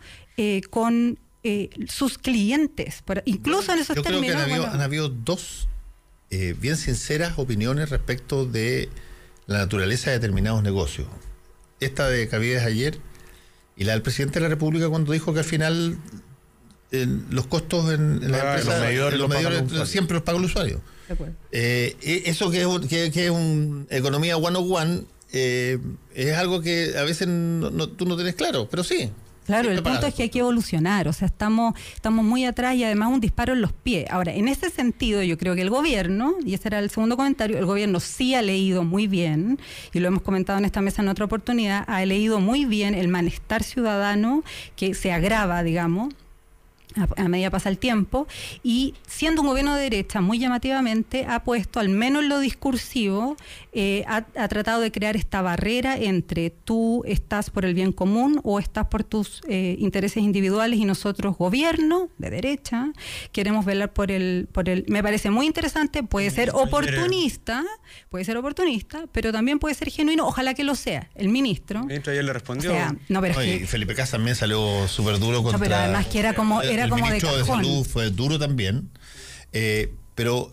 [0.69, 1.19] con
[1.87, 4.35] sus clientes, incluso en esos yo términos.
[4.35, 5.67] Creo que han, habido, han habido dos
[6.29, 8.89] bien sinceras opiniones respecto de
[9.45, 11.07] la naturaleza de determinados negocios.
[11.79, 12.99] Esta de Cavides ayer
[13.77, 15.97] y la del presidente de la República cuando dijo que al final
[16.91, 18.79] los costos en, la ah, empresa,
[19.17, 20.81] los medidores, siempre los paga el usuario.
[21.51, 25.79] Eh, e, eso que es, que, es un economía one on one eh,
[26.13, 29.09] es algo que a veces tú no tienes claro, pero sí,
[29.47, 32.83] Claro, el punto es que hay que evolucionar, o sea, estamos, estamos muy atrás y
[32.83, 34.05] además un disparo en los pies.
[34.09, 37.57] Ahora, en ese sentido, yo creo que el gobierno, y ese era el segundo comentario,
[37.57, 39.57] el gobierno sí ha leído muy bien,
[39.93, 43.07] y lo hemos comentado en esta mesa en otra oportunidad, ha leído muy bien el
[43.07, 44.43] malestar ciudadano
[44.75, 46.13] que se agrava, digamos,
[46.97, 48.27] a, medida pasa el tiempo,
[48.63, 53.37] y siendo un gobierno de derecha, muy llamativamente, ha puesto, al menos en lo discursivo,
[53.73, 58.59] eh, ha, tratado de crear esta barrera entre tú estás por el bien común o
[58.59, 62.91] estás por tus eh, intereses individuales y nosotros, gobierno de derecha,
[63.31, 64.85] queremos velar por el, por el.
[64.87, 67.63] Me parece muy interesante, puede ser oportunista,
[68.09, 71.09] puede ser oportunista, pero también puede ser genuino, ojalá que lo sea.
[71.15, 71.81] El ministro.
[71.81, 72.73] El ministro ayer le respondió.
[73.09, 75.57] no, pero Felipe Cas también salió súper duro contra.
[75.57, 76.61] No, pero además que era como.
[76.61, 78.89] Era el como ministro de, de, Salud fue duro también.
[79.53, 80.51] Eh, pero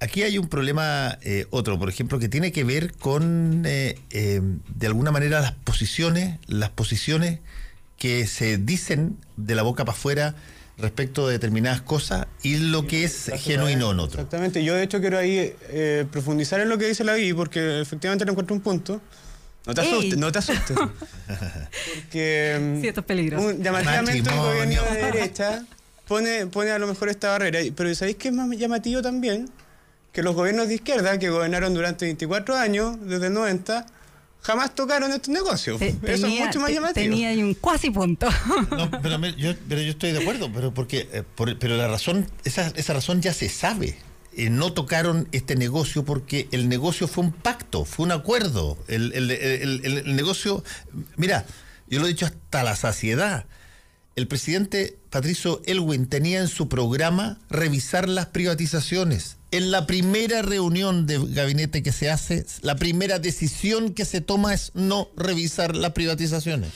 [0.00, 4.86] aquí hay un problema eh, otro, por ejemplo, que tiene que ver con, eh, de
[4.86, 7.40] alguna manera, las posiciones, las posiciones
[7.98, 10.34] que se dicen de la boca para afuera
[10.78, 14.20] respecto de determinadas cosas y lo que es genuino en otro.
[14.20, 15.54] Exactamente, yo de hecho quiero ahí
[16.10, 19.00] profundizar en lo que dice la Vi, porque efectivamente le encuentro un punto.
[19.66, 20.76] No te asustes, no te asustes.
[21.94, 22.78] Porque.
[22.80, 23.52] Sí, esto es peligroso.
[23.58, 25.64] llamativamente el gobierno de derecha
[26.06, 27.58] pone, pone a lo mejor esta barrera.
[27.74, 29.50] Pero ¿sabéis qué es más llamativo también?
[30.12, 33.86] Que los gobiernos de izquierda, que gobernaron durante 24 años, desde el 90,
[34.40, 35.82] jamás tocaron estos negocios.
[35.82, 36.94] Eso es mucho más llamativo.
[36.94, 38.28] Tenía un cuasi punto.
[38.70, 42.68] No, pero, yo, pero yo estoy de acuerdo, pero porque eh, pero la razón, esa,
[42.76, 43.98] esa razón ya se sabe.
[44.38, 48.76] Eh, no tocaron este negocio porque el negocio fue un pacto, fue un acuerdo.
[48.86, 50.62] El, el, negocio,
[51.16, 51.46] mira,
[51.88, 53.46] yo lo he dicho hasta la saciedad.
[54.14, 59.38] El presidente Patricio Elwin tenía en su programa revisar las privatizaciones.
[59.52, 64.52] En la primera reunión de gabinete que se hace, la primera decisión que se toma
[64.52, 66.72] es no revisar las privatizaciones.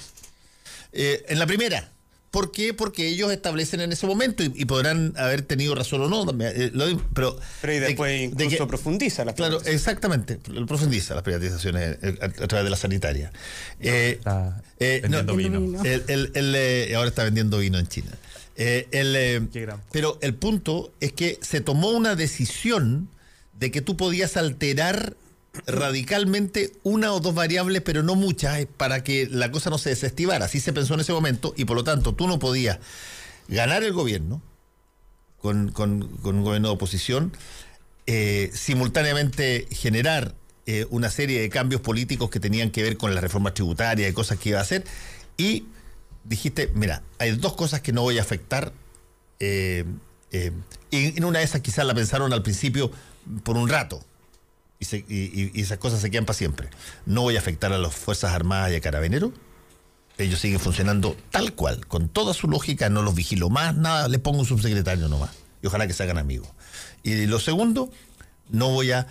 [0.92, 1.90] Eh, en la primera.
[2.30, 2.74] ¿Por qué?
[2.74, 6.70] Porque ellos establecen en ese momento y, podrán haber tenido razón o no, eh,
[7.12, 12.64] pero, pero y después incluso profundiza las Claro, exactamente, profundiza las privatizaciones eh, a, través
[12.64, 13.32] de la sanitaria.
[13.80, 15.58] Eh, está vendiendo vino.
[16.96, 18.12] ahora está vendiendo vino en China.
[19.90, 23.08] pero el punto es que se tomó una decisión
[23.58, 25.16] de que tú podías alterar
[25.66, 29.90] radicalmente una o dos variables, pero no muchas, eh, para que la cosa no se
[29.90, 30.44] desestivara.
[30.46, 32.78] Así se pensó en ese momento y por lo tanto tú no podías
[33.48, 34.40] ganar el gobierno
[35.40, 37.32] con, con- un gobierno de oposición,
[38.06, 40.34] eh, simultáneamente generar
[40.66, 44.12] eh, una serie de cambios políticos que tenían que ver con la reforma tributaria y
[44.12, 44.84] cosas que iba a hacer.
[45.36, 45.64] Y
[46.24, 48.72] dijiste, mira, hay dos cosas que no voy a afectar.
[49.40, 49.82] y
[50.90, 52.90] en una de esas quizás la pensaron al principio
[53.42, 54.04] por un rato.
[54.80, 56.68] Y, se- y- y- esas cosas se quedan para siempre.
[57.06, 59.30] No voy a afectar a las Fuerzas Armadas y a Carabineros.
[60.18, 64.18] Ellos siguen funcionando tal cual, con toda su lógica, no los vigilo más, nada, le
[64.18, 65.30] pongo un subsecretario nomás.
[65.62, 66.48] Y ojalá que se hagan amigos.
[67.02, 67.90] Y lo segundo,
[68.50, 69.06] no voy a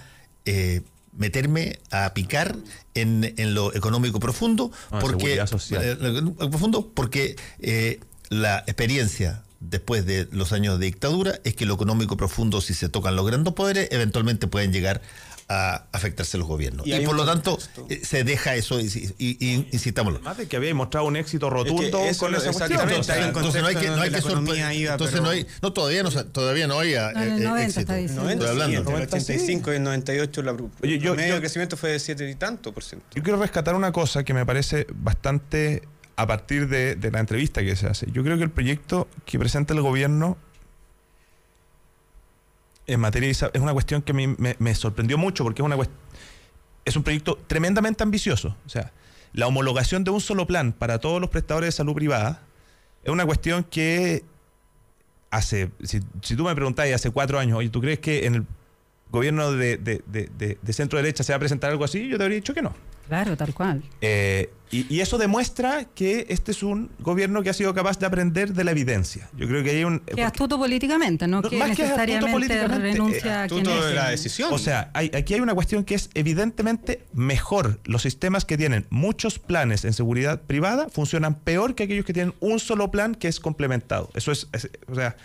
[0.45, 0.81] eh,
[1.17, 2.55] meterme a picar
[2.95, 5.97] en, en lo económico profundo, Ah, porque, social.
[6.01, 11.73] eh, profundo porque eh, la experiencia después de los años de dictadura es que lo
[11.73, 16.85] económico profundo, si se tocan los grandes poderes, eventualmente pueden llegar a afectarse los gobiernos.
[16.85, 17.87] Y por lo tanto, contexto.
[17.89, 18.85] eh, se deja eso y,
[19.17, 20.19] y, y- incitámoslo.
[20.21, 22.71] Más de que había mostrado un éxito rotundo Es que con esa cuestión.
[22.71, 24.91] exactamente, O sea, entonces no hay que, no hay que donde la sorpre- economía iba,
[24.91, 27.61] entonces pero- no hay no todavía no todavía no hay No, en el eh, 90
[27.63, 27.79] éxito.
[27.81, 28.21] está diciendo.
[28.23, 28.71] 90, Estoy hablando.
[28.71, 29.23] sí, entre el 90 sí.
[29.33, 32.29] 85 y el 98 la, Oye, yo- el medio yo- de crecimiento fue de 7
[32.29, 33.07] y tanto por ciento.
[33.15, 35.81] Yo quiero rescatar una cosa que me parece bastante
[36.15, 38.05] a partir de, de la entrevista que se hace.
[38.11, 40.37] Yo creo que el proyecto que presenta el gobierno
[42.93, 45.77] en materia es una cuestión que a mí me, me sorprendió mucho porque es una
[46.85, 48.55] es un proyecto tremendamente ambicioso.
[48.65, 48.91] O sea,
[49.33, 52.41] la homologación de un solo plan para todos los prestadores de salud privada
[53.03, 54.23] es una cuestión que
[55.29, 55.99] hace, si,
[56.35, 58.45] tú me preguntáis hace cuatro años, oye, ¿tú crees que en el
[59.11, 62.07] gobierno de- de- de- de centro derecha se va a presentar algo así?
[62.07, 62.73] Yo te habría dicho que no.
[63.09, 63.83] Claro, tal cual.
[64.01, 68.05] Eh, y, y eso demuestra que este es un gobierno que ha sido capaz de
[68.05, 69.27] aprender de la evidencia.
[69.35, 69.99] Yo creo que hay un...
[70.01, 73.85] Que astuto políticamente, no, No, que más que políticamente, renuncia a quien Astuto es.
[73.87, 74.53] de la decisión.
[74.53, 77.79] O sea, hay- aquí hay una cuestión que es evidentemente mejor.
[77.83, 82.35] Los sistemas que tienen muchos planes en seguridad privada funcionan peor que aquellos que tienen
[82.39, 84.11] un solo plan que es complementado.
[84.13, 85.17] Eso es, es- o sea,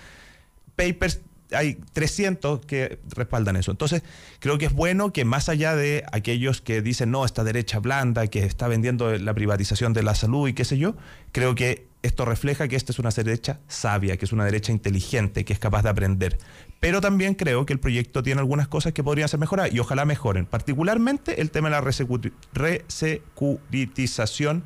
[0.76, 1.20] papers
[1.54, 3.70] hay 300 que respaldan eso.
[3.70, 4.02] Entonces,
[4.40, 8.26] creo que es bueno que más allá de aquellos que dicen, no, esta derecha blanda,
[8.26, 10.96] que está vendiendo la privatización de la salud y qué sé yo,
[11.32, 15.46] creo que esto refleja que esta es una derecha sabia, que es una derecha inteligente,
[15.46, 16.38] que es capaz de aprender.
[16.78, 20.04] Pero también creo que el proyecto tiene algunas cosas que podrían ser mejoradas y ojalá
[20.04, 20.44] mejoren.
[20.44, 24.64] Particularmente el tema de la resecu- resecuritización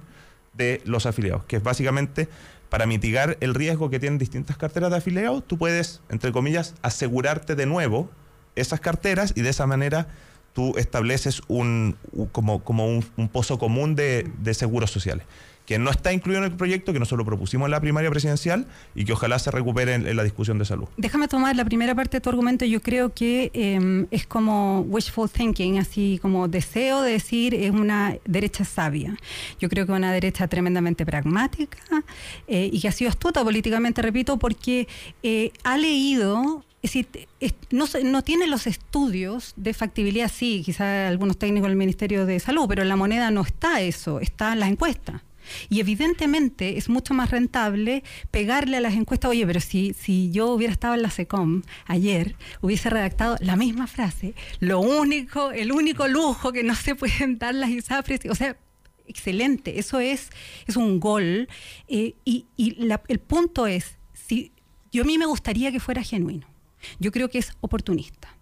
[0.54, 2.28] de los afiliados, que es básicamente
[2.68, 7.54] para mitigar el riesgo que tienen distintas carteras de afiliados, tú puedes, entre comillas, asegurarte
[7.54, 8.10] de nuevo
[8.56, 10.08] esas carteras y de esa manera
[10.52, 11.96] tú estableces un,
[12.32, 15.24] como, como un, un pozo común de, de seguros sociales,
[15.68, 19.04] que no está incluido en el proyecto, que nosotros propusimos en la primaria presidencial y
[19.04, 20.88] que ojalá se recupere en, la discusión de salud.
[20.96, 22.64] Déjame tomar la primera parte de tu argumento.
[22.64, 28.16] Yo creo que eh, es como wishful thinking, así como deseo de decir es una
[28.24, 29.14] derecha sabia.
[29.60, 31.76] Yo creo que es una derecha tremendamente pragmática
[32.46, 34.88] eh, y que ha sido astuta políticamente, repito, porque
[35.22, 36.64] eh, ha leído.
[36.80, 37.08] Es decir,
[37.70, 42.66] no, no tiene los estudios de factibilidad, sí, quizás algunos técnicos del Ministerio de Salud,
[42.68, 45.20] pero en la moneda no está eso, está en las encuestas.
[45.68, 50.48] Y evidentemente es mucho más rentable pegarle a las encuestas, oye, pero si, si yo
[50.48, 56.08] hubiera estado en la SECOM ayer, hubiese redactado la misma frase, lo único, el único
[56.08, 58.56] lujo que no se pueden dar las ISAPRES, o sea,
[59.06, 60.30] excelente, eso es,
[60.66, 61.48] es un gol.
[61.88, 62.76] eh, y y
[63.08, 64.52] el punto es, si
[64.92, 66.46] yo a mí me gustaría que fuera genuino,
[66.98, 68.36] yo creo que es oportunista.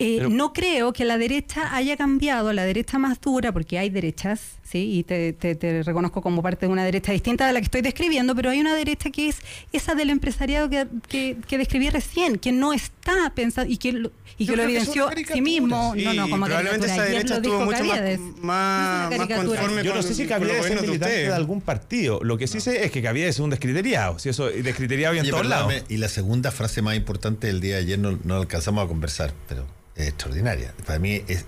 [0.00, 3.90] Eh, Pero- no creo que la derecha haya cambiado, la derecha más dura, porque hay
[3.90, 7.58] derechas, sí, y te, te- te reconozco como parte de una derecha distinta de la
[7.58, 9.38] que estoy describiendo, pero hay una derecha que es
[9.72, 14.12] esa del empresariado que, que, que describí recién, que no está pensando y que lo,
[14.38, 15.94] y que lo que evidenció a sí mismo.
[15.96, 18.20] Sí, no, no, como probablemente esa derecha lo estuvo dijo mucho más, Caviedes.
[18.40, 22.20] más, conforme Yo no sé si Caviedes es de militante de, algún partido.
[22.22, 24.18] Lo que sí sé es que Caviedes es un descriteriado.
[24.20, 25.72] Si eso, y descriteriado y en todos lados.
[25.88, 29.32] y la segunda frase más importante del día de ayer no, no alcanzamos a conversar,
[29.48, 29.66] pero
[29.98, 30.74] extraordinaria.
[30.86, 31.46] Para mí es...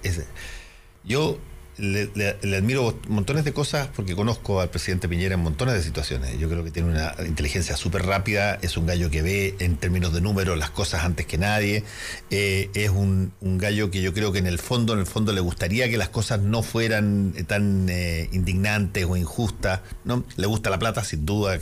[1.04, 1.38] yo
[1.80, 6.38] le, admiro montones de cosas porque conozco al presidente Piñera en montones de situaciones.
[6.38, 10.12] Yo creo que tiene una inteligencia súper rápida, es un gallo que ve en términos
[10.12, 11.84] de números las cosas antes que nadie,
[12.30, 15.40] eh, es un, gallo que yo creo que en el fondo, en el fondo le
[15.40, 19.80] gustaría que las cosas no fueran eh, tan eh, indignantes o injustas.
[20.04, 20.24] ¿no?
[20.36, 21.58] Le gusta la plata sin duda,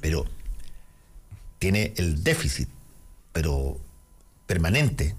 [0.00, 0.26] pero
[1.58, 2.68] tiene el déficit,
[3.32, 3.78] pero
[4.46, 5.14] permanente,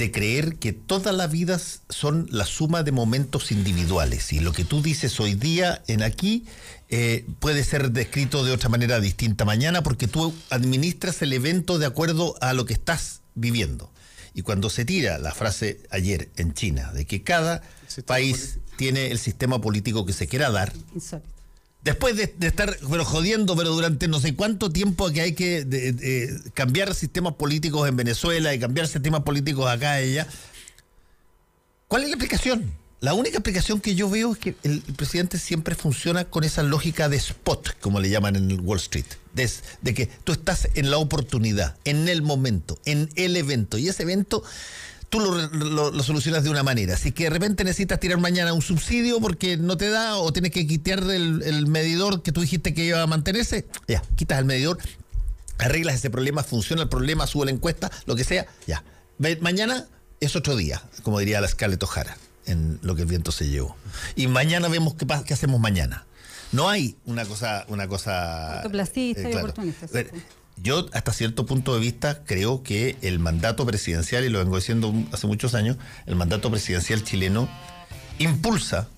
[0.00, 4.32] de creer que todas las vidas son la suma de momentos individuales.
[4.32, 6.46] Y lo que tú dices hoy día en aquí
[6.88, 11.84] eh, puede ser descrito de otra manera distinta mañana porque tú administras el evento de
[11.84, 13.92] acuerdo a lo que estás viviendo.
[14.32, 17.60] Y cuando se tira la frase ayer en China de que cada
[18.06, 21.39] país tiene el sistema político que se quiera dar, Insólito.
[21.82, 26.40] Después de, de estar pero jodiendo, pero durante no sé cuánto tiempo que hay que
[26.54, 30.26] cambiar sistemas políticos en Venezuela y cambiar sistemas políticos acá y allá,
[31.88, 32.80] ¿cuál es la explicación?
[33.00, 37.08] La única explicación que yo veo es que el, presidente siempre funciona con esa lógica
[37.08, 39.50] de spot, como le llaman en el Wall Street, de,
[39.80, 44.02] de que tú estás en la oportunidad, en el momento, en el evento, y ese
[44.02, 44.42] evento
[45.10, 46.96] tú lo, lo- lo solucionas de una manera.
[46.96, 50.52] Si que de repente necesitas tirar mañana un subsidio porque no te da o tienes
[50.52, 54.44] que quitar el, el medidor que tú dijiste que iba a mantenerse, ya, quitas el
[54.46, 54.78] medidor,
[55.58, 58.82] arreglas ese problema, funciona el problema, sube la encuesta, lo que sea, ya.
[59.40, 59.86] Mañana
[60.20, 62.16] es otro día, como diría la Scarlett O'Hara,
[62.46, 63.76] en lo que el viento se llevó.
[64.16, 66.06] Y mañana vemos qué, qué hacemos mañana.
[66.52, 68.60] No hay una cosa, una cosa.
[69.16, 69.92] eh, y oportunista, sí.
[70.62, 74.92] Yo, hasta cierto punto de vista, creo que el mandato presidencial, y lo vengo diciendo
[75.12, 75.76] hace muchos años,
[76.06, 77.48] el mandato presidencial chileno
[78.18, 78.88] impulsa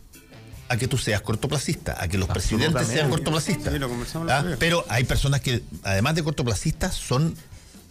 [0.68, 3.72] a que tú seas cortoplacista, a que los presidentes sean cortoplacistas.
[3.72, 3.90] Sí, lo
[4.28, 4.44] ¿Ah?
[4.59, 7.36] Pero hay personas que, además de cortoplacistas, son,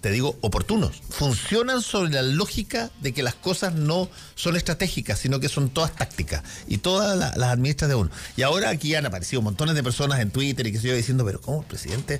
[0.02, 1.02] te digo, oportunos.
[1.10, 5.95] Funcionan sobre la lógica de que las cosas no son estratégicas, sino que son todas
[5.95, 6.41] tácticas.
[6.68, 8.10] Y todas la- las administras de uno.
[8.36, 11.23] Y ahora aquí han aparecido montones de personas en Twitter y que se yo diciendo,
[11.23, 12.19] pero ¿cómo el presidente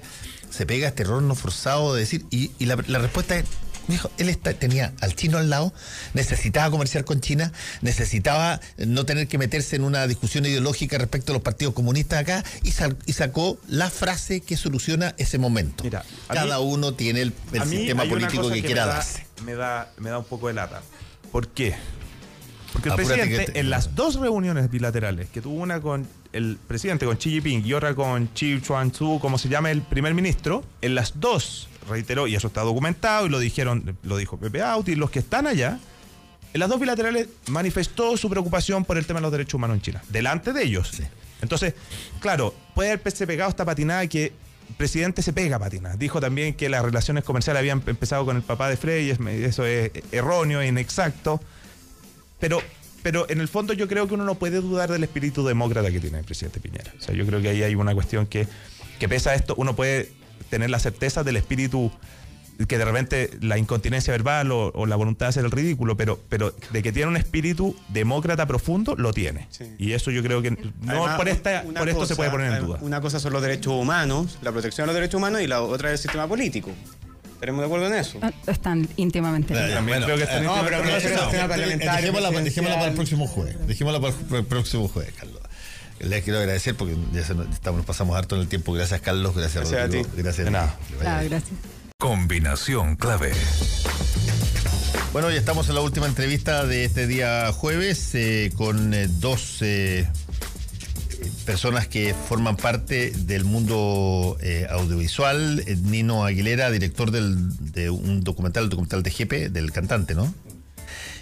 [0.50, 2.26] se pega a este error no forzado de decir?
[2.30, 3.46] Y, y la, la respuesta es.
[3.92, 5.74] Dijo, él está- tenía al chino al lado,
[6.14, 7.52] necesitaba comerciar con China,
[7.82, 12.44] necesitaba no tener que meterse en una discusión ideológica respecto a los partidos comunistas acá
[12.64, 15.84] y, sal- y sacó la frase que soluciona ese momento.
[15.84, 17.34] Mira, Cada mí- uno tiene el,
[17.68, 19.26] sistema político que, me quiera da- darse.
[19.46, 20.82] Me da, me da un poco de lata.
[21.32, 21.76] ¿Por qué?
[22.74, 26.58] Porque el Apúrate presidente, te- en las dos reuniones bilaterales, que tuvo una con el
[26.68, 30.64] presidente, con Xi Jinping, y otra con Xi Chuan-Tzu, como se llama el primer ministro,
[30.82, 34.96] en las dos reiteró, y eso está documentado, y lo dijeron, lo dijo Pepe Auti,
[34.96, 35.80] los que están allá,
[36.54, 39.82] en las dos bilaterales manifestó su preocupación por el tema de los derechos humanos en
[39.82, 40.92] China, delante de ellos.
[41.42, 41.74] Entonces,
[42.20, 44.26] claro, puede haberse pegado esta patinada que
[44.70, 45.96] el presidente se pega patina.
[45.98, 49.66] Dijo también que las relaciones comerciales habían empezado con el papá de Frey, es- eso
[49.66, 51.42] es erróneo, inexacto.
[52.40, 52.62] Pero,
[53.04, 56.00] pero en el fondo yo creo que uno no puede dudar del espíritu demócrata que
[56.00, 56.92] tiene el presidente Piñera.
[56.98, 58.48] O sea, yo creo que ahí hay una cuestión que,
[59.00, 59.54] que pesa esto.
[59.58, 60.12] Uno puede
[60.52, 61.92] tener la certeza del espíritu
[62.68, 66.20] que de repente la incontinencia verbal o, o la voluntad de hacer el ridículo, pero,
[66.30, 69.48] pero de que tiene un espíritu demócrata profundo, lo tiene.
[69.50, 69.66] Sí.
[69.80, 70.58] Y eso yo creo que no
[70.88, 72.78] Además, por, esta, por esto se puede poner en duda.
[72.82, 75.90] Una cosa son los derechos humanos, la protección de los derechos humanos y la otra
[75.90, 76.70] es el sistema político.
[77.34, 78.20] ¿Estaremos de acuerdo en eso?
[78.22, 81.04] Ah, Están íntimamente creo que están no, pero íntimamente no, pero relacionados.
[81.04, 82.12] el sistema parlamentario,
[82.44, 83.68] Dejémosla, para el próximo jueves.
[83.68, 85.42] Dejémosla para el, para el próximo jueves, Carlos.
[86.04, 88.74] Les quiero agradecer porque ya se nos, estamos, nos pasamos harto en el tiempo.
[88.74, 89.36] Gracias, Carlos.
[89.36, 90.06] Gracias, Gracias a Rodrigo.
[90.06, 90.12] ti.
[90.22, 90.52] Gracias De a ti.
[91.02, 91.24] nada.
[91.24, 91.52] Gracias.
[92.00, 93.32] Combinación clave.
[95.14, 99.58] Bueno, ya estamos en la última entrevista de este día jueves eh, con eh, dos
[99.62, 100.08] eh,
[101.46, 105.64] personas que forman parte del mundo eh, audiovisual.
[105.84, 110.34] Nino Aguilera, director del- de un documental, el documental de Jepe, del cantante, ¿no?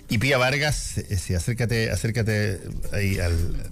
[0.08, 2.62] Y Pía Vargas, eh, sí, acércate, acércate
[2.94, 3.72] ahí al.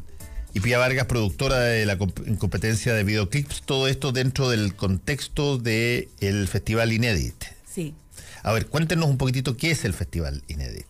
[0.57, 5.59] Y Pía Vargas, productora de la comp- competencia de videoclips, todo esto dentro del contexto
[5.59, 7.35] del Festival Inédit.
[7.71, 7.93] Sí.
[8.41, 10.87] A ver, cuéntenos un poquitito qué es el Festival Inédit.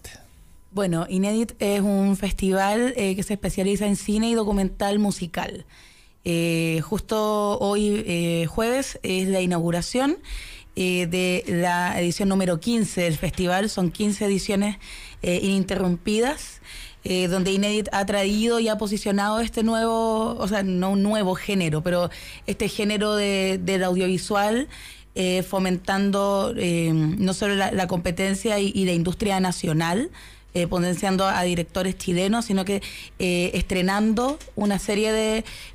[0.72, 5.66] Bueno, Inédit es un festival eh, que se especializa en cine y documental musical.
[6.24, 10.18] Eh, justo hoy, eh, jueves, es la inauguración
[10.78, 13.70] de la edición número 15 del festival.
[13.70, 14.78] Son 15 ediciones
[15.24, 16.62] ininterrumpidas,
[17.10, 21.36] eh, donde Inédit ha traído y ha posicionado este nuevo, o sea, no un nuevo
[21.36, 22.10] género, pero
[22.48, 24.68] este género de, del audiovisual
[25.20, 30.12] eh, fomentando eh, no solo la, competencia y, la industria nacional,
[30.54, 32.84] eh, potenciando a directores chilenos, sino que
[33.18, 35.12] estrenando una serie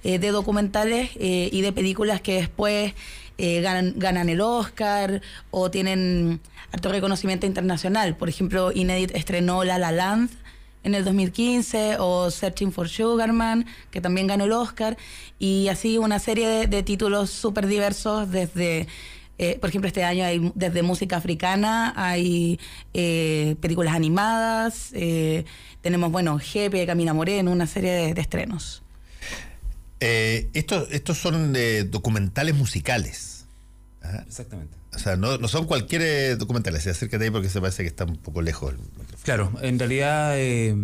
[0.04, 2.94] de, documentales y de películas que después
[3.36, 6.38] ganan, ganan el Oscar o tienen
[6.70, 8.16] alto reconocimiento internacional.
[8.16, 10.41] Por ejemplo, Inédit estrenó La La Land
[10.84, 14.96] en el 2015 o Searching for Sugarman, que también ganó el Oscar,
[15.38, 18.86] y así una serie de, de títulos súper diversos desde...
[19.38, 22.58] eh, por ejemplo, este año hay desde música africana, hay
[22.94, 25.44] eh, películas animadas, eh,
[25.80, 28.82] tenemos, bueno, Jepe, Camina Moreno, una serie de, de estrenos.
[30.00, 31.54] Eh, estos, estos son
[31.90, 33.46] documentales musicales.
[34.02, 34.24] Ajá.
[34.26, 34.81] Exactamente.
[34.94, 36.86] O sea, no, no son cualquier eh, documentales.
[36.86, 38.74] Acércate ahí porque se parece que está un poco lejos.
[39.24, 40.76] Claro, en realidad eh,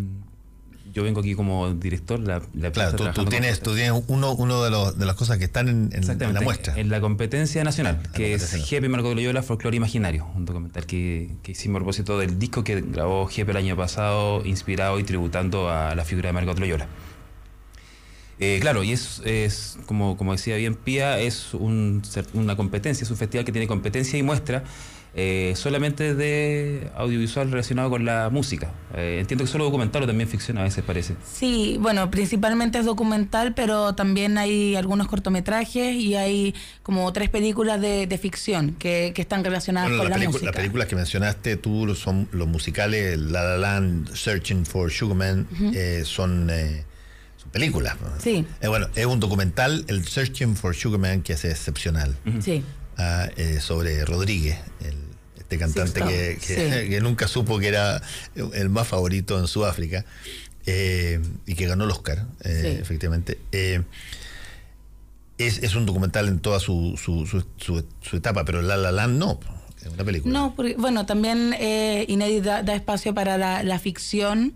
[0.93, 2.19] yo vengo aquí como director.
[2.19, 5.39] La, la claro, tú, tú, tienes, tú tienes uno, uno de, los, de las cosas
[5.39, 6.79] que están en, en, la muestra.
[6.79, 11.31] En la competencia nacional, que es Jepe Marco de Loyola, Folclore Imaginario, un documental que,
[11.43, 15.69] que, hicimos a propósito del disco que grabó Jepe el año pasado, inspirado y tributando
[15.69, 16.89] a la figura de Marco de Loyola.
[18.41, 22.03] Eh, claro, y es, es como, como decía bien Pía, es un,
[22.35, 24.63] una competencia, es un festival que tiene competencia y muestra
[25.15, 28.71] eh, solamente de audiovisual relacionado con la música.
[28.95, 31.17] Eh, entiendo que solo documental o también ficción a veces parece.
[31.33, 37.81] Sí, bueno, principalmente es documental, pero también hay algunos cortometrajes y hay como tres películas
[37.81, 40.47] de, ficción que, están relacionadas con la, música.
[40.47, 45.49] Las películas que mencionaste tú son los musicales La La Land, Searching for Sugarman,
[46.05, 46.51] son
[47.53, 47.97] película.
[48.23, 48.45] Sí.
[48.61, 52.17] Eh, bueno, es un documental, el Searching for Sugarman, que es excepcional.
[52.41, 52.63] Sí.
[52.97, 54.59] Ah, eh, sobre Rodríguez,
[55.39, 56.01] este cantante
[56.47, 58.03] que, nunca supo que era
[58.35, 60.05] el más favorito en Sudáfrica
[60.67, 63.39] eh, y que ganó el Oscar, efectivamente.
[65.39, 69.39] Es, es, un documental en toda su, su, su, etapa, pero La La Land no.
[69.81, 70.33] Es una película.
[70.33, 71.55] No, porque, bueno, también
[72.09, 74.55] Inédit da, espacio para la, la ficción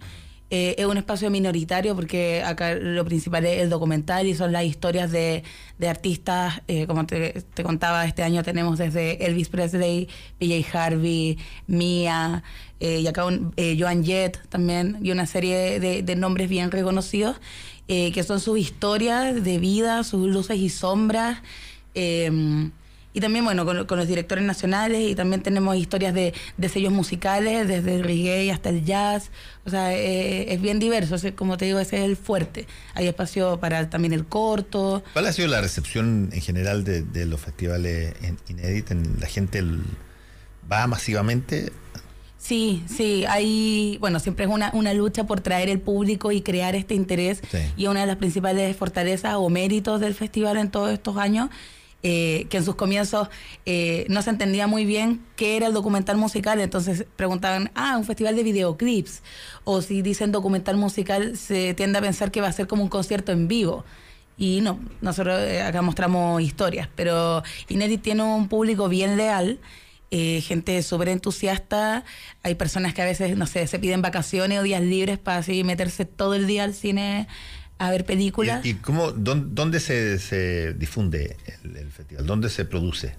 [0.54, 4.64] eh, es un espacio minoritario porque acá lo principal es el documental y son las
[4.64, 5.42] historias de,
[5.88, 12.42] artistas, eh, como te, contaba, este año tenemos desde Elvis Presley, PJ Harvey, Mia,
[12.80, 17.40] eh, y acá Joan Jett también, y una serie de, de nombres bien reconocidos,
[17.88, 21.38] que son sus historias de vida, sus luces y sombras.
[23.14, 26.32] Y también, bueno, con, los directores nacionales y también tenemos historias de,
[26.72, 29.30] sellos musicales, desde el reggae hasta el jazz.
[29.66, 31.16] O sea, eh, es bien diverso.
[31.36, 32.66] como te digo, ese es el fuerte.
[32.94, 35.04] Hay espacio para también el corto.
[35.12, 38.90] ¿Cuál ha sido la recepción en general de, los festivales en Inédit?
[39.20, 39.62] ¿La gente
[40.70, 41.70] va masivamente?
[42.38, 46.74] Sí, sí, hay, bueno, siempre es una, una lucha por traer el público y crear
[46.74, 47.40] este interés
[47.76, 51.50] y una de las principales fortalezas o méritos del festival en todos estos años
[52.04, 53.28] eh, que en sus comienzos
[53.64, 58.04] eh, no se entendía muy bien qué era el documental musical, entonces preguntaban, ah, un
[58.04, 59.22] festival de videoclips,
[59.62, 62.88] o si dicen documental musical se tiende a pensar que va a ser como un
[62.88, 63.84] concierto en vivo.
[64.36, 69.60] Y no, nosotros eh, acá mostramos historias, pero Inédit tiene un público bien leal.
[70.10, 72.04] gente súper entusiasta.
[72.42, 75.64] Hay personas que a veces, no sé, se piden vacaciones o días libres para así
[75.64, 77.28] meterse todo el día al cine
[77.82, 78.64] a ver películas.
[78.64, 82.26] ¿Y, cómo, dónde, se, difunde el, festival?
[82.26, 83.16] ¿Dónde se produce?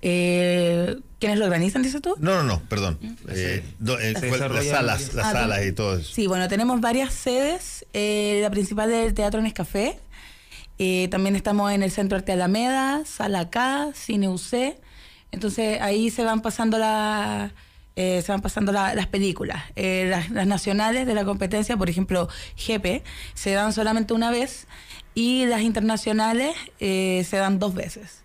[0.00, 2.14] Eh, ¿Quiénes lo organizan, dices tú?
[2.18, 2.98] No, no, no, perdón.
[3.00, 3.14] Mm.
[3.28, 6.14] Eh, eh, las salas, las ah, salas y todo eso.
[6.14, 7.84] Sí, bueno, tenemos varias sedes.
[7.92, 9.98] la principal del Teatro Nescafé.
[11.10, 14.78] también estamos en el Centro Arte Alameda, Sala K, Cine UC.
[15.30, 17.52] Entonces ahí se van pasando la,
[17.98, 19.62] eh, se van pasando las películas.
[19.74, 23.02] Eh, las, nacionales de la competencia, por ejemplo, GP,
[23.32, 24.66] se dan solamente una vez
[25.14, 28.20] y las internacionales eh, se dan dos veces.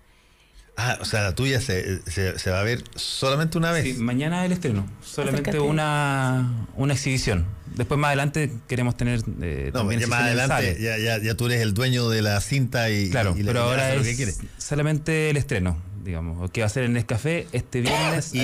[0.75, 3.83] Ah, o sea, la tuya se, se, va a ver solamente una vez.
[3.83, 7.45] Sí, mañana el estreno, solamente una, una exhibición.
[7.67, 11.73] Después más adelante queremos tener no, también más adelante ya, ya, ya, tú eres el
[11.73, 16.61] dueño de la cinta y claro, y, pero ahora es solamente el estreno digamos, que
[16.61, 18.41] va a ser en Nescafé este viernes ¿Y,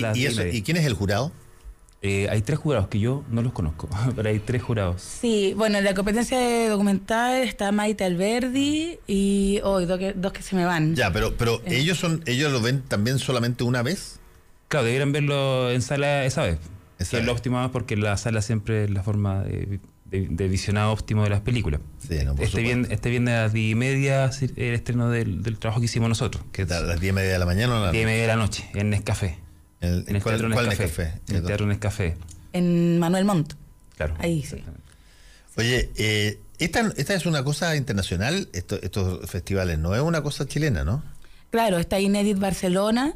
[0.57, 1.31] y, quién es el jurado?
[2.03, 5.01] Eh, hay tres jurados que yo no los conozco, pero hay tres jurados.
[5.01, 10.55] Sí, bueno, en la competencia de documental está Maite Alberdi y hoy dos, que, se
[10.55, 10.95] me van.
[10.95, 11.77] Ya, pero pero eh.
[11.77, 14.19] ellos son ellos lo ven también solamente una vez.
[14.67, 16.59] Claro, deberían verlo en sala esa vez.
[16.99, 19.79] Esa es lo óptimo porque la sala siempre es la forma de
[20.09, 21.81] de, visionado óptimo de las películas.
[22.39, 26.09] este, bien, este viernes a las 10 y media el estreno del, trabajo que hicimos
[26.09, 26.43] nosotros.
[26.51, 28.27] Que ¿A las 10 y media de la mañana o las 10 y media de
[28.27, 29.39] la noche, en Nescafé.
[29.81, 31.13] en el Teatro Nescafé.
[31.27, 32.17] En el Teatro Nescafé.
[32.53, 33.53] En Manuel Montt.
[33.95, 34.15] Claro.
[34.19, 34.63] Ahí sí.
[35.57, 40.83] Oye, eh, esta, esta es una cosa internacional, estos festivales, no es una cosa chilena,
[40.83, 41.03] ¿no?
[41.49, 43.15] Claro, está Inédit Barcelona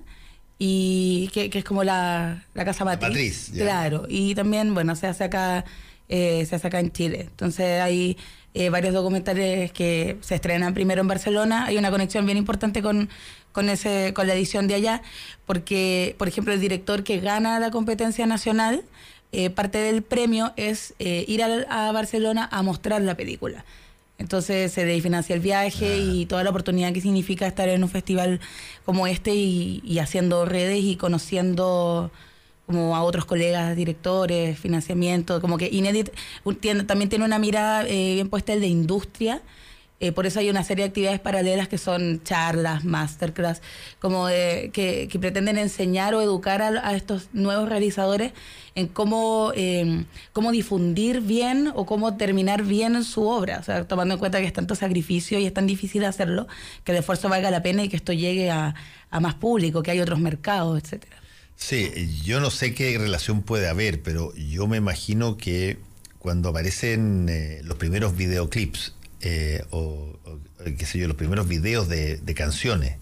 [0.57, 3.51] y que, es como la, la casa matriz.
[3.53, 5.65] Claro, y también, bueno, se hace acá
[6.14, 7.22] eh, se hace acá en Chile.
[7.22, 8.17] Entonces hay
[8.53, 11.65] eh, varios documentales que se estrenan primero en Barcelona.
[11.67, 13.07] Hay una conexión bien importante con,
[13.53, 15.01] con, ese, con la edición de allá,
[15.45, 18.83] porque, por ejemplo, el director que gana la competencia nacional,
[19.31, 23.64] eh, parte del premio es ir a, Barcelona a mostrar la película.
[24.17, 27.90] Entonces se le financia el viaje y toda la oportunidad que significa estar en un
[27.90, 28.41] festival
[28.83, 32.11] como este y haciendo redes y conociendo
[32.65, 36.09] como a otros colegas directores, financiamiento, como que Inédit
[36.88, 39.41] también tiene una mirada eh, bien puesta el de industria,
[40.03, 43.61] Eh, por eso hay una serie de actividades paralelas que son charlas, masterclass,
[43.99, 48.33] como de- que, que pretenden enseñar o educar a, estos nuevos realizadores
[48.73, 53.59] en cómo, eh, cómo difundir bien o cómo terminar bien su obra.
[53.59, 56.48] O sea, tomando en cuenta que es tanto sacrificio y es tan difícil hacerlo,
[56.83, 58.73] que el esfuerzo valga la pena y que esto llegue a,
[59.11, 61.20] a más público, que hay otros mercados, etcétera.
[61.55, 65.77] Sí, yo no sé qué relación puede haber, pero yo me imagino que
[66.19, 70.39] cuando aparecen eh, los primeros videoclips eh, o, o,
[70.77, 72.97] qué sé yo, los primeros videos de, de canciones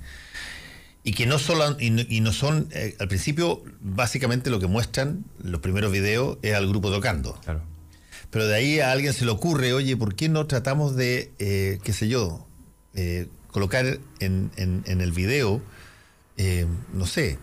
[1.04, 4.68] y que no solo y no, y no son eh, al principio básicamente lo que
[4.68, 7.40] muestran los primeros videos es al grupo tocando.
[7.46, 7.64] Claro.
[8.30, 11.80] Pero de ahí a alguien se le ocurre, oye, ¿por qué no tratamos de, eh,
[11.84, 12.46] qué sé yo,
[12.94, 13.86] eh, colocar
[14.20, 15.62] en, en- en el video,
[16.94, 17.38] no sé,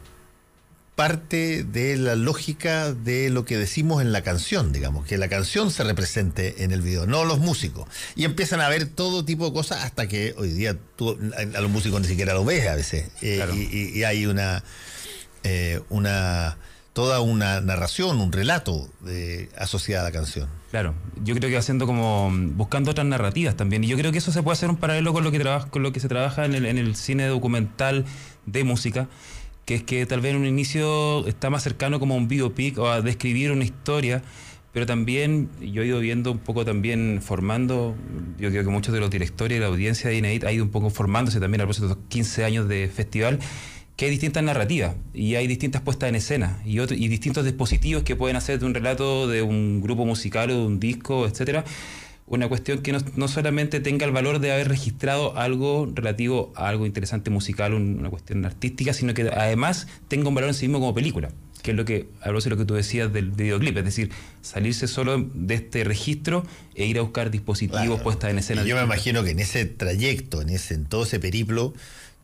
[0.97, 5.71] parte de la lógica de lo que decimos en la canción, digamos, que la canción
[5.71, 7.87] se represente en el video, no los músicos.
[8.17, 11.71] Y empiezan a ver todo tipo de cosas hasta que hoy día tú a los
[11.71, 13.11] músicos ni siquiera lo ves a veces.
[13.21, 13.55] Eh, Claro.
[13.55, 14.65] y, hay una,
[15.45, 16.57] eh, una,
[16.95, 20.49] toda una narración, un relato eh, asociada a la canción.
[20.71, 23.85] Claro, yo creo que haciendo como buscando otras narrativas también.
[23.85, 25.83] Y yo creo que eso se puede hacer un paralelo con lo que trabaja, con
[25.83, 28.07] lo que se trabaja en el, en el cine documental
[28.47, 29.09] de música,
[29.67, 32.89] que es que tal vez en un inicio está más cercano como un biopic o
[32.89, 34.23] a describir una historia,
[34.73, 37.95] pero también yo he ido viendo un poco también formando,
[38.39, 40.71] yo creo que muchos de los directores y la audiencia de Inédit ha ido un
[40.71, 43.39] poco formándose también a propósito de estos 15 años de festival,
[43.97, 48.03] que hay distintas narrativas y hay distintas puestas en escena y, otro- y distintos dispositivos
[48.03, 51.65] que pueden hacer de un relato de un grupo musical o de un disco, etcétera,
[52.27, 56.69] una cuestión que no, no solamente tenga el valor de haber registrado algo relativo a
[56.69, 60.67] algo interesante musical, un- una cuestión artística, sino que además tenga un valor en sí
[60.67, 61.29] mismo como película,
[61.63, 64.11] que es lo que, propósito de lo que tú decías del videoclip, es decir,
[64.43, 68.03] salirse solo de este registro e ir a buscar dispositivos Claro.
[68.03, 68.65] puestas en escena.
[68.65, 71.75] Y yo me imagino que en ese trayecto, en ese, en todo ese periplo,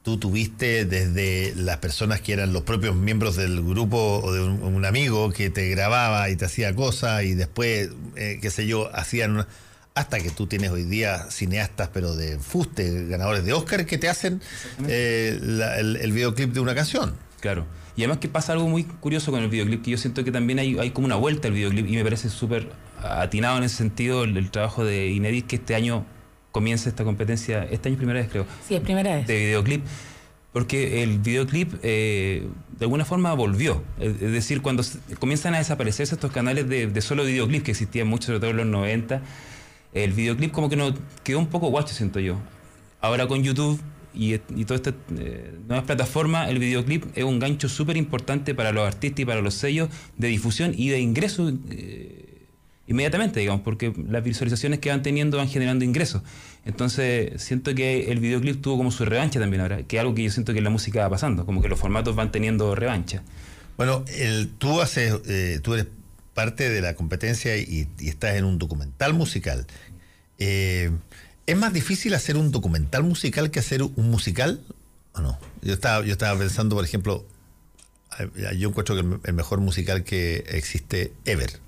[0.02, 4.60] tú tuviste desde las personas que eran los propios miembros del grupo o de un,
[4.64, 8.90] un amigo que te grababa y te hacía cosas y después, eh, qué sé yo,
[8.96, 9.46] hacían
[9.94, 14.08] hasta que tú tienes hoy día cineastas, pero de fuste, ganadores de Oscar, que te
[14.08, 14.40] hacen
[14.88, 17.14] eh, la- el, el videoclip de una canción.
[17.40, 17.66] Claro.
[17.94, 20.58] Y además que pasa algo muy curioso con el videoclip, que yo siento que también
[20.58, 22.70] hay, hay como una vuelta al videoclip y me parece súper
[23.02, 26.06] atinado en ese sentido el, el trabajo de Inédit, que este año
[26.52, 29.26] comienza esta competencia, este año es primera vez creo, Sí, es primera vez.
[29.26, 29.84] de videoclip,
[30.54, 32.46] porque el videoclip eh,
[32.78, 33.82] de alguna forma volvió.
[34.00, 34.82] Es decir, cuando
[35.18, 38.56] comienzan a desaparecerse estos canales de, de solo videoclip que existían mucho, sobre todo en
[38.58, 39.20] los 90,
[39.94, 42.38] el videoclip como que no quedó un poco guacho, siento yo.
[43.00, 43.80] Ahora con YouTube
[44.14, 48.72] y, y todas estas eh, nuevas plataformas, el videoclip es un gancho súper importante para
[48.72, 52.32] los artistas y para los sellos de difusión y de ingreso eh,
[52.86, 56.22] inmediatamente, digamos, porque las visualizaciones que van teniendo van generando ingresos.
[56.64, 60.22] Entonces, siento que el videoclip tuvo como su revancha también ahora, que es algo que
[60.24, 63.22] yo siento que en la música va pasando, como que los formatos van teniendo revancha.
[63.76, 65.86] Bueno, el, tú haces, eh, tú eres
[66.34, 69.66] parte de la competencia y, y estás en un documental musical.
[70.38, 70.90] Eh,
[71.46, 74.60] ¿Es más difícil hacer un documental musical que hacer un musical
[75.12, 75.38] o no?
[75.60, 77.26] Yo estaba, yo estaba pensando, por ejemplo,
[78.56, 81.60] yo encuentro que el, el mejor musical que existe ever,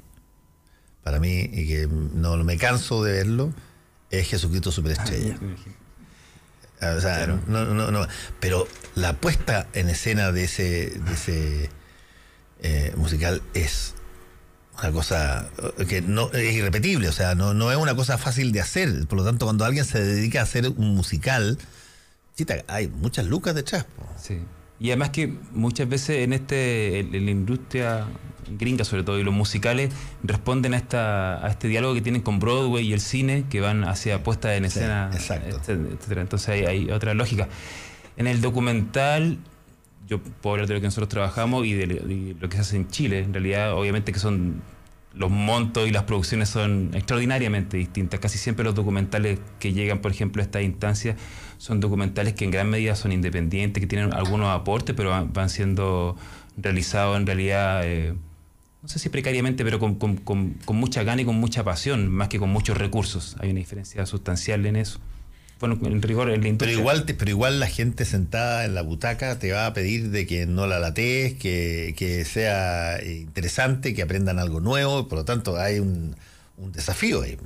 [1.03, 3.53] para mí, y que no me canso de verlo,
[4.11, 5.39] es Jesucristo Superestrella.
[6.81, 8.07] O sea, no, no, no.
[8.41, 11.71] Pero la puesta en escena de ese, de ese
[12.63, 13.94] eh, musical es
[14.79, 18.53] una cosa eh, que no es irrepetible, o sea, no, no es una cosa fácil
[18.53, 19.07] de hacer.
[19.07, 21.59] Por lo tanto, cuando alguien se dedica a hacer un musical,
[22.37, 23.85] chita, hay muchas lucas detrás.
[23.85, 24.07] po.
[24.21, 24.39] Sí.
[24.81, 28.07] Y además que muchas veces en este en, la industria
[28.59, 29.91] gringa sobre todo y los musicales
[30.23, 33.85] responden a esta a este diálogo que tienen con Broadway y el cine que van
[33.85, 35.57] hacia puesta en Sí, escena exacto.
[35.57, 36.21] etcétera, etcétera.
[36.23, 37.49] entonces hay, hay otra lógica
[38.17, 39.39] en el documental
[40.07, 42.77] yo puedo hablar de lo que nosotros trabajamos y de, de lo que se hace
[42.77, 44.63] en Chile en realidad obviamente que son
[45.15, 48.19] los montos y las producciones son extraordinariamente distintas.
[48.19, 51.15] Casi siempre los documentales que llegan, por ejemplo, a esta instancia,
[51.57, 55.51] son documentales que en gran medida son independientes, que tienen algunos aportes, pero van, van
[55.51, 56.17] siendo
[56.57, 58.15] realizados en realidad, eh,
[58.83, 60.19] no sé si precariamente, pero con- con-
[60.65, 63.37] con mucha gana y con mucha pasión, más que con muchos recursos.
[63.39, 64.99] Hay una diferencia sustancial en eso.
[65.69, 68.83] Bueno, en rigor, en la Pero igual, te- pero igual la gente sentada en la
[68.83, 74.03] butaca te va a pedir de que no la latees, que, que sea interesante, que
[74.03, 76.17] aprendan algo nuevo, por lo tanto hay un,
[76.59, 77.37] un desafío ahí.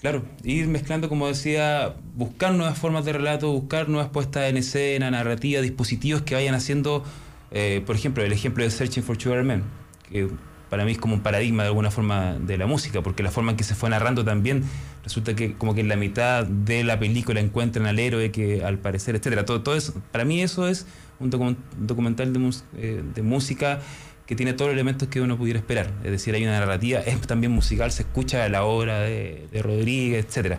[0.00, 5.10] Claro, ir mezclando, como decía, buscar nuevas formas de relato, buscar nuevas puestas en escena,
[5.10, 7.04] narrativa, dispositivos que vayan haciendo,
[7.50, 9.62] eh, por ejemplo, el ejemplo de Searching for Sugar Man,
[10.10, 10.28] que
[10.68, 13.52] para mí es como un paradigma de alguna forma de la música, porque la forma
[13.52, 14.64] en que se fue narrando también
[15.04, 18.78] resulta que como que en la mitad de la película encuentran al héroe que al
[18.78, 19.44] parecer, etcétera.
[19.44, 20.86] Todo, todo eso, para mí eso es
[21.20, 21.30] un
[21.78, 23.80] documental de, eh, de música
[24.26, 25.92] que tiene todos los elementos que uno pudiera esperar.
[26.02, 30.58] Es decir, hay una narrativa, es también musical, se escucha la obra de, Rodríguez, etcétera.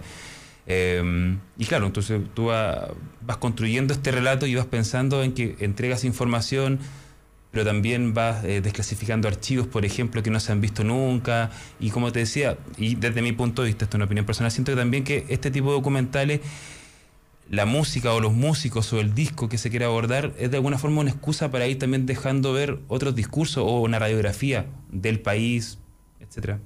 [0.67, 6.03] Eh, y claro, entonces tú vas construyendo este relato y vas pensando en que entregas
[6.03, 6.79] información,
[7.55, 11.51] pero también vas eh, desclasificando archivos, por ejemplo, que no se han visto nunca.
[11.79, 14.51] Y como te decía, y desde mi punto de vista, esto es una opinión personal,
[14.51, 16.41] siento que también que este tipo de documentales
[17.49, 20.77] la música o los músicos o el disco que se quiere abordar es de alguna
[20.77, 25.77] forma una excusa para ir también dejando ver otros discursos o una radiografía del país,
[26.19, 26.59] etcétera.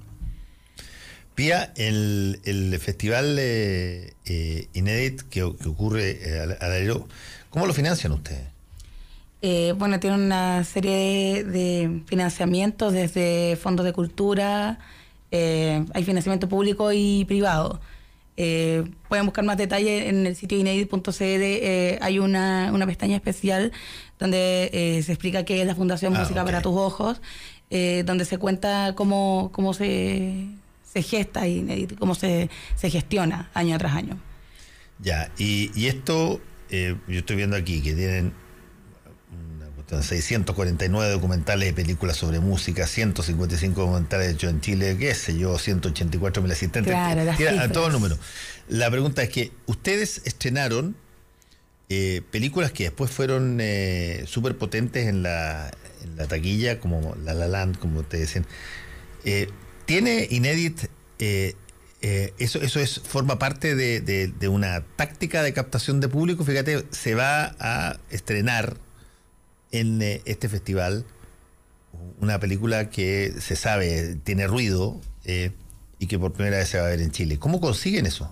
[1.36, 7.06] Pía, el, festival eh, eh que, ocurre eh, al, año,
[7.48, 8.59] ¿cómo lo financian ustedes?
[9.42, 14.78] Eh, bueno, tiene una serie de, financiamientos desde fondos de cultura,
[15.32, 17.80] hay financiamiento público y privado.
[18.42, 21.02] Eh, pueden buscar más detalles en el sitio inedit.cl.
[21.20, 23.70] Eh, hay una, una, pestaña especial
[24.18, 27.20] donde eh, se explica qué es la Fundación ah, Música para tus Ojos,
[27.68, 30.46] eh, donde se cuenta cómo, cómo se,
[30.90, 34.18] se gesta Inedit, cómo se, se gestiona año tras año.
[35.00, 38.32] Ya, y, y esto, yo estoy viendo aquí que tienen
[40.02, 46.42] 649 documentales y películas sobre música, 155 documentales hechos en Chile, qué sé yo, 184
[46.42, 46.92] mil asistentes.
[46.92, 48.16] Claro, a todo el número.
[48.68, 50.96] La pregunta es que ustedes estrenaron
[51.88, 55.72] eh, películas que después fueron eh, súper potentes en la,
[56.04, 58.46] en la taquilla, como La La Land, como te decían.
[59.24, 59.48] Eh,
[59.86, 60.84] ¿Tiene Inédit
[61.18, 66.44] eso, eso es, forma parte de, de, una táctica de captación de público.
[66.44, 68.76] Fíjate, se va a estrenar
[69.72, 71.04] en eh, este festival
[72.20, 75.52] una película que se sabe tiene ruido eh,
[75.98, 77.38] y que por primera vez se va a ver en Chile.
[77.38, 78.30] ¿Cómo consiguen eso?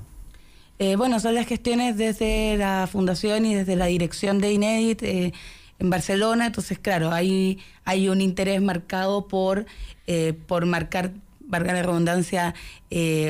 [0.79, 5.33] Eh, bueno, son las gestiones desde la fundación y desde la dirección de Inédit en
[5.91, 6.47] Barcelona.
[6.47, 9.67] Entonces, claro, hay, hay un interés marcado por,
[10.47, 12.55] por marcar, valga la redundancia,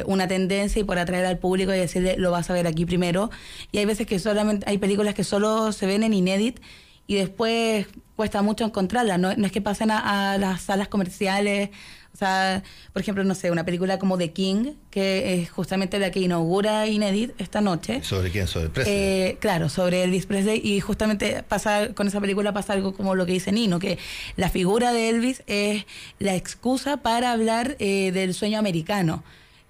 [0.04, 3.30] una tendencia y por atraer al público y decirle, lo vas a ver aquí primero.
[3.72, 6.60] Y hay veces que solamente hay películas que solo se ven en Inédit
[7.08, 9.18] y después cuesta mucho encontrarla.
[9.18, 11.70] No, es que pasen a, las salas comerciales.
[12.12, 12.62] O sea,
[12.92, 16.86] por ejemplo, no sé, una película como The King, que es justamente la que inaugura
[16.86, 18.02] Inedit esta noche.
[18.02, 18.46] ¿Sobre quién?
[18.46, 18.94] ¿Sobre Presley?
[18.94, 20.60] Eh, claro, sobre Elvis Presley.
[20.62, 23.98] Y justamente pasa, con esa película pasa algo como lo que dice Nino, que
[24.36, 25.86] la figura de Elvis es
[26.18, 29.22] la excusa para hablar eh, del sueño americano.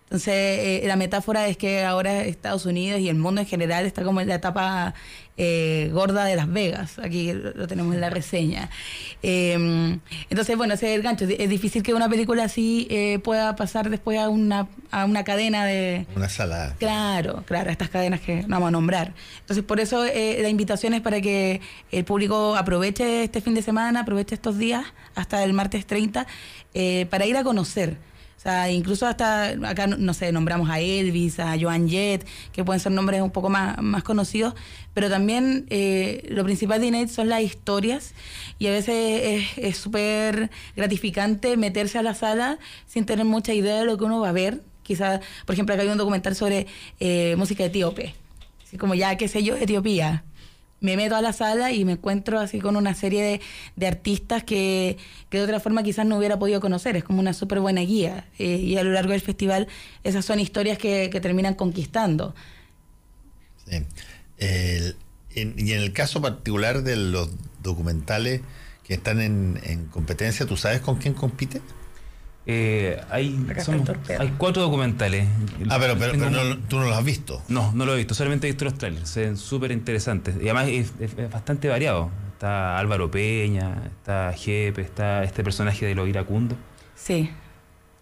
[0.09, 4.05] Entonces, eh, la metáfora es que ahora Estados Unidos y el mundo en general está
[4.05, 4.95] como en la etapa
[5.37, 6.99] eh, gorda de Las Vegas.
[6.99, 8.71] Aquí lo tenemos en la reseña.
[9.23, 11.27] Em, entonces, bueno, ese es el gancho.
[11.27, 15.67] Es difícil que una película así eh, pueda pasar después a una, a una cadena
[15.67, 16.07] de...
[16.17, 16.75] Una sala.
[16.79, 19.13] Claro, claro, estas cadenas que no vamos a nombrar.
[19.41, 21.61] Entonces, por eso la invitación es para que
[21.93, 26.27] el público aproveche este fin de semana, aproveche estos días hasta el martes 30
[27.11, 27.99] para ir a conocer
[28.39, 32.79] o sea, incluso hasta acá, no sé, nombramos a Elvis, a Joan Jett, que pueden
[32.79, 34.55] ser nombres un poco más, más conocidos,
[34.95, 38.15] pero también eh, lo principal de Inet son las historias
[38.61, 43.85] y a veces es súper gratificante meterse a la sala sin tener mucha idea de
[43.85, 44.63] lo que uno va a ver.
[44.85, 46.69] Quizás, por ejemplo, acá hay un documental sobre
[47.01, 48.15] eh, música etíope,
[48.65, 50.23] así como ya, qué sé yo, Etiopía
[50.81, 53.41] me meto a la sala y me encuentro así con una serie
[53.77, 54.97] de, artistas que,
[55.31, 56.97] de otra forma quizás no hubiera podido conocer.
[56.97, 58.29] Es como una súper buena guía.
[58.39, 59.69] Eh, y a lo largo del festival
[60.05, 62.35] esas son historias que, terminan conquistando.
[63.67, 63.85] Sí.
[65.35, 67.31] y en el caso particular de los
[67.63, 68.41] documentales
[68.85, 71.61] que están en, en competencia, ¿tú sabes con quién compite?
[72.51, 73.39] Eh, hay,
[74.19, 75.29] hay cuatro documentales.
[75.69, 75.97] Ah, pero,
[76.67, 77.43] tú no los has visto.
[77.49, 79.11] No, no lo he visto, solamente he visto los trailers.
[79.11, 80.35] Son súper interesantes.
[80.41, 80.93] Y además es,
[81.31, 82.11] bastante variado.
[82.33, 86.57] Está Álvaro Peña, está Jepe, está este personaje de los iracundo.
[86.97, 87.31] Sí.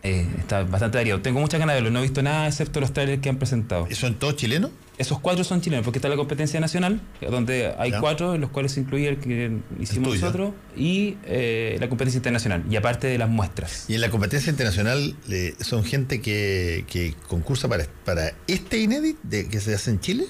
[0.05, 1.21] Eh, está bastante variado.
[1.23, 1.93] Tengo muchas ganas de verlo.
[1.93, 3.89] No he visto nada excepto los trailers que han presentado.
[3.91, 4.71] ¿Son todos chilenos?
[4.99, 8.73] Esos cuatro son chilenos, porque está la competencia nacional, donde hay cuatro, en los cuales
[8.73, 13.29] se incluye el que hicimos nosotros, y eh, la competencia internacional, y aparte de las
[13.29, 13.85] muestras.
[13.89, 15.15] Y en la competencia internacional
[15.61, 20.27] son gente que, que concursa para, para este Inédit de, que se hace en Chile.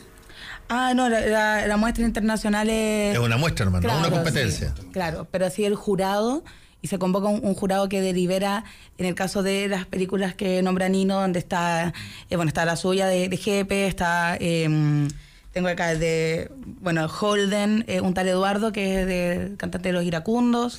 [0.69, 3.15] Ah, no, la, muestra internacional es...
[3.15, 4.75] Es una muestra, hermano, no una competencia.
[4.93, 6.43] claro, pero así el jurado
[6.87, 8.63] y se convoca un, jurado que delibera
[8.97, 11.93] en el caso de las películas que nombra Nino, donde está,
[12.31, 15.09] eh, bueno, está la suya de, de Jepe, está, em,
[15.53, 16.49] tengo acá de,
[16.81, 20.79] bueno, Holden, eh, un tal Eduardo, que es de cantante de Los Iracundos,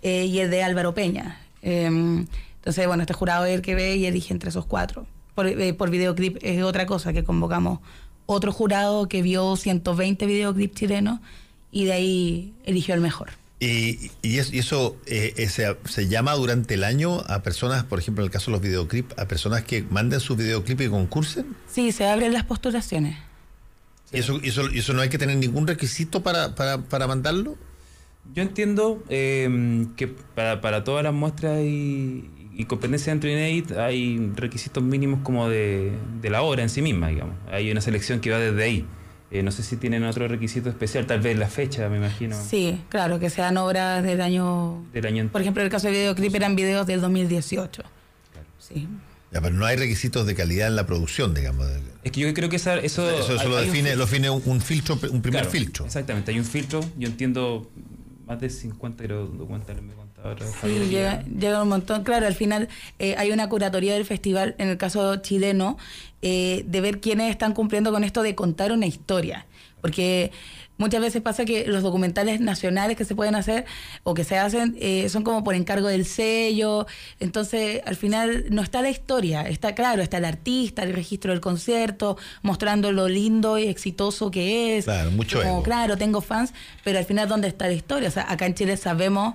[0.00, 1.38] eh, y el de Álvaro Peña.
[1.60, 5.06] Em, entonces, bueno, este jurado es el que ve y elige entre esos cuatro.
[5.34, 7.80] Por, por videoclip es otra cosa, que convocamos
[8.24, 11.20] otro jurado que vio 120 videoclips chilenos
[11.70, 13.41] y de ahí eligió el mejor.
[13.64, 17.84] Y, y es- y eso eh, eh, se, se llama durante el año a personas,
[17.84, 20.88] por ejemplo, en el caso de los videoclips, a personas que manden sus videoclips y
[20.88, 21.46] concursen.
[21.70, 23.16] Sí, se abren las postulaciones.
[24.12, 27.06] ¿Y eso, y eso, y eso no hay que tener ningún requisito para, para, para
[27.06, 27.56] mandarlo?
[28.34, 33.72] Yo entiendo eh, que para, para todas las muestras y, y competencias dentro de Inédit
[33.72, 37.36] hay requisitos mínimos como de, de la obra en sí misma, digamos.
[37.50, 38.84] Hay una selección que va desde ahí.
[39.34, 42.82] Eh, no sé si tienen otro requisito especial, tal vez la fecha, me imagino, Sí,
[42.90, 44.84] claro, que sean obras del año...
[44.92, 47.82] del año Por ejemplo, en el caso de videoclip eran videos del 2018.
[48.58, 48.86] Sí.
[49.32, 51.66] Ya, pero no hay requisitos de calidad en la producción, digamos.
[52.04, 53.08] Es que yo creo que esa- eso...
[53.08, 55.50] Eso, eso hay- lo un define, fil- lo define un, un filtro, un primer Claro,
[55.50, 55.86] filtro.
[55.86, 56.80] Exactamente, hay un filtro.
[56.98, 57.70] Yo entiendo
[58.26, 59.94] más de 50 creo, documentales me
[60.62, 62.04] Sí, llega, llega un montón.
[62.04, 62.68] Claro, al final
[62.98, 65.78] eh, hay una curatoría del festival, en el caso chileno,
[66.22, 69.46] eh, de ver quiénes están cumpliendo con esto de contar una historia.
[69.80, 70.30] Porque
[70.78, 73.64] muchas veces pasa que los documentales nacionales que se pueden hacer
[74.04, 76.86] o que se hacen eh, son como por encargo del sello.
[77.18, 79.42] Entonces, al final no está la historia.
[79.42, 84.78] Está claro, está el artista, el registro del concierto, mostrando lo lindo y exitoso que
[84.78, 84.84] es.
[84.84, 85.62] Claro, mucho Como, ego.
[85.64, 88.08] claro, tengo fans, pero al final, ¿dónde está la historia?
[88.08, 89.34] O sea, acá en Chile sabemos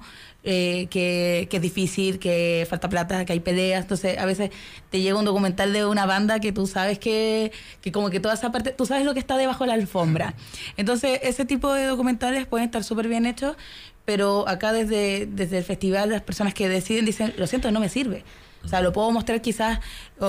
[0.49, 3.81] eh, que, que es difícil, que falta plata, que hay peleas.
[3.81, 4.49] Entonces, a veces
[4.89, 7.51] te llega un documental de una banda que tú sabes que,
[7.81, 10.35] que como que toda esa parte, tú sabes lo que está debajo de la alfombra.
[10.77, 13.57] Entonces, ese tipo de documentales pueden estar súper bien hechos,
[14.05, 17.89] pero acá desde, desde el festival las personas que deciden dicen, lo siento, no me
[17.89, 18.23] sirve.
[18.67, 19.79] O sea, lo puedo mostrar quizás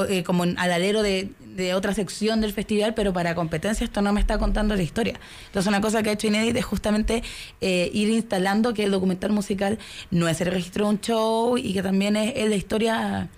[0.08, 1.32] eh, como al alero de,
[1.74, 5.18] otra sección del festival, pero para competencia esto no me está contando la historia.
[5.46, 7.24] Entonces, una cosa que ha hecho Inédit es justamente
[7.60, 9.76] eh, ir instalando que el documental musical
[10.12, 13.28] no es el registro de un show y que también es, es la historia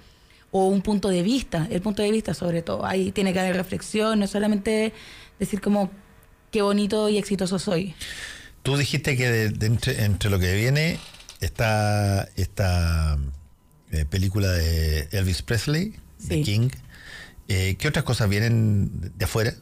[0.51, 2.85] o un punto de vista, el punto de vista sobre todo.
[2.85, 4.93] Ahí tiene que haber reflexión, no solamente
[5.39, 5.91] decir como
[6.51, 7.95] qué bonito y exitoso soy.
[8.62, 10.99] Tú dijiste que entre, entre lo que viene
[11.41, 13.19] está esta
[13.91, 16.43] eh, película de Elvis Presley, de Sí.
[16.43, 16.69] King.
[17.49, 19.55] Eh, ¿Qué otras cosas vienen de- afuera?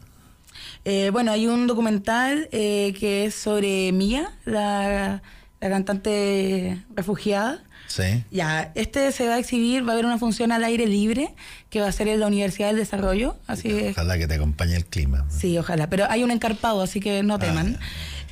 [0.84, 5.22] Eh, bueno, hay un documental que es sobre Mía, la,
[5.60, 7.62] la cantante refugiada.
[7.86, 8.22] Sí.
[8.30, 11.34] Ya, este se va a exhibir, va a haber una función al aire libre
[11.70, 13.92] que va a ser en la Universidad del Desarrollo, así es.
[13.92, 15.24] Ojalá que te acompañe el clima.
[15.30, 17.78] Sí, ojalá, pero hay un encarpado, así que no teman.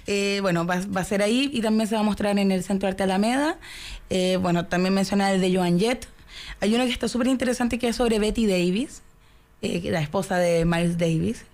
[0.07, 2.62] Eh, bueno, va, va a ser ahí y también se va a mostrar en el
[2.62, 3.59] Centro Arte Alameda.
[4.10, 6.07] Eh, bueno, también mencionar el de Joan Jett.
[6.60, 9.02] Hay uno que está súper interesante que es sobre Betty Davis,
[9.62, 11.44] eh, la esposa de Miles Davis,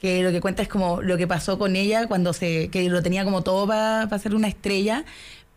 [0.00, 3.02] que lo que cuenta es como lo que pasó con ella cuando se, que lo
[3.02, 5.04] tenía como todo para ser una estrella,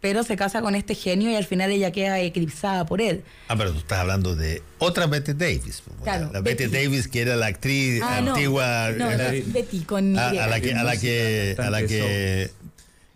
[0.01, 3.23] pero se casa con este genio y al final ella queda eclipsada por él.
[3.47, 5.83] Ah, pero tú estás hablando de otra Betty Davis.
[5.85, 6.83] pues, Claro, la, Betty, Betty.
[6.85, 8.91] Davis, que era la actriz Ah, antigua.
[8.97, 9.07] No,
[9.47, 10.37] Betty con a, Y.
[10.39, 12.49] a la que, a la que, a la que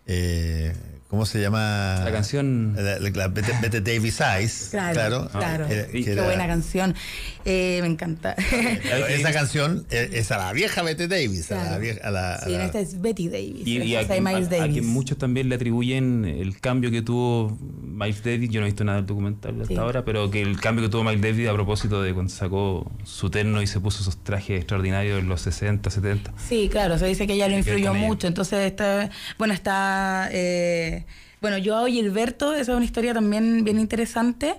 [0.06, 0.72] eh,
[1.08, 2.00] ¿cómo se llama?
[2.04, 4.68] La canción- La, la- la Betty, Betty Davis Eyes.
[4.70, 5.66] Claro, claro.
[5.66, 6.94] Era- que Qué era- buena canción.
[7.44, 8.34] Eh, me encanta.
[8.82, 11.50] Pero esa canción es, es a la vieja Betty Davis.
[11.52, 11.80] A la Claro.
[11.80, 13.66] vieja, a la, Sí, esta es Betty Davis.
[13.66, 14.72] Y, y a, Miles a- a Davis.
[14.72, 18.84] quien muchos también le atribuyen el cambio que tuvo Miles Davis, yo no he visto
[18.84, 19.76] nada del documental hasta Sí.
[19.76, 23.30] ahora, pero que el cambio que tuvo Miles Davis a propósito de cuando sacó su
[23.30, 26.32] terno y se puso esos trajes extraordinarios en los 60, 70.
[26.48, 28.06] Sí, claro, se dice que ella lo influyó con ella.
[28.06, 28.26] mucho.
[28.26, 30.28] Entonces, está, bueno, está.
[30.32, 30.95] eh,
[31.40, 34.56] bueno, Joao Gilberto, esa es una historia también bien interesante.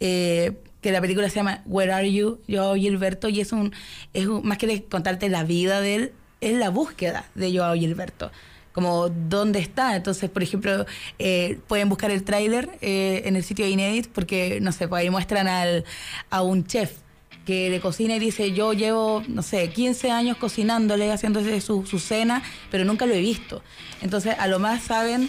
[0.00, 3.72] eh, que la película se llama Where Are You, Joao Gilberto, y es un,
[4.14, 8.30] es más que contarte la vida de él, es la búsqueda de Joao Gilberto.
[8.72, 9.96] Como dónde está.
[9.96, 10.86] Entonces, por ejemplo,
[11.18, 15.00] eh, pueden buscar el tráiler eh, en el sitio de Inédit, porque, no sé, pues
[15.00, 15.84] ahí muestran al,
[16.30, 16.92] a un chef
[17.44, 21.98] que le cocina y dice, yo llevo, no sé, 15 años cocinándole, haciéndose su, su
[21.98, 23.62] cena, pero nunca lo he visto.
[24.00, 25.28] Entonces, a lo más saben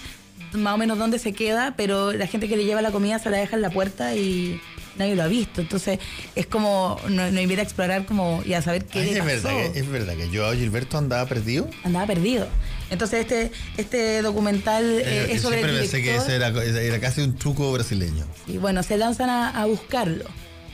[0.53, 3.29] más o menos dónde se queda, pero la gente que le lleva la comida se
[3.29, 4.59] la deja en la puerta y
[4.97, 5.61] nadie lo ha visto.
[5.61, 5.99] Entonces,
[6.35, 9.19] es como, nos, nos invita a explorar como y a saber qué Ay, le es,
[9.19, 9.47] pasó.
[9.55, 11.69] verdad que, es verdad que Joao Gilberto andaba perdido.
[11.83, 12.47] Andaba perdido.
[12.89, 16.99] Entonces, este, este documental eh, Eh, es sobre siempre el pensé que ese era, era
[16.99, 18.25] casi un truco brasileño.
[18.47, 20.25] Y bueno, se lanzan a, a buscarlo.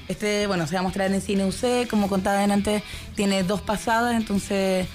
[0.08, 2.84] Este, bueno, se va a mostrar en Cine UC, como contaba antes,
[3.16, 4.86] tiene dos pasadas, entonces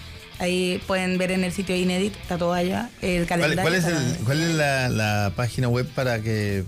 [0.40, 3.62] ahí pueden ver en el sitio de Inédit, está todo allá, el ¿Cuál, calendario.
[3.62, 6.64] cuál es, está- el- cuál es la, la página web para que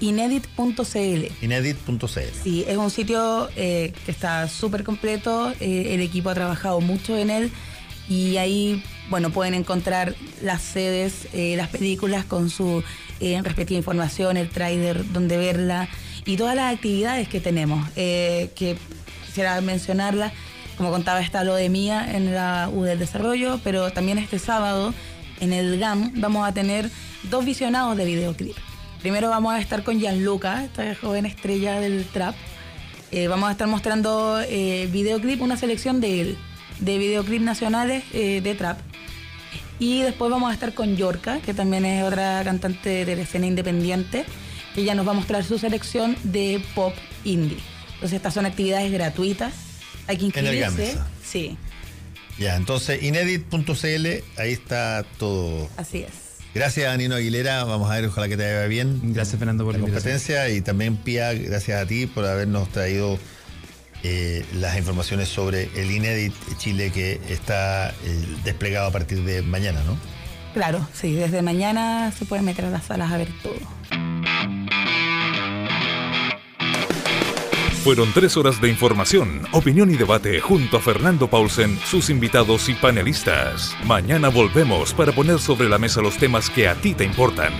[0.00, 1.26] Inédit.cl.
[1.42, 2.20] inedit.cl?
[2.42, 7.16] Sí, es un sitio eh, que está súper completo, eh, el equipo ha trabajado mucho
[7.16, 7.50] en él
[8.08, 12.82] y ahí, bueno, pueden encontrar las sedes, eh, las películas con su
[13.20, 15.88] respectiva información, el trailer, donde verla
[16.26, 18.76] y todas las actividades que tenemos, que
[19.26, 20.32] quisiera mencionarlas.
[20.76, 24.92] Como contaba, está lo de Mía en la U del Desarrollo, pero también este sábado
[25.40, 26.90] en el GAM vamos a tener
[27.30, 28.56] dos visionados de videoclip.
[29.00, 32.34] Primero vamos a estar con Gianluca, esta joven estrella del trap.
[33.12, 36.36] Eh, vamos a estar mostrando eh, videoclip, una selección de,
[36.80, 38.78] de videoclip nacionales eh, de trap.
[39.78, 43.46] Y después vamos a estar con Yorka, que también es otra cantante de la escena
[43.46, 44.24] independiente,
[44.74, 46.94] que ella nos va a mostrar su selección de pop
[47.24, 47.58] indie.
[47.94, 49.52] Entonces estas son actividades gratuitas.
[50.06, 51.00] Hay que En el GAM, inscribirse.
[51.24, 51.56] Sí,
[52.38, 54.06] Ya, entonces inedit.cl,
[54.40, 55.68] ahí está todo.
[55.76, 56.12] así es.
[56.54, 59.12] Gracias a Nino Aguilera, vamos a ver, ojalá que te vaya bien.
[59.12, 63.18] Gracias, Fernando, por la la competencia y también Pia, gracias a ti por habernos traído
[64.04, 67.94] eh, las informaciones sobre el Inedit Chile que está eh,
[68.44, 69.96] desplegado a partir de mañana, ¿no?
[70.52, 73.54] Claro, sí, desde mañana se pueden meter a las salas a ver todo.
[77.84, 82.74] Fueron tres horas de información, opinión y debate junto a Fernando Paulsen, sus invitados y
[82.74, 83.76] panelistas.
[83.84, 87.52] Mañana volvemos para poner sobre la mesa los temas que a ti te importan.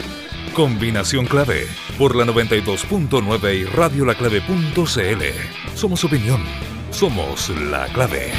[0.55, 1.67] Combinación clave
[1.99, 5.77] por la 92.9 y radiolaclave.cl.
[5.77, 6.43] Somos opinión,
[6.91, 8.33] somos la clave.